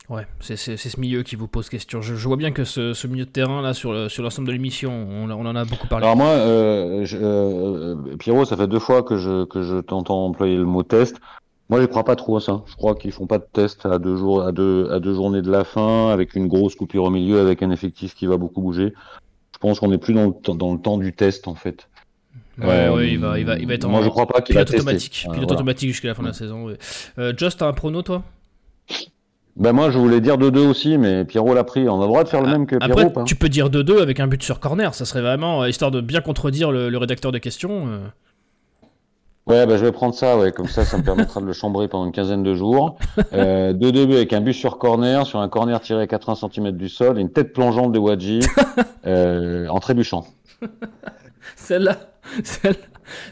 Ouais, 0.08 0.26
c'est 0.40 0.56
ce 0.56 1.00
milieu 1.00 1.22
qui 1.22 1.36
vous 1.36 1.46
pose 1.46 1.68
question. 1.68 2.02
Je, 2.02 2.14
vois 2.14 2.36
bien 2.36 2.50
que 2.50 2.64
ce, 2.64 3.06
milieu 3.06 3.26
de 3.26 3.30
terrain 3.30 3.62
là 3.62 3.74
sur 3.74 3.92
l'ensemble 3.92 4.10
sur 4.10 4.42
de 4.42 4.50
l'émission, 4.50 4.90
on, 4.90 5.30
on, 5.30 5.46
en 5.46 5.54
a 5.54 5.64
beaucoup 5.64 5.86
parlé. 5.86 6.04
Alors 6.04 6.16
moi, 6.16 6.30
euh, 6.30 7.06
euh, 7.12 8.16
Pierrot, 8.18 8.44
ça 8.44 8.56
fait 8.56 8.66
deux 8.66 8.80
fois 8.80 9.04
que 9.04 9.16
je 9.16 9.44
que 9.44 9.62
je 9.62 9.76
t'entends 9.80 10.26
employer 10.26 10.56
le 10.56 10.64
mot 10.64 10.82
test. 10.82 11.20
Moi, 11.68 11.80
je 11.80 11.86
crois 11.86 12.02
pas 12.02 12.16
trop 12.16 12.38
à 12.38 12.40
ça. 12.40 12.64
Je 12.66 12.74
crois 12.74 12.96
qu'ils 12.96 13.12
font 13.12 13.28
pas 13.28 13.38
de 13.38 13.46
test 13.52 13.86
à 13.86 14.00
deux 14.00 14.16
jours, 14.16 14.42
à 14.42 14.50
deux 14.50 14.90
à 14.90 14.98
deux 14.98 15.14
journées 15.14 15.42
de 15.42 15.50
la 15.50 15.62
fin, 15.62 16.08
avec 16.08 16.34
une 16.34 16.48
grosse 16.48 16.74
coupure 16.74 17.04
au 17.04 17.10
milieu, 17.10 17.38
avec 17.38 17.62
un 17.62 17.70
effectif 17.70 18.16
qui 18.16 18.26
va 18.26 18.36
beaucoup 18.36 18.62
bouger. 18.62 18.92
Je 19.52 19.58
pense 19.60 19.78
qu'on 19.78 19.92
est 19.92 19.98
plus 19.98 20.14
dans 20.14 20.26
le, 20.26 20.54
dans 20.54 20.72
le 20.72 20.80
temps 20.80 20.98
du 20.98 21.12
test 21.12 21.46
en 21.46 21.54
fait. 21.54 21.88
Ouais, 22.58 22.88
ouais, 22.88 23.12
il, 23.12 23.18
va, 23.18 23.38
il, 23.38 23.46
va, 23.46 23.56
il 23.56 23.66
va 23.66 23.74
être 23.74 23.88
Moi, 23.88 24.02
je 24.02 24.08
crois 24.08 24.26
pas 24.26 24.40
qu'il 24.40 24.54
va 24.54 24.62
automatique. 24.62 25.26
Pilote 25.32 25.52
automatique 25.52 25.88
jusqu'à 25.88 26.08
la 26.08 26.14
fin 26.14 26.22
de 26.22 26.28
la 26.28 26.34
saison. 26.34 26.68
Euh, 27.18 27.32
Just, 27.36 27.58
t'as 27.58 27.68
un 27.68 27.72
prono, 27.72 28.02
toi? 28.02 28.22
Ben 29.56 29.72
moi 29.72 29.90
je 29.90 29.98
voulais 29.98 30.20
dire 30.20 30.38
2-2 30.38 30.58
aussi, 30.58 30.96
mais 30.96 31.24
Pierrot 31.24 31.54
l'a 31.54 31.64
pris. 31.64 31.88
On 31.88 31.98
a 31.98 32.02
le 32.02 32.06
droit 32.06 32.24
de 32.24 32.28
faire 32.28 32.40
le 32.40 32.48
ah, 32.48 32.52
même 32.52 32.66
que 32.66 32.76
Pierrot. 32.76 33.00
Après, 33.00 33.24
tu 33.24 33.34
peux 33.34 33.48
dire 33.48 33.68
2-2 33.68 34.00
avec 34.00 34.20
un 34.20 34.26
but 34.26 34.42
sur 34.42 34.60
corner, 34.60 34.94
ça 34.94 35.04
serait 35.04 35.20
vraiment 35.20 35.62
euh, 35.62 35.68
histoire 35.68 35.90
de 35.90 36.00
bien 36.00 36.20
contredire 36.20 36.70
le, 36.70 36.96
rédacteur 36.96 37.32
des 37.32 37.40
questions. 37.40 37.86
Euh. 37.88 37.98
Ouais, 39.46 39.66
bah, 39.66 39.76
je 39.76 39.84
vais 39.84 39.92
prendre 39.92 40.14
ça, 40.14 40.38
ouais, 40.38 40.52
comme 40.52 40.68
ça, 40.68 40.84
ça 40.84 40.96
me 40.96 41.02
permettra 41.02 41.40
de 41.40 41.46
le 41.46 41.52
chambrer 41.52 41.88
pendant 41.88 42.06
une 42.06 42.12
quinzaine 42.12 42.42
de 42.42 42.54
jours. 42.54 42.96
2-2 43.32 44.14
avec 44.14 44.32
un 44.32 44.40
but 44.40 44.52
sur 44.52 44.78
corner, 44.78 45.26
sur 45.26 45.40
un 45.40 45.48
corner 45.48 45.80
tiré 45.80 46.02
à 46.02 46.06
80 46.06 46.48
cm 46.54 46.70
du 46.72 46.88
sol, 46.88 47.18
et 47.18 47.20
une 47.20 47.32
tête 47.32 47.52
plongeante 47.52 47.92
de 47.92 47.98
Wadji 47.98 48.40
en 49.06 49.78
trébuchant. 49.80 50.24
Celle-là, 51.56 51.98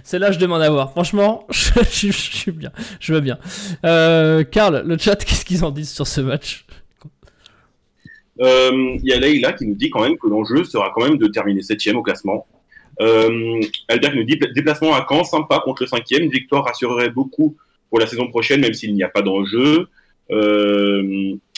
celle-là, 0.03 0.33
je 0.33 0.39
demande 0.39 0.63
à 0.63 0.71
voir. 0.71 0.91
Franchement, 0.91 1.47
je, 1.51 2.11
suis 2.11 2.53
bien. 2.53 2.73
Je 3.01 3.15
veux 3.15 3.21
bien. 3.21 3.39
Euh, 3.85 4.45
Karl, 4.45 4.83
le 4.87 4.99
chat, 4.99 5.17
qu'est-ce 5.17 5.45
qu'ils 5.45 5.65
en 5.65 5.71
disent 5.71 5.93
sur 5.93 6.07
ce 6.07 6.21
match? 6.21 6.67
Euh, 8.41 8.71
Il 9.03 9.09
y 9.09 9.13
a 9.13 9.19
Leïla 9.19 9.53
qui 9.53 9.67
nous 9.67 9.75
dit 9.75 9.91
quand 9.91 10.03
même 10.03 10.17
que 10.17 10.29
l'enjeu 10.29 10.65
sera 10.65 10.93
quand 10.95 11.05
même 11.05 11.19
de 11.19 11.27
terminer 11.27 11.63
septième 11.63 11.97
au 11.97 12.03
classement. 12.03 12.47
Euh, 13.01 13.61
Albert 13.89 14.15
nous 14.15 14.25
dit 14.25 14.39
déplacement 14.55 14.95
à 14.95 15.07
Caen, 15.09 15.25
sympa 15.25 15.61
contre 15.65 15.83
le 15.83 15.89
cinquième. 15.89 16.25
Une 16.25 16.31
victoire 16.31 16.65
rassurerait 16.65 17.11
beaucoup 17.11 17.57
pour 17.91 18.01
la 18.01 18.07
saison 18.07 18.29
prochaine, 18.29 18.61
même 18.61 18.75
s'il 18.75 18.95
n'y 18.95 19.03
a 19.03 19.09
pas 19.09 19.23
d'enjeu. 19.23 19.89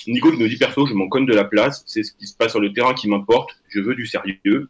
Nico 0.07 0.33
qui 0.33 0.39
nous 0.39 0.49
dit 0.49 0.57
perso, 0.57 0.87
je 0.87 0.95
m'en 0.95 1.09
conne 1.09 1.27
de 1.27 1.35
la 1.35 1.45
place. 1.45 1.83
C'est 1.87 2.03
ce 2.03 2.13
qui 2.13 2.27
se 2.27 2.37
passe 2.37 2.53
sur 2.53 2.61
le 2.61 2.73
terrain 2.73 2.95
qui 2.95 3.09
m'importe. 3.09 3.51
Je 3.69 3.81
veux 3.81 3.95
du 3.95 4.07
sérieux. 4.07 4.69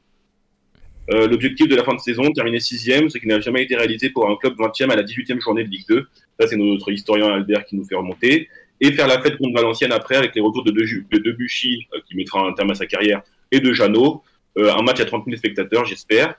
Euh, 1.12 1.26
l'objectif 1.26 1.66
de 1.66 1.74
la 1.74 1.82
fin 1.82 1.94
de 1.94 2.00
saison, 2.00 2.30
terminer 2.32 2.60
sixième, 2.60 3.08
ce 3.08 3.18
qui 3.18 3.26
n'a 3.26 3.40
jamais 3.40 3.62
été 3.62 3.74
réalisé 3.76 4.10
pour 4.10 4.28
un 4.28 4.36
club 4.36 4.54
20e 4.56 4.90
à 4.90 4.96
la 4.96 5.02
18e 5.02 5.40
journée 5.40 5.64
de 5.64 5.68
Ligue 5.68 5.86
2. 5.88 6.06
Ça, 6.38 6.46
c'est 6.46 6.56
notre 6.56 6.90
historien 6.92 7.28
Albert 7.28 7.64
qui 7.66 7.76
nous 7.76 7.84
fait 7.84 7.96
remonter. 7.96 8.48
Et 8.80 8.92
faire 8.92 9.08
la 9.08 9.20
fête 9.20 9.36
contre 9.36 9.54
Valenciennes 9.54 9.92
après 9.92 10.16
avec 10.16 10.34
les 10.34 10.40
retours 10.40 10.64
de, 10.64 10.70
de 10.70 11.18
Debuchy, 11.18 11.86
euh, 11.94 11.98
qui 12.08 12.16
mettra 12.16 12.40
un 12.46 12.52
terme 12.52 12.70
à 12.70 12.74
sa 12.74 12.86
carrière, 12.86 13.22
et 13.50 13.60
de 13.60 13.72
Jeannot. 13.72 14.22
Euh, 14.58 14.72
un 14.72 14.82
match 14.82 15.00
à 15.00 15.04
30 15.04 15.24
000 15.26 15.36
spectateurs, 15.36 15.84
j'espère. 15.84 16.34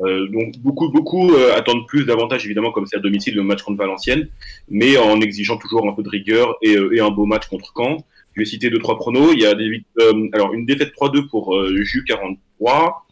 Donc 0.00 0.58
beaucoup, 0.58 0.90
beaucoup 0.90 1.34
euh, 1.34 1.54
attendent 1.54 1.86
plus 1.86 2.06
d'avantages 2.06 2.44
évidemment 2.46 2.72
comme 2.72 2.86
c'est 2.86 2.96
à 2.96 3.00
domicile 3.00 3.34
le 3.34 3.42
match 3.42 3.62
contre 3.62 3.76
Valenciennes, 3.78 4.28
mais 4.70 4.96
en 4.96 5.20
exigeant 5.20 5.58
toujours 5.58 5.86
un 5.86 5.92
peu 5.92 6.02
de 6.02 6.08
rigueur 6.08 6.56
et, 6.62 7.00
un 7.00 7.10
beau 7.10 7.26
match 7.26 7.46
contre 7.46 7.72
Caen. 7.76 7.98
Je 8.34 8.40
vais 8.40 8.46
citer 8.46 8.70
deux 8.70 8.78
trois 8.78 8.96
pronos. 8.96 9.32
Il 9.34 9.40
y 9.40 9.46
a 9.46 9.54
alors 10.32 10.54
une 10.54 10.64
défaite 10.64 10.92
3-2 10.94 11.28
pour 11.28 11.54
euh, 11.54 11.82
Jus 11.82 12.04
43. 12.04 13.06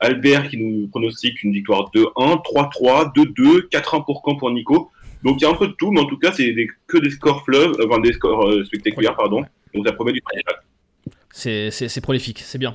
Albert 0.00 0.48
qui 0.48 0.56
nous 0.56 0.88
pronostique 0.88 1.42
une 1.42 1.52
victoire 1.52 1.90
2-1, 1.94 2.42
3-3, 2.42 3.14
2-2, 3.14 3.68
4-1 3.68 4.04
pour 4.04 4.22
Caen 4.24 4.36
pour 4.36 4.50
Nico. 4.50 4.90
Donc 5.22 5.40
il 5.40 5.44
y 5.44 5.46
a 5.46 5.50
un 5.50 5.54
peu 5.54 5.68
de 5.68 5.72
tout, 5.72 5.90
mais 5.90 6.00
en 6.00 6.06
tout 6.06 6.16
cas 6.16 6.32
c'est 6.32 6.54
que 6.86 6.98
des 6.98 7.10
scores 7.10 7.44
fleuves, 7.44 7.74
euh, 7.78 7.86
enfin 7.86 8.00
des 8.00 8.12
scores 8.14 8.48
euh, 8.48 8.64
spectaculaires 8.64 9.14
pardon. 9.16 9.44
Donc 9.74 9.86
ça 9.86 9.92
promet 9.92 10.12
du 10.12 10.22
très 10.22 10.40
C'est, 11.32 12.00
prolifique, 12.00 12.40
c'est 12.44 12.58
bien. 12.58 12.74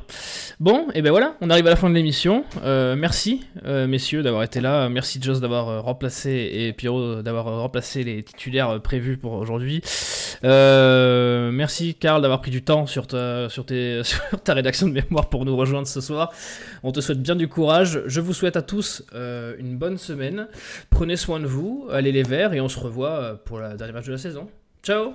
Bon, 0.62 0.88
et 0.94 1.02
ben 1.02 1.12
voilà, 1.12 1.36
on 1.42 1.50
arrive 1.50 1.68
à 1.68 1.72
la 1.72 1.76
fin 1.76 1.90
de 1.90 1.96
l'émission. 1.96 2.46
Euh, 2.64 2.96
merci, 2.96 3.44
euh, 3.66 3.86
messieurs, 3.86 4.24
d'avoir 4.24 4.44
été 4.44 4.62
là. 4.62 4.88
Merci, 4.88 5.20
Joss, 5.22 5.42
d'avoir 5.42 5.68
euh, 5.68 5.82
remplacé 5.82 6.50
et 6.54 6.74
Pierrot 6.74 7.22
d'avoir 7.22 7.46
remplacé 7.46 8.04
les 8.04 8.24
titulaires 8.24 8.82
prévus 8.82 9.18
pour 9.18 9.34
aujourd'hui. 9.34 9.82
Merci, 10.42 11.96
Karl, 11.96 12.22
d'avoir 12.22 12.40
pris 12.40 12.52
du 12.52 12.64
temps 12.64 12.86
sur 12.88 13.08
ta, 13.08 13.50
rédaction 14.48 14.88
de 14.88 14.94
mémoire 14.94 15.30
pour 15.30 15.44
nous 15.44 15.56
rejoindre 15.58 15.88
ce 15.88 16.00
soir. 16.00 16.32
On 16.84 16.94
te 16.94 17.02
souhaite 17.02 17.22
bien 17.22 17.36
du 17.36 17.50
courage. 17.50 18.02
Je 18.06 18.22
vous 18.22 18.34
souhaite 18.34 18.56
à 18.56 18.62
tous 18.62 19.04
une 19.14 19.78
bonne 19.78 19.98
semaine. 19.98 20.48
Prenez 20.90 21.18
soin 21.18 21.42
de 21.42 21.46
vous, 21.46 21.88
allez 21.92 22.14
les 22.14 22.24
verts, 22.24 22.54
et 22.54 22.62
on 22.62 22.70
se 22.70 22.80
revoit 22.80 23.42
pour 23.44 23.60
la 23.60 23.76
dernière 23.76 23.96
match 23.96 24.06
de 24.06 24.14
la 24.14 24.18
saison. 24.18 24.48
Ciao. 24.82 25.14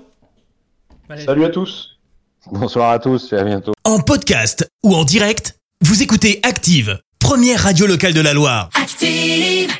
Salut 1.16 1.44
à 1.44 1.48
tous. 1.48 1.99
Bonsoir 2.46 2.90
à 2.90 2.98
tous 2.98 3.32
et 3.32 3.36
à 3.36 3.44
bientôt. 3.44 3.72
En 3.84 3.98
podcast 3.98 4.66
ou 4.82 4.94
en 4.94 5.04
direct, 5.04 5.58
vous 5.82 6.02
écoutez 6.02 6.40
Active, 6.42 6.98
première 7.18 7.60
radio 7.60 7.86
locale 7.86 8.14
de 8.14 8.20
la 8.20 8.32
Loire. 8.32 8.70
Active. 8.74 9.70